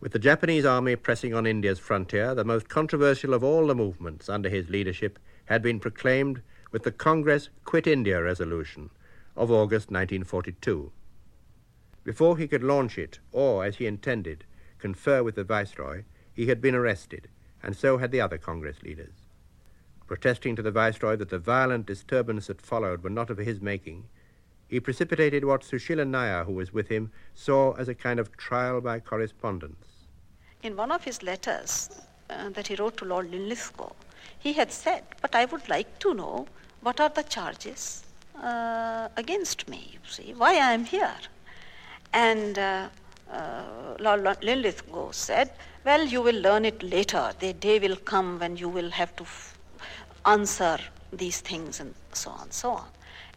With 0.00 0.10
the 0.10 0.18
Japanese 0.18 0.64
army 0.64 0.96
pressing 0.96 1.32
on 1.32 1.46
India's 1.46 1.78
frontier, 1.78 2.34
the 2.34 2.44
most 2.44 2.68
controversial 2.68 3.32
of 3.32 3.44
all 3.44 3.68
the 3.68 3.74
movements 3.74 4.28
under 4.28 4.48
his 4.48 4.68
leadership 4.68 5.16
had 5.44 5.62
been 5.62 5.78
proclaimed 5.78 6.42
with 6.72 6.82
the 6.82 6.90
Congress 6.90 7.50
Quit 7.64 7.86
India 7.86 8.20
resolution 8.20 8.90
of 9.36 9.52
August 9.52 9.92
1942. 9.92 10.90
Before 12.02 12.36
he 12.36 12.48
could 12.48 12.64
launch 12.64 12.98
it, 12.98 13.20
or, 13.30 13.64
as 13.64 13.76
he 13.76 13.86
intended, 13.86 14.44
confer 14.78 15.22
with 15.22 15.36
the 15.36 15.44
Viceroy, 15.44 16.02
he 16.32 16.46
had 16.48 16.60
been 16.60 16.74
arrested, 16.74 17.28
and 17.62 17.76
so 17.76 17.98
had 17.98 18.10
the 18.10 18.20
other 18.20 18.38
Congress 18.38 18.82
leaders. 18.82 19.23
Protesting 20.06 20.54
to 20.56 20.62
the 20.62 20.70
Viceroy 20.70 21.16
that 21.16 21.30
the 21.30 21.38
violent 21.38 21.86
disturbance 21.86 22.48
that 22.48 22.60
followed 22.60 23.02
were 23.02 23.10
not 23.10 23.30
of 23.30 23.38
his 23.38 23.60
making, 23.60 24.04
he 24.68 24.80
precipitated 24.80 25.44
what 25.44 25.62
Sushila 25.62 26.06
Nair, 26.06 26.44
who 26.44 26.52
was 26.52 26.72
with 26.72 26.88
him, 26.88 27.10
saw 27.34 27.72
as 27.74 27.88
a 27.88 27.94
kind 27.94 28.18
of 28.18 28.36
trial 28.36 28.80
by 28.80 29.00
correspondence. 29.00 29.86
In 30.62 30.76
one 30.76 30.90
of 30.90 31.04
his 31.04 31.22
letters 31.22 31.90
uh, 32.30 32.48
that 32.50 32.66
he 32.66 32.74
wrote 32.74 32.96
to 32.98 33.04
Lord 33.04 33.30
Linlithgow, 33.30 33.92
he 34.38 34.52
had 34.52 34.72
said, 34.72 35.04
But 35.20 35.34
I 35.34 35.44
would 35.46 35.68
like 35.68 35.98
to 36.00 36.14
know 36.14 36.46
what 36.80 37.00
are 37.00 37.08
the 37.08 37.22
charges 37.22 38.04
uh, 38.42 39.08
against 39.16 39.68
me, 39.68 39.90
you 39.92 39.98
see, 40.10 40.34
why 40.36 40.52
I 40.52 40.72
am 40.72 40.84
here. 40.84 41.14
And 42.12 42.58
uh, 42.58 42.88
uh, 43.30 43.96
Lord 44.00 44.42
Linlithgow 44.42 45.12
said, 45.12 45.50
Well, 45.84 46.04
you 46.04 46.22
will 46.22 46.40
learn 46.40 46.64
it 46.64 46.82
later. 46.82 47.32
The 47.38 47.52
day 47.52 47.78
will 47.78 47.96
come 47.96 48.38
when 48.38 48.56
you 48.56 48.68
will 48.68 48.90
have 48.90 49.14
to 49.16 49.24
f- 49.24 49.53
answer 50.26 50.78
these 51.12 51.40
things, 51.40 51.80
and 51.80 51.94
so 52.12 52.30
on, 52.30 52.50
so 52.50 52.70
on. 52.72 52.86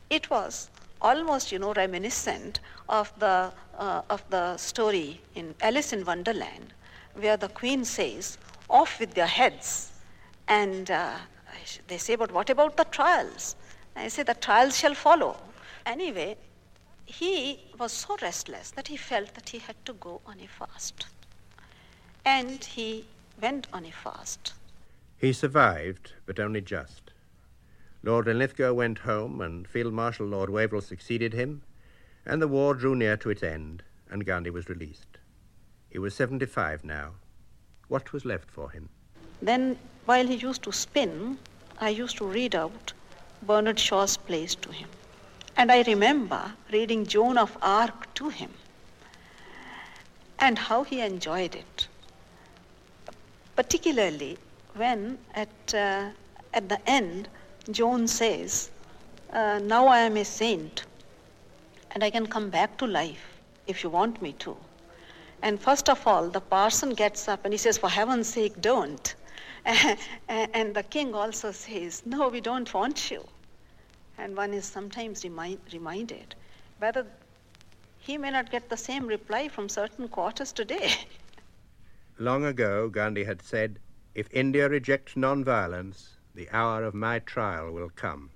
It 0.09 0.29
was 0.29 0.69
almost, 1.01 1.51
you 1.51 1.59
know, 1.59 1.73
reminiscent 1.73 2.59
of 2.89 3.11
the, 3.19 3.51
uh, 3.77 4.01
of 4.09 4.23
the 4.29 4.57
story 4.57 5.21
in 5.35 5.53
Alice 5.61 5.93
in 5.93 6.05
Wonderland, 6.05 6.73
where 7.15 7.37
the 7.37 7.49
queen 7.49 7.85
says, 7.85 8.37
Off 8.69 8.99
with 8.99 9.13
their 9.13 9.27
heads. 9.27 9.91
And 10.47 10.91
uh, 10.91 11.13
they 11.87 11.97
say, 11.97 12.15
But 12.15 12.31
what 12.31 12.49
about 12.49 12.77
the 12.77 12.85
trials? 12.85 13.55
I 13.95 14.07
say, 14.07 14.23
The 14.23 14.33
trials 14.33 14.77
shall 14.77 14.93
follow. 14.93 15.37
Anyway, 15.85 16.37
he 17.05 17.59
was 17.79 17.91
so 17.93 18.17
restless 18.21 18.71
that 18.71 18.87
he 18.87 18.97
felt 18.97 19.33
that 19.35 19.49
he 19.49 19.59
had 19.59 19.75
to 19.85 19.93
go 19.93 20.21
on 20.25 20.39
a 20.39 20.47
fast. 20.47 21.05
And 22.25 22.63
he 22.63 23.05
went 23.41 23.67
on 23.71 23.85
a 23.85 23.91
fast. 23.91 24.53
He 25.17 25.33
survived, 25.33 26.13
but 26.25 26.39
only 26.39 26.61
just. 26.61 27.11
Lord 28.03 28.27
Linlithgow 28.27 28.73
went 28.73 28.99
home, 28.99 29.41
and 29.41 29.67
Field 29.67 29.93
Marshal 29.93 30.27
Lord 30.27 30.49
Wavell 30.49 30.81
succeeded 30.81 31.33
him, 31.33 31.63
and 32.25 32.41
the 32.41 32.47
war 32.47 32.75
drew 32.75 32.95
near 32.95 33.17
to 33.17 33.29
its 33.31 33.41
end, 33.41 33.83
and 34.09 34.25
Gandhi 34.25 34.51
was 34.51 34.69
released. 34.69 35.17
He 35.89 35.97
was 35.97 36.13
75 36.13 36.83
now. 36.83 37.13
What 37.87 38.13
was 38.13 38.25
left 38.25 38.51
for 38.51 38.69
him? 38.69 38.89
Then, 39.41 39.79
while 40.05 40.27
he 40.27 40.35
used 40.35 40.61
to 40.63 40.71
spin, 40.71 41.39
I 41.79 41.89
used 41.89 42.17
to 42.17 42.25
read 42.25 42.53
out 42.53 42.93
Bernard 43.41 43.79
Shaw's 43.79 44.17
plays 44.17 44.55
to 44.55 44.71
him. 44.71 44.89
And 45.55 45.71
I 45.71 45.81
remember 45.81 46.53
reading 46.71 47.05
Joan 47.05 47.37
of 47.37 47.57
Arc 47.61 48.13
to 48.15 48.29
him 48.29 48.51
and 50.39 50.59
how 50.59 50.83
he 50.83 51.01
enjoyed 51.01 51.55
it. 51.55 51.87
Particularly 53.55 54.37
when 54.77 55.17
at, 55.33 55.73
uh, 55.73 56.09
at 56.53 56.69
the 56.69 56.79
end, 56.89 57.27
Joan 57.71 58.07
says, 58.07 58.69
uh, 59.33 59.59
Now 59.63 59.87
I 59.87 59.99
am 59.99 60.17
a 60.17 60.23
saint 60.23 60.85
and 61.91 62.03
I 62.03 62.09
can 62.09 62.27
come 62.27 62.49
back 62.49 62.77
to 62.77 62.87
life 62.87 63.41
if 63.65 63.83
you 63.83 63.89
want 63.89 64.21
me 64.21 64.33
to. 64.33 64.55
And 65.41 65.59
first 65.59 65.89
of 65.89 66.05
all, 66.07 66.29
the 66.29 66.41
parson 66.41 66.93
gets 66.93 67.27
up 67.27 67.43
and 67.43 67.53
he 67.53 67.57
says, 67.57 67.77
For 67.77 67.89
heaven's 67.89 68.27
sake, 68.27 68.59
don't. 68.61 69.15
and 70.29 70.73
the 70.73 70.83
king 70.83 71.13
also 71.13 71.51
says, 71.51 72.03
No, 72.05 72.29
we 72.29 72.41
don't 72.41 72.73
want 72.73 73.11
you. 73.11 73.25
And 74.17 74.35
one 74.35 74.53
is 74.53 74.65
sometimes 74.65 75.23
remind, 75.23 75.59
reminded 75.71 76.35
whether 76.79 77.05
he 77.99 78.17
may 78.17 78.31
not 78.31 78.49
get 78.49 78.69
the 78.69 78.77
same 78.77 79.05
reply 79.05 79.47
from 79.47 79.69
certain 79.69 80.07
quarters 80.07 80.51
today. 80.51 80.93
Long 82.19 82.45
ago, 82.45 82.89
Gandhi 82.89 83.25
had 83.25 83.41
said, 83.41 83.79
If 84.17 84.33
India 84.33 84.67
rejects 84.67 85.15
non-violence, 85.15 86.17
the 86.33 86.49
hour 86.49 86.83
of 86.83 86.95
my 86.95 87.19
trial 87.19 87.71
will 87.71 87.91
come. 87.91 88.31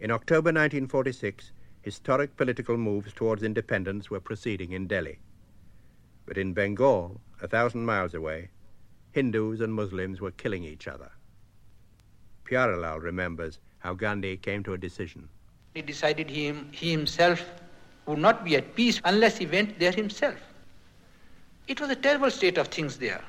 In 0.00 0.10
October 0.10 0.48
1946, 0.48 1.52
historic 1.82 2.34
political 2.34 2.78
moves 2.78 3.12
towards 3.12 3.42
independence 3.42 4.08
were 4.08 4.20
proceeding 4.20 4.72
in 4.72 4.86
Delhi. 4.86 5.18
But 6.24 6.38
in 6.38 6.54
Bengal, 6.54 7.20
a 7.42 7.46
thousand 7.46 7.84
miles 7.84 8.14
away, 8.14 8.48
Hindus 9.12 9.60
and 9.60 9.74
Muslims 9.74 10.18
were 10.18 10.30
killing 10.30 10.64
each 10.64 10.88
other. 10.88 11.10
Pyarelal 12.46 13.02
remembers 13.02 13.58
how 13.80 13.92
Gandhi 13.92 14.38
came 14.38 14.62
to 14.64 14.72
a 14.72 14.78
decision. 14.78 15.28
He 15.74 15.82
decided 15.82 16.30
he, 16.30 16.54
he 16.70 16.90
himself 16.90 17.44
would 18.06 18.18
not 18.18 18.46
be 18.46 18.56
at 18.56 18.74
peace 18.74 18.98
unless 19.04 19.36
he 19.36 19.44
went 19.44 19.78
there 19.78 19.92
himself. 19.92 20.40
It 21.68 21.82
was 21.82 21.90
a 21.90 21.96
terrible 21.96 22.30
state 22.30 22.56
of 22.56 22.68
things 22.68 22.96
there. 22.96 23.22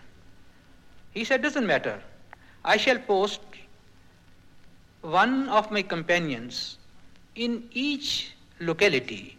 He 1.11 1.23
said, 1.23 1.41
doesn't 1.41 1.67
matter. 1.67 2.01
I 2.63 2.77
shall 2.77 2.99
post 2.99 3.41
one 5.01 5.49
of 5.49 5.71
my 5.71 5.81
companions 5.81 6.77
in 7.35 7.67
each 7.71 8.33
locality, 8.59 9.37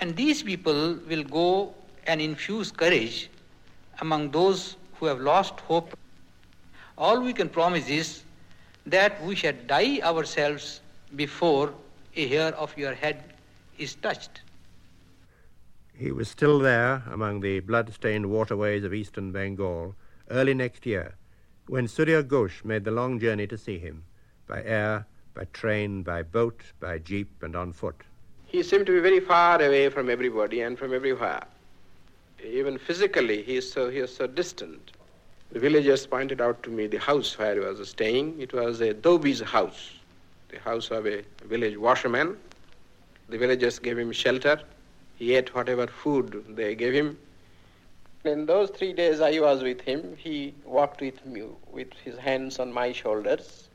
and 0.00 0.16
these 0.16 0.42
people 0.42 0.98
will 1.08 1.24
go 1.24 1.74
and 2.06 2.20
infuse 2.20 2.70
courage 2.70 3.28
among 4.00 4.30
those 4.30 4.76
who 4.94 5.06
have 5.06 5.20
lost 5.20 5.60
hope. 5.60 5.96
All 6.96 7.20
we 7.20 7.32
can 7.32 7.48
promise 7.48 7.88
is 7.88 8.22
that 8.86 9.22
we 9.24 9.34
shall 9.34 9.54
die 9.66 10.00
ourselves 10.02 10.80
before 11.16 11.74
a 12.16 12.28
hair 12.28 12.54
of 12.54 12.76
your 12.78 12.94
head 12.94 13.24
is 13.78 13.94
touched. 13.96 14.42
He 15.96 16.12
was 16.12 16.28
still 16.28 16.58
there 16.58 17.02
among 17.10 17.40
the 17.40 17.60
blood-stained 17.60 18.26
waterways 18.26 18.84
of 18.84 18.94
eastern 18.94 19.32
Bengal 19.32 19.96
early 20.34 20.54
next 20.54 20.84
year 20.84 21.14
when 21.68 21.88
Surya 21.88 22.22
Ghosh 22.22 22.64
made 22.64 22.84
the 22.84 22.90
long 22.90 23.18
journey 23.20 23.46
to 23.46 23.56
see 23.56 23.78
him, 23.78 24.04
by 24.46 24.62
air, 24.62 25.06
by 25.32 25.44
train, 25.52 26.02
by 26.02 26.22
boat, 26.22 26.60
by 26.80 26.98
jeep, 26.98 27.42
and 27.42 27.56
on 27.56 27.72
foot. 27.72 28.02
He 28.44 28.62
seemed 28.62 28.86
to 28.86 28.92
be 28.92 29.00
very 29.00 29.20
far 29.20 29.62
away 29.62 29.88
from 29.88 30.10
everybody 30.10 30.60
and 30.60 30.78
from 30.78 30.92
everywhere. 30.92 31.42
Even 32.44 32.78
physically, 32.78 33.42
he 33.42 33.56
is 33.56 33.72
so, 33.72 33.88
he 33.88 33.98
is 33.98 34.14
so 34.14 34.26
distant. 34.26 34.92
The 35.52 35.60
villagers 35.60 36.06
pointed 36.06 36.40
out 36.40 36.62
to 36.64 36.70
me 36.70 36.86
the 36.86 36.98
house 36.98 37.38
where 37.38 37.54
he 37.54 37.60
was 37.60 37.88
staying. 37.88 38.40
It 38.40 38.52
was 38.52 38.80
a 38.80 38.92
Dhobi's 38.92 39.40
house, 39.40 39.92
the 40.48 40.58
house 40.58 40.90
of 40.90 41.06
a 41.06 41.22
village 41.44 41.78
washerman. 41.78 42.36
The 43.28 43.38
villagers 43.38 43.78
gave 43.78 43.98
him 43.98 44.12
shelter. 44.12 44.60
He 45.16 45.34
ate 45.34 45.54
whatever 45.54 45.86
food 45.86 46.44
they 46.50 46.74
gave 46.74 46.92
him. 46.92 47.16
In 48.24 48.46
those 48.46 48.70
three 48.70 48.94
days 48.94 49.20
I 49.20 49.38
was 49.38 49.62
with 49.62 49.82
him, 49.82 50.16
he 50.16 50.54
walked 50.64 51.02
with 51.02 51.24
me 51.26 51.42
with 51.70 51.92
his 52.04 52.16
hands 52.16 52.58
on 52.58 52.72
my 52.72 52.90
shoulders. 52.92 53.68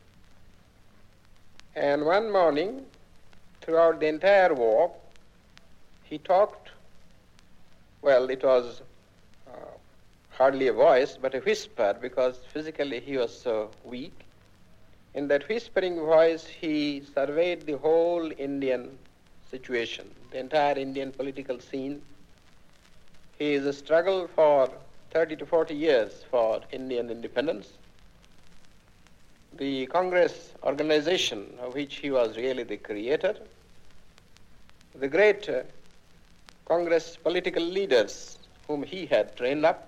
And 1.76 2.04
one 2.06 2.32
morning, 2.32 2.86
throughout 3.62 4.00
the 4.00 4.08
entire 4.08 4.54
walk, 4.56 4.98
he 6.04 6.18
talked, 6.18 6.72
well, 8.02 8.30
it 8.32 8.44
was 8.44 8.82
uh, 9.48 9.52
hardly 10.32 10.68
a 10.68 10.74
voice, 10.74 11.16
but 11.22 11.36
a 11.36 11.40
whisper, 11.40 11.96
because 12.02 12.38
physically 12.52 13.00
he 13.00 13.18
was 13.18 13.40
so 13.40 13.70
weak. 13.84 14.26
In 15.14 15.28
that 15.28 15.48
whispering 15.48 15.98
voice, 16.00 16.48
he 16.48 17.04
surveyed 17.14 17.68
the 17.68 17.78
whole 17.78 18.32
Indian 18.38 18.98
situation, 19.52 20.10
the 20.32 20.40
entire 20.40 20.76
Indian 20.78 21.12
political 21.12 21.60
scene. 21.60 22.02
Is 23.40 23.66
a 23.66 23.72
struggle 23.72 24.28
for 24.28 24.70
30 25.12 25.38
to 25.38 25.46
40 25.46 25.74
years 25.74 26.24
for 26.30 26.60
Indian 26.72 27.10
independence. 27.10 27.72
The 29.58 29.86
Congress 29.88 30.52
organization, 30.62 31.58
of 31.62 31.74
which 31.74 31.96
he 31.96 32.12
was 32.12 32.36
really 32.36 32.64
the 32.64 32.76
creator, 32.78 33.36
the 34.94 35.08
great 35.08 35.48
uh, 35.48 35.62
Congress 36.66 37.16
political 37.16 37.64
leaders 37.64 38.38
whom 38.68 38.84
he 38.84 39.06
had 39.06 39.36
trained 39.38 39.66
up, 39.66 39.88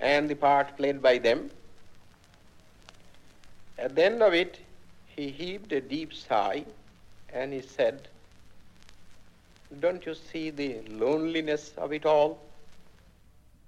and 0.00 0.28
the 0.28 0.34
part 0.34 0.76
played 0.78 1.02
by 1.02 1.18
them. 1.18 1.50
At 3.78 3.94
the 3.94 4.04
end 4.04 4.22
of 4.22 4.32
it, 4.32 4.58
he 5.06 5.28
heaved 5.28 5.72
a 5.72 5.82
deep 5.82 6.14
sigh 6.14 6.64
and 7.32 7.52
he 7.52 7.60
said, 7.60 8.08
Don't 9.80 10.04
you 10.04 10.14
see 10.14 10.50
the 10.50 10.82
loneliness 10.88 11.72
of 11.78 11.92
it 11.92 12.04
all? 12.04 12.40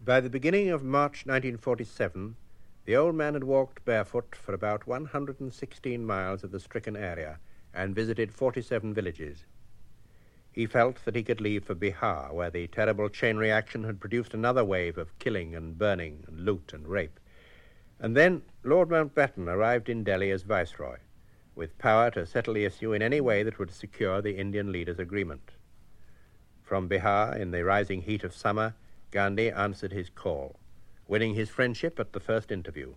By 0.05 0.21
the 0.21 0.29
beginning 0.29 0.69
of 0.69 0.85
March 0.85 1.25
1947, 1.25 2.37
the 2.85 2.95
old 2.95 3.15
man 3.15 3.35
had 3.35 3.45
walked 3.45 3.85
barefoot 3.85 4.37
for 4.37 4.53
about 4.53 4.87
116 4.87 6.05
miles 6.05 6.45
of 6.45 6.51
the 6.51 6.61
stricken 6.61 6.95
area 6.95 7.39
and 7.73 7.95
visited 7.95 8.33
47 8.33 8.93
villages. 8.93 9.45
He 10.53 10.67
felt 10.67 11.05
that 11.05 11.17
he 11.17 11.23
could 11.23 11.41
leave 11.41 11.65
for 11.65 11.75
Bihar, 11.75 12.33
where 12.33 12.51
the 12.51 12.67
terrible 12.69 13.09
chain 13.09 13.39
reaction 13.39 13.85
had 13.85 13.99
produced 13.99 14.35
another 14.35 14.65
wave 14.65 14.99
of 14.99 15.19
killing 15.19 15.55
and 15.55 15.79
burning 15.79 16.23
and 16.29 16.45
loot 16.45 16.73
and 16.73 16.87
rape. 16.87 17.19
And 17.99 18.15
then 18.17 18.43
Lord 18.63 18.91
Mountbatten 18.91 19.49
arrived 19.49 19.89
in 19.89 20.05
Delhi 20.05 20.31
as 20.31 20.43
Viceroy, 20.43 20.99
with 21.57 21.79
power 21.79 22.11
to 22.11 22.27
settle 22.27 22.55
the 22.55 22.67
issue 22.67 22.93
in 22.93 23.03
any 23.03 23.21
way 23.21 23.43
that 23.43 23.59
would 23.59 23.73
secure 23.73 24.21
the 24.21 24.37
Indian 24.37 24.71
leaders' 24.71 24.99
agreement. 24.99 25.54
From 26.65 26.89
Bihar, 26.89 27.39
in 27.39 27.51
the 27.51 27.62
rising 27.62 28.03
heat 28.03 28.25
of 28.25 28.35
summer, 28.35 28.75
Gandhi 29.11 29.51
answered 29.51 29.93
his 29.93 30.09
call, 30.09 30.57
winning 31.07 31.35
his 31.35 31.51
friendship 31.51 32.01
at 32.01 32.15
the 32.15 32.21
first 32.21 32.51
interview. 32.51 32.95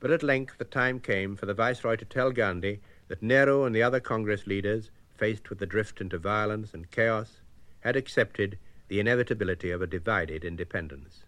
But 0.00 0.10
at 0.10 0.22
length 0.22 0.56
the 0.56 0.64
time 0.64 0.98
came 0.98 1.36
for 1.36 1.44
the 1.44 1.54
Viceroy 1.54 1.96
to 1.96 2.04
tell 2.06 2.32
Gandhi 2.32 2.80
that 3.08 3.22
Nehru 3.22 3.64
and 3.64 3.76
the 3.76 3.82
other 3.82 4.00
Congress 4.00 4.46
leaders 4.46 4.90
faced 5.14 5.50
with 5.50 5.58
the 5.58 5.66
drift 5.66 6.00
into 6.00 6.18
violence 6.18 6.72
and 6.72 6.90
chaos, 6.90 7.40
had 7.80 7.96
accepted 7.96 8.58
the 8.88 8.98
inevitability 8.98 9.70
of 9.70 9.82
a 9.82 9.86
divided 9.86 10.42
independence. 10.42 11.24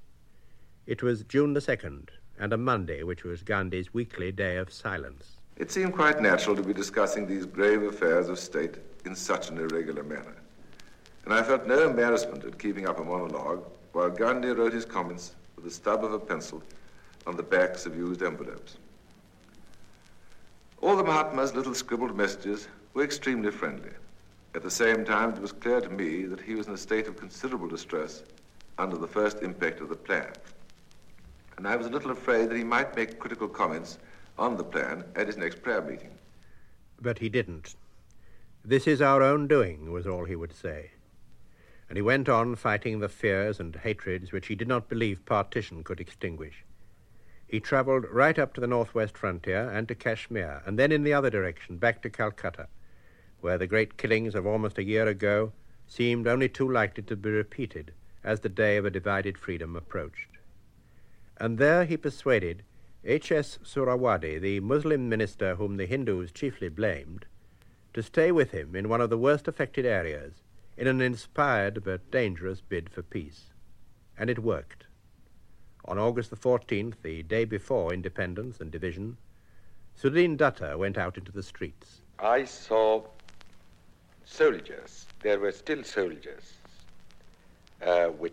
It 0.87 1.03
was 1.03 1.23
June 1.23 1.53
the 1.53 1.61
2nd, 1.61 2.09
and 2.39 2.53
a 2.53 2.57
Monday, 2.57 3.03
which 3.03 3.25
was 3.25 3.43
Gandhi's 3.43 3.93
weekly 3.93 4.33
day 4.33 4.57
of 4.57 4.73
silence. 4.73 5.37
It 5.57 5.71
seemed 5.71 5.95
quite 5.95 6.21
natural 6.21 6.57
to 6.57 6.63
be 6.63 6.73
discussing 6.73 7.27
these 7.27 7.47
grave 7.47 7.83
affairs 7.83 8.29
of 8.29 8.39
state 8.39 8.77
in 9.05 9.15
such 9.15 9.51
an 9.51 9.59
irregular 9.59 10.03
manner. 10.03 10.35
And 11.27 11.35
I 11.35 11.43
felt 11.43 11.67
no 11.67 11.89
embarrassment 11.89 12.45
at 12.45 12.59
keeping 12.59 12.89
up 12.89 13.01
a 13.01 13.05
monologue 13.05 13.65
while 13.93 14.11
Gandhi 14.11 14.51
wrote 14.51 14.73
his 14.73 14.85
comments 14.85 15.35
with 15.57 15.65
the 15.65 15.71
stub 15.71 16.05
of 16.05 16.13
a 16.13 16.21
pencil 16.21 16.63
on 17.27 17.37
the 17.37 17.43
backs 17.43 17.85
of 17.85 17.97
used 17.97 18.23
envelopes. 18.23 18.77
All 20.81 20.97
the 20.97 21.03
Mahatma's 21.03 21.53
little 21.53 21.75
scribbled 21.75 22.17
messages 22.17 22.69
were 22.95 23.03
extremely 23.03 23.51
friendly. 23.51 23.91
At 24.55 24.63
the 24.63 24.71
same 24.71 25.05
time, 25.05 25.31
it 25.31 25.41
was 25.41 25.51
clear 25.51 25.81
to 25.81 25.89
me 25.89 26.27
that 26.27 26.41
he 26.41 26.55
was 26.55 26.69
in 26.69 26.75
a 26.75 26.79
state 26.79 27.09
of 27.09 27.17
considerable 27.17 27.67
distress 27.67 28.23
under 28.79 28.97
the 28.97 29.09
first 29.09 29.43
impact 29.43 29.81
of 29.81 29.89
the 29.89 29.97
plan. 29.97 30.31
And 31.57 31.67
I 31.67 31.75
was 31.75 31.89
a 31.89 31.91
little 31.91 32.13
afraid 32.13 32.51
that 32.51 32.57
he 32.57 32.63
might 32.63 32.95
make 32.95 33.19
critical 33.19 33.49
comments 33.49 33.99
on 34.39 34.57
the 34.57 34.65
plan 34.65 35.03
at 35.17 35.27
his 35.27 35.37
next 35.37 35.61
prayer 35.61 35.83
meeting. 35.83 36.11
But 37.01 37.19
he 37.19 37.29
didn't. 37.29 37.75
This 38.65 38.87
is 38.87 39.03
our 39.03 39.23
own 39.23 39.49
doing, 39.49 39.91
was 39.91 40.07
all 40.07 40.25
he 40.25 40.37
would 40.37 40.55
say. 40.55 40.91
And 41.89 41.97
he 41.97 42.03
went 42.03 42.29
on 42.29 42.57
fighting 42.57 42.99
the 42.99 43.09
fears 43.09 43.61
and 43.61 43.75
hatreds 43.77 44.33
which 44.33 44.49
he 44.49 44.55
did 44.55 44.69
not 44.69 44.89
believe 44.89 45.25
partition 45.25 45.85
could 45.85 46.01
extinguish. 46.01 46.65
He 47.47 47.61
travelled 47.61 48.07
right 48.11 48.39
up 48.39 48.55
to 48.55 48.61
the 48.61 48.67
northwest 48.67 49.17
frontier 49.17 49.71
and 49.71 49.87
to 49.89 49.95
Kashmir, 49.95 50.63
and 50.67 50.79
then 50.79 50.91
in 50.91 51.05
the 51.05 51.13
other 51.13 51.31
direction, 51.31 51.77
back 51.77 52.03
to 52.03 52.11
Calcutta 52.11 52.67
where 53.41 53.59
the 53.59 53.67
great 53.67 53.97
killings 53.97 54.35
of 54.35 54.47
almost 54.47 54.79
a 54.79 54.85
year 54.85 55.07
ago 55.07 55.53
seemed 55.87 56.27
only 56.27 56.49
too 56.49 56.69
likely 56.69 57.03
to 57.03 57.15
be 57.15 57.31
repeated 57.31 57.93
as 58.25 58.41
the 58.41 58.49
day 58.49 58.77
of 58.77 58.85
a 58.85 58.91
divided 58.91 59.39
freedom 59.39 59.77
approached. 59.77 60.31
And 61.37 61.59
there 61.59 61.85
he 61.85 61.97
persuaded 61.97 62.65
H.S. 63.05 63.59
Suhrawardy, 63.63 64.41
the 64.41 64.59
Muslim 64.61 65.09
minister 65.09 65.55
whom 65.55 65.77
the 65.77 65.87
Hindus 65.87 66.33
chiefly 66.33 66.69
blamed, 66.69 67.27
to 67.95 68.03
stay 68.03 68.33
with 68.33 68.51
him 68.51 68.75
in 68.75 68.89
one 68.89 69.01
of 69.01 69.11
the 69.11 69.19
worst 69.19 69.47
affected 69.47 69.87
areas 69.87 70.43
in 70.77 70.87
an 70.87 71.01
inspired 71.01 71.83
but 71.85 72.11
dangerous 72.11 72.61
bid 72.61 72.91
for 72.91 73.03
peace. 73.03 73.51
And 74.19 74.29
it 74.29 74.39
worked. 74.39 74.85
On 75.85 75.99
August 75.99 76.31
the 76.31 76.37
14th, 76.37 76.95
the 77.03 77.23
day 77.23 77.45
before 77.45 77.95
independence 77.95 78.61
and 78.61 78.71
division, 78.71 79.17
Sudin 79.97 80.37
Dutta 80.37 80.77
went 80.77 80.99
out 80.99 81.17
into 81.17 81.33
the 81.33 81.43
streets. 81.43 82.03
I 82.19 82.45
saw 82.45 83.05
soldiers. 84.25 85.07
There 85.23 85.39
were 85.39 85.53
still 85.53 85.85
soldiers 85.85 86.55
uh, 87.83 88.11
with 88.19 88.33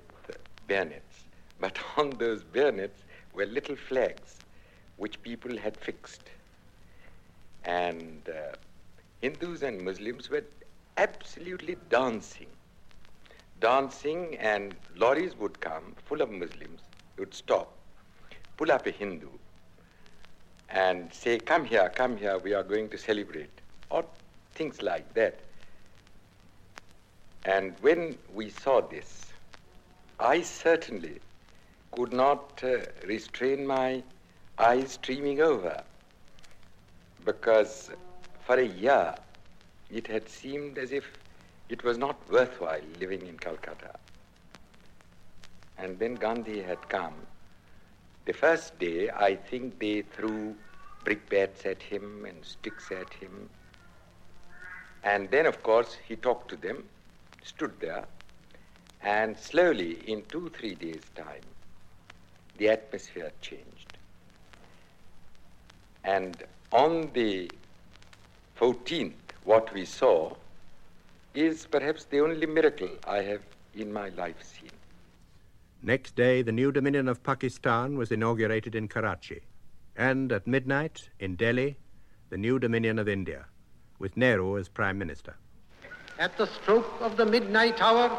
bayonets. 0.67 1.23
But 1.59 1.77
on 1.97 2.11
those 2.11 2.43
bayonets 2.43 3.03
were 3.33 3.45
little 3.45 3.75
flags 3.75 4.37
which 4.97 5.21
people 5.21 5.57
had 5.57 5.77
fixed. 5.77 6.29
And 7.63 8.27
uh, 8.27 8.55
Hindus 9.21 9.63
and 9.63 9.81
Muslims 9.81 10.29
were 10.29 10.43
absolutely 10.97 11.77
dancing. 11.89 12.47
Dancing, 13.59 14.35
and 14.37 14.75
lorries 14.95 15.35
would 15.37 15.59
come 15.61 15.95
full 16.05 16.21
of 16.21 16.29
Muslims, 16.29 16.81
would 17.17 17.33
stop, 17.33 17.73
pull 18.57 18.71
up 18.71 18.85
a 18.85 18.91
Hindu, 18.91 19.29
and 20.69 21.13
say, 21.13 21.39
Come 21.39 21.65
here, 21.65 21.89
come 21.95 22.17
here, 22.17 22.37
we 22.39 22.53
are 22.53 22.63
going 22.63 22.89
to 22.89 22.97
celebrate, 22.97 23.61
or 23.89 24.05
things 24.53 24.81
like 24.81 25.13
that. 25.13 25.39
And 27.45 27.73
when 27.81 28.17
we 28.33 28.49
saw 28.49 28.81
this, 28.81 29.31
I 30.19 30.41
certainly 30.41 31.19
could 31.91 32.13
not 32.13 32.61
uh, 32.63 32.77
restrain 33.05 33.65
my 33.65 34.03
eyes 34.57 34.93
streaming 34.93 35.41
over 35.41 35.83
because 37.25 37.91
for 38.45 38.55
a 38.55 38.65
year 38.65 39.15
it 39.93 40.07
had 40.07 40.27
seemed 40.27 40.77
as 40.77 40.91
if 40.91 41.05
it 41.69 41.83
was 41.83 41.97
not 41.97 42.17
worthwhile 42.31 42.81
living 42.99 43.25
in 43.27 43.37
Calcutta. 43.37 43.95
And 45.77 45.99
then 45.99 46.15
Gandhi 46.15 46.61
had 46.61 46.89
come. 46.89 47.13
The 48.25 48.33
first 48.33 48.79
day, 48.79 49.09
I 49.09 49.35
think 49.35 49.79
they 49.79 50.01
threw 50.01 50.55
brickbats 51.03 51.65
at 51.65 51.81
him 51.81 52.25
and 52.25 52.43
sticks 52.43 52.91
at 52.91 53.13
him. 53.13 53.49
And 55.03 55.29
then, 55.29 55.45
of 55.45 55.61
course, 55.63 55.97
he 56.07 56.15
talked 56.15 56.49
to 56.49 56.55
them 56.55 56.83
stood 57.43 57.79
there, 57.79 58.05
and 59.01 59.37
slowly, 59.37 59.99
in 60.07 60.23
two, 60.31 60.49
three 60.49 60.75
days' 60.75 61.09
time, 61.15 61.43
the 62.57 62.69
atmosphere 62.69 63.31
changed. 63.41 63.97
And 66.03 66.43
on 66.71 67.11
the 67.13 67.51
14th, 68.59 69.13
what 69.43 69.73
we 69.73 69.85
saw 69.85 70.33
is 71.33 71.65
perhaps 71.65 72.05
the 72.05 72.19
only 72.19 72.45
miracle 72.45 72.89
I 73.07 73.17
have 73.23 73.41
in 73.75 73.91
my 73.91 74.09
life 74.09 74.41
seen. 74.43 74.71
Next 75.81 76.15
day, 76.15 76.41
the 76.41 76.51
new 76.51 76.71
Dominion 76.71 77.07
of 77.07 77.23
Pakistan 77.23 77.97
was 77.97 78.11
inaugurated 78.11 78.75
in 78.75 78.87
Karachi, 78.87 79.41
and 79.95 80.31
at 80.31 80.47
midnight, 80.47 81.09
in 81.19 81.35
Delhi, 81.35 81.77
the 82.29 82.37
new 82.37 82.59
Dominion 82.59 82.99
of 82.99 83.07
India, 83.07 83.45
with 83.99 84.15
Nehru 84.15 84.57
as 84.57 84.69
Prime 84.69 84.97
Minister 84.97 85.35
at 86.19 86.37
the 86.37 86.45
stroke 86.45 86.91
of 87.01 87.17
the 87.17 87.25
midnight 87.25 87.81
hour, 87.81 88.09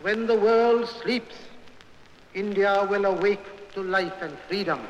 when 0.00 0.26
the 0.26 0.34
world 0.34 0.88
sleeps, 0.88 1.36
India 2.34 2.86
will 2.90 3.04
awake 3.04 3.72
to 3.74 3.82
life 3.82 4.22
and 4.22 4.36
freedom. 4.48 4.80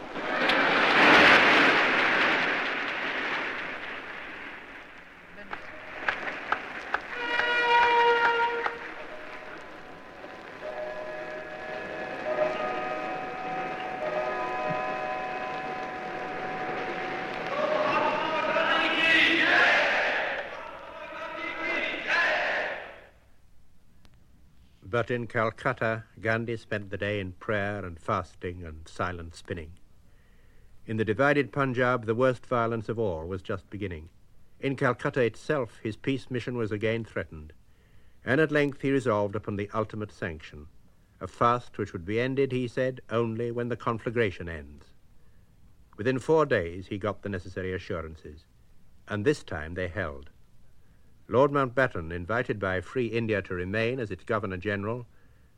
But 25.02 25.10
in 25.10 25.26
Calcutta, 25.26 26.04
Gandhi 26.20 26.56
spent 26.56 26.90
the 26.90 26.96
day 26.96 27.18
in 27.18 27.32
prayer 27.32 27.84
and 27.84 27.98
fasting 27.98 28.62
and 28.62 28.86
silent 28.86 29.34
spinning. 29.34 29.72
In 30.86 30.96
the 30.96 31.04
divided 31.04 31.50
Punjab, 31.50 32.06
the 32.06 32.14
worst 32.14 32.46
violence 32.46 32.88
of 32.88 33.00
all 33.00 33.26
was 33.26 33.42
just 33.42 33.68
beginning. 33.68 34.10
In 34.60 34.76
Calcutta 34.76 35.22
itself, 35.22 35.80
his 35.82 35.96
peace 35.96 36.30
mission 36.30 36.56
was 36.56 36.70
again 36.70 37.04
threatened, 37.04 37.52
and 38.24 38.40
at 38.40 38.52
length 38.52 38.82
he 38.82 38.92
resolved 38.92 39.34
upon 39.34 39.56
the 39.56 39.68
ultimate 39.74 40.12
sanction, 40.12 40.68
a 41.20 41.26
fast 41.26 41.78
which 41.78 41.92
would 41.92 42.04
be 42.04 42.20
ended, 42.20 42.52
he 42.52 42.68
said, 42.68 43.00
only 43.10 43.50
when 43.50 43.70
the 43.70 43.76
conflagration 43.76 44.48
ends. 44.48 44.86
Within 45.96 46.20
four 46.20 46.46
days, 46.46 46.86
he 46.86 46.96
got 46.96 47.22
the 47.22 47.28
necessary 47.28 47.72
assurances, 47.72 48.44
and 49.08 49.24
this 49.24 49.42
time 49.42 49.74
they 49.74 49.88
held. 49.88 50.30
Lord 51.32 51.50
Mountbatten, 51.50 52.12
invited 52.12 52.60
by 52.60 52.82
Free 52.82 53.06
India 53.06 53.40
to 53.40 53.54
remain 53.54 53.98
as 53.98 54.10
its 54.10 54.22
Governor 54.22 54.58
General, 54.58 55.06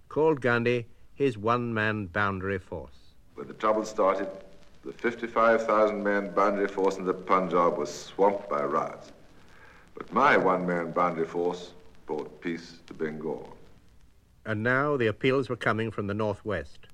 called 0.08 0.40
Gandhi 0.40 0.86
his 1.16 1.36
one 1.36 1.74
man 1.74 2.06
boundary 2.06 2.60
force. 2.60 2.94
When 3.34 3.48
the 3.48 3.54
trouble 3.54 3.84
started, 3.84 4.28
the 4.84 4.92
55,000 4.92 6.00
man 6.00 6.32
boundary 6.32 6.68
force 6.68 6.96
in 6.96 7.04
the 7.04 7.12
Punjab 7.12 7.76
was 7.76 7.92
swamped 7.92 8.48
by 8.48 8.62
riots. 8.62 9.10
But 9.96 10.12
my 10.12 10.36
one 10.36 10.64
man 10.64 10.92
boundary 10.92 11.26
force 11.26 11.72
brought 12.06 12.40
peace 12.40 12.78
to 12.86 12.94
Bengal. 12.94 13.56
And 14.46 14.62
now 14.62 14.96
the 14.96 15.08
appeals 15.08 15.48
were 15.48 15.56
coming 15.56 15.90
from 15.90 16.06
the 16.06 16.14
northwest. 16.14 16.86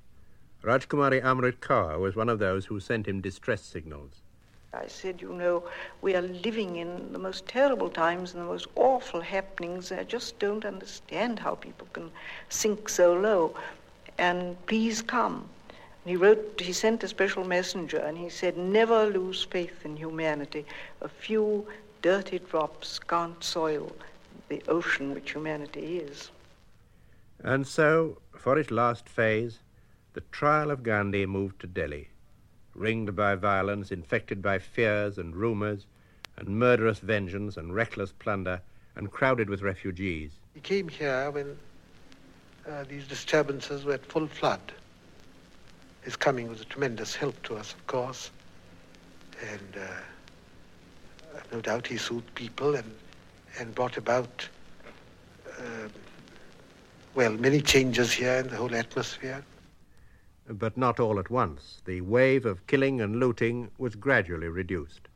Rajkumari 0.64 1.22
Amrit 1.22 1.58
Kaur 1.58 1.98
was 1.98 2.16
one 2.16 2.30
of 2.30 2.38
those 2.38 2.64
who 2.64 2.80
sent 2.80 3.06
him 3.06 3.20
distress 3.20 3.60
signals. 3.60 4.22
I 4.72 4.86
said, 4.86 5.20
you 5.20 5.32
know, 5.32 5.64
we 6.00 6.14
are 6.14 6.22
living 6.22 6.76
in 6.76 7.12
the 7.12 7.18
most 7.18 7.46
terrible 7.48 7.90
times 7.90 8.34
and 8.34 8.42
the 8.42 8.46
most 8.46 8.68
awful 8.76 9.20
happenings. 9.20 9.90
I 9.90 10.04
just 10.04 10.38
don't 10.38 10.64
understand 10.64 11.40
how 11.40 11.56
people 11.56 11.88
can 11.92 12.10
sink 12.50 12.88
so 12.88 13.14
low. 13.14 13.54
And 14.16 14.56
please 14.66 15.02
come. 15.02 15.48
He 16.04 16.14
wrote, 16.14 16.60
he 16.60 16.72
sent 16.72 17.02
a 17.02 17.08
special 17.08 17.44
messenger 17.44 17.98
and 17.98 18.16
he 18.16 18.28
said, 18.28 18.56
never 18.56 19.06
lose 19.06 19.42
faith 19.42 19.84
in 19.84 19.96
humanity. 19.96 20.64
A 21.00 21.08
few 21.08 21.66
dirty 22.00 22.38
drops 22.38 23.00
can't 23.00 23.42
soil 23.42 23.90
the 24.48 24.62
ocean 24.68 25.14
which 25.14 25.32
humanity 25.32 25.98
is. 25.98 26.30
And 27.42 27.66
so, 27.66 28.18
for 28.36 28.58
its 28.58 28.70
last 28.70 29.08
phase, 29.08 29.58
the 30.14 30.22
trial 30.32 30.70
of 30.70 30.82
Gandhi 30.82 31.26
moved 31.26 31.60
to 31.60 31.66
Delhi, 31.66 32.08
ringed 32.74 33.14
by 33.16 33.34
violence, 33.34 33.90
infected 33.90 34.42
by 34.42 34.58
fears 34.58 35.18
and 35.18 35.34
rumors, 35.36 35.86
and 36.36 36.48
murderous 36.48 36.98
vengeance 36.98 37.56
and 37.56 37.74
reckless 37.74 38.12
plunder, 38.12 38.60
and 38.96 39.10
crowded 39.10 39.48
with 39.48 39.62
refugees. 39.62 40.30
He 40.54 40.60
came 40.60 40.88
here 40.88 41.30
when 41.30 41.56
uh, 42.68 42.84
these 42.88 43.06
disturbances 43.06 43.84
were 43.84 43.94
at 43.94 44.04
full 44.06 44.26
flood. 44.26 44.60
His 46.02 46.16
coming 46.16 46.48
was 46.48 46.60
a 46.60 46.64
tremendous 46.64 47.14
help 47.14 47.40
to 47.44 47.56
us, 47.56 47.74
of 47.74 47.86
course, 47.86 48.30
and 49.50 49.82
uh, 49.82 51.40
no 51.52 51.60
doubt 51.60 51.86
he 51.86 51.96
soothed 51.96 52.34
people 52.34 52.74
and, 52.74 52.90
and 53.58 53.74
brought 53.74 53.96
about, 53.96 54.48
uh, 55.58 55.88
well, 57.14 57.32
many 57.32 57.60
changes 57.60 58.12
here 58.12 58.36
in 58.36 58.48
the 58.48 58.56
whole 58.56 58.74
atmosphere. 58.74 59.44
But 60.52 60.76
not 60.76 60.98
all 60.98 61.20
at 61.20 61.30
once. 61.30 61.80
The 61.84 62.00
wave 62.00 62.44
of 62.44 62.66
killing 62.66 63.00
and 63.00 63.20
looting 63.20 63.70
was 63.78 63.94
gradually 63.94 64.48
reduced. 64.48 65.06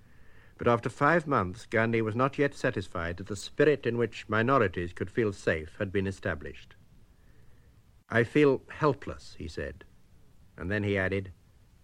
But 0.56 0.68
after 0.68 0.88
five 0.88 1.26
months, 1.26 1.66
Gandhi 1.66 2.00
was 2.02 2.14
not 2.14 2.38
yet 2.38 2.54
satisfied 2.54 3.16
that 3.16 3.26
the 3.26 3.34
spirit 3.34 3.84
in 3.84 3.98
which 3.98 4.28
minorities 4.28 4.92
could 4.92 5.10
feel 5.10 5.32
safe 5.32 5.74
had 5.80 5.90
been 5.90 6.06
established. 6.06 6.76
I 8.08 8.22
feel 8.22 8.62
helpless, 8.68 9.34
he 9.36 9.48
said. 9.48 9.84
And 10.56 10.70
then 10.70 10.84
he 10.84 10.96
added, 10.96 11.32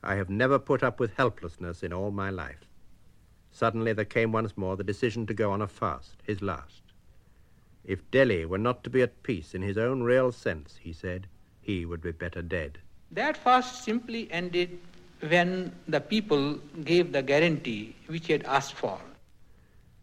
I 0.01 0.14
have 0.14 0.30
never 0.30 0.61
put 0.61 0.84
up 0.84 1.01
with 1.01 1.14
helplessness 1.14 1.82
in 1.82 1.92
all 1.92 2.12
my 2.12 2.30
life. 2.30 2.68
Suddenly 3.51 3.94
there 3.94 4.05
came 4.05 4.30
once 4.30 4.57
more 4.57 4.76
the 4.76 4.84
decision 4.84 5.26
to 5.26 5.34
go 5.34 5.51
on 5.51 5.61
a 5.61 5.66
fast, 5.66 6.22
his 6.22 6.40
last. 6.40 6.82
If 7.84 8.09
Delhi 8.12 8.44
were 8.44 8.59
not 8.59 8.84
to 8.84 8.90
be 8.90 9.03
at 9.03 9.24
peace 9.24 9.57
in 9.57 9.62
his 9.62 9.76
own 9.76 10.05
real 10.05 10.30
sense, 10.30 10.78
he 10.80 10.92
said, 10.92 11.26
he 11.61 11.84
would 11.84 12.01
be 12.01 12.12
better 12.12 12.42
dead. 12.42 12.78
That 13.12 13.36
fast 13.36 13.84
simply 13.84 14.30
ended 14.30 14.78
when 15.20 15.74
the 15.88 16.00
people 16.00 16.54
gave 16.84 17.12
the 17.12 17.22
guarantee 17.22 17.96
which 18.06 18.26
he 18.26 18.32
had 18.32 18.44
asked 18.44 18.74
for. 18.74 19.00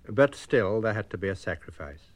But 0.09 0.35
still, 0.35 0.81
there 0.81 0.93
had 0.93 1.09
to 1.11 1.17
be 1.17 1.29
a 1.29 1.35
sacrifice. 1.35 2.11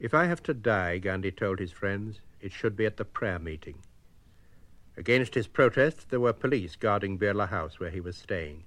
If 0.00 0.14
I 0.14 0.24
have 0.26 0.42
to 0.44 0.54
die, 0.54 0.98
Gandhi 0.98 1.30
told 1.30 1.58
his 1.58 1.72
friends, 1.72 2.20
it 2.40 2.52
should 2.52 2.76
be 2.76 2.86
at 2.86 2.96
the 2.96 3.04
prayer 3.04 3.38
meeting. 3.38 3.78
Against 4.96 5.34
his 5.34 5.46
protest, 5.46 6.10
there 6.10 6.20
were 6.20 6.32
police 6.32 6.76
guarding 6.76 7.18
Birla 7.18 7.48
House 7.48 7.80
where 7.80 7.90
he 7.90 8.00
was 8.00 8.16
staying. 8.16 8.64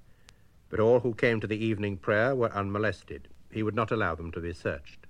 But 0.69 0.79
all 0.79 0.99
who 0.99 1.13
came 1.13 1.39
to 1.39 1.47
the 1.47 1.63
evening 1.63 1.97
prayer 1.97 2.35
were 2.35 2.51
unmolested. 2.51 3.27
He 3.51 3.63
would 3.63 3.75
not 3.75 3.91
allow 3.91 4.15
them 4.15 4.31
to 4.33 4.39
be 4.39 4.53
searched. 4.53 5.07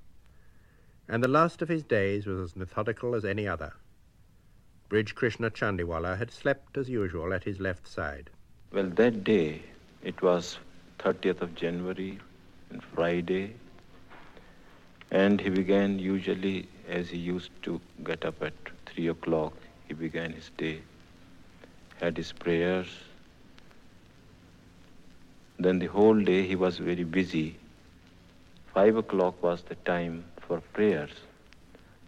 And 1.07 1.23
the 1.23 1.27
last 1.29 1.61
of 1.61 1.69
his 1.69 1.83
days 1.83 2.25
was 2.25 2.39
as 2.39 2.55
methodical 2.55 3.15
as 3.15 3.25
any 3.25 3.47
other. 3.47 3.73
Brij 4.89 5.13
Krishna 5.13 5.49
Chandiwala 5.49 6.17
had 6.17 6.31
slept 6.31 6.77
as 6.77 6.89
usual 6.89 7.33
at 7.33 7.43
his 7.43 7.59
left 7.59 7.85
side. 7.85 8.29
Well, 8.71 8.89
that 8.91 9.25
day, 9.25 9.61
it 10.01 10.21
was 10.21 10.59
30th 10.99 11.41
of 11.41 11.55
January, 11.55 12.19
and 12.69 12.81
Friday, 12.81 13.55
and 15.11 15.41
he 15.41 15.49
began 15.49 15.99
usually 15.99 16.69
as 16.87 17.09
he 17.09 17.17
used 17.17 17.51
to 17.63 17.81
get 18.05 18.23
up 18.23 18.41
at 18.41 18.53
3 18.85 19.09
o'clock. 19.09 19.53
He 19.89 19.93
began 19.93 20.31
his 20.31 20.51
day, 20.55 20.81
had 21.99 22.15
his 22.15 22.31
prayers. 22.31 22.87
Then 25.59 25.79
the 25.79 25.87
whole 25.87 26.21
day 26.21 26.47
he 26.47 26.55
was 26.55 26.77
very 26.77 27.03
busy. 27.03 27.57
5 28.73 28.95
o'clock 28.95 29.43
was 29.43 29.63
the 29.63 29.75
time 29.75 30.23
for 30.39 30.61
prayers, 30.61 31.11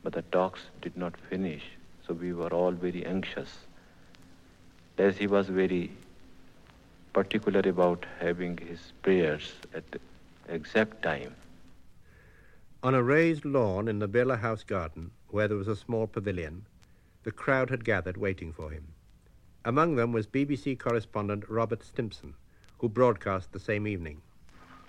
but 0.01 0.13
the 0.13 0.21
talks 0.21 0.61
did 0.81 0.95
not 0.95 1.17
finish 1.17 1.63
so 2.09 2.15
we 2.15 2.33
were 2.33 2.51
all 2.51 2.71
very 2.71 3.05
anxious. 3.05 3.59
As 4.97 5.17
he 5.17 5.27
was 5.27 5.47
very 5.47 5.91
particular 7.13 7.61
about 7.69 8.03
having 8.19 8.57
his 8.57 8.79
prayers 9.03 9.53
at 9.75 9.83
the 9.91 9.99
exact 10.47 11.03
time. 11.03 11.35
On 12.81 12.95
a 12.95 13.03
raised 13.03 13.45
lawn 13.45 13.87
in 13.87 13.99
the 13.99 14.09
Birla 14.09 14.39
House 14.39 14.63
garden, 14.63 15.11
where 15.27 15.47
there 15.47 15.57
was 15.57 15.67
a 15.67 15.75
small 15.75 16.07
pavilion, 16.07 16.65
the 17.23 17.31
crowd 17.31 17.69
had 17.69 17.85
gathered 17.85 18.17
waiting 18.17 18.51
for 18.53 18.71
him. 18.71 18.87
Among 19.63 19.95
them 19.95 20.11
was 20.11 20.25
BBC 20.25 20.79
correspondent 20.79 21.47
Robert 21.47 21.83
Stimson, 21.83 22.33
who 22.79 22.89
broadcast 22.89 23.51
the 23.51 23.59
same 23.59 23.85
evening. 23.85 24.19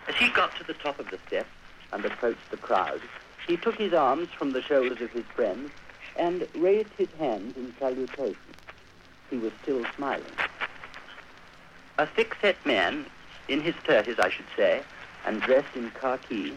As 0.08 0.14
he 0.14 0.30
got 0.30 0.56
to 0.56 0.64
the 0.64 0.74
top 0.74 0.98
of 0.98 1.10
the 1.10 1.18
steps 1.26 1.50
and 1.92 2.02
approached 2.02 2.50
the 2.50 2.56
crowd, 2.56 3.02
he 3.46 3.58
took 3.58 3.74
his 3.74 3.92
arms 3.92 4.28
from 4.38 4.52
the 4.52 4.62
shoulders 4.62 5.02
of 5.02 5.10
his 5.10 5.26
friends 5.34 5.70
and 6.20 6.46
raised 6.54 6.92
his 6.98 7.08
hands 7.18 7.56
in 7.56 7.74
salutation. 7.78 8.36
He 9.30 9.38
was 9.38 9.52
still 9.62 9.82
smiling. 9.96 10.36
A 11.98 12.06
thick-set 12.06 12.56
man, 12.66 13.06
in 13.48 13.62
his 13.62 13.74
thirties, 13.86 14.18
I 14.18 14.28
should 14.28 14.50
say, 14.54 14.82
and 15.24 15.40
dressed 15.40 15.74
in 15.74 15.90
khaki, 15.92 16.52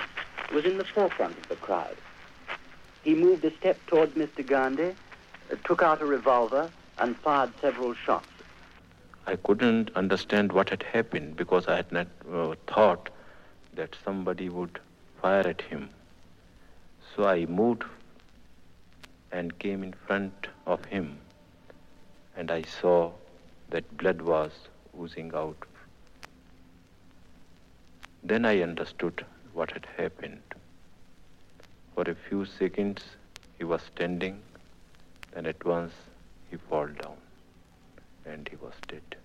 was 0.54 0.66
in 0.66 0.78
the 0.78 0.84
forefront 0.84 1.38
of 1.38 1.48
the 1.48 1.56
crowd. 1.56 1.96
He 3.04 3.16
moved 3.16 3.46
a 3.46 3.56
step 3.56 3.78
towards 3.88 4.16
Mr. 4.16 4.46
Gandhi, 4.46 4.96
took 5.64 5.82
out 5.82 6.02
a 6.02 6.06
revolver, 6.06 6.70
and 6.98 7.18
fired 7.18 7.52
several 7.62 7.94
shots. 7.94 8.28
I 9.26 9.38
couldn't 9.38 9.92
understand 9.96 10.52
what 10.52 10.70
had 10.70 10.84
happened 10.84 11.38
because 11.38 11.68
I 11.68 11.78
had 11.78 11.92
not 11.92 12.08
uh, 12.32 12.56
thought 12.68 13.10
that 13.76 13.96
somebody 14.04 14.50
would 14.50 14.80
fire 15.22 15.48
at 15.48 15.62
him. 15.62 15.90
So 17.16 17.26
I 17.26 17.46
moved 17.46 17.86
and 19.34 19.58
came 19.60 19.84
in 19.84 19.94
front 20.08 20.48
of 20.74 20.84
him, 20.86 21.08
and 22.38 22.52
I 22.52 22.62
saw 22.64 23.12
that 23.70 23.98
blood 23.98 24.22
was 24.22 24.52
oozing 25.00 25.32
out. 25.34 25.66
Then 28.32 28.46
I 28.46 28.62
understood 28.62 29.26
what 29.54 29.72
had 29.72 29.88
happened. 29.98 30.44
For 31.96 32.04
a 32.04 32.16
few 32.30 32.46
seconds 32.46 33.02
he 33.58 33.64
was 33.64 33.82
standing, 33.82 34.40
then 35.34 35.48
at 35.48 35.66
once 35.66 35.94
he 36.50 36.58
fell 36.70 36.88
down, 36.88 37.18
and 38.26 38.48
he 38.48 38.56
was 38.68 38.74
dead. 38.88 39.23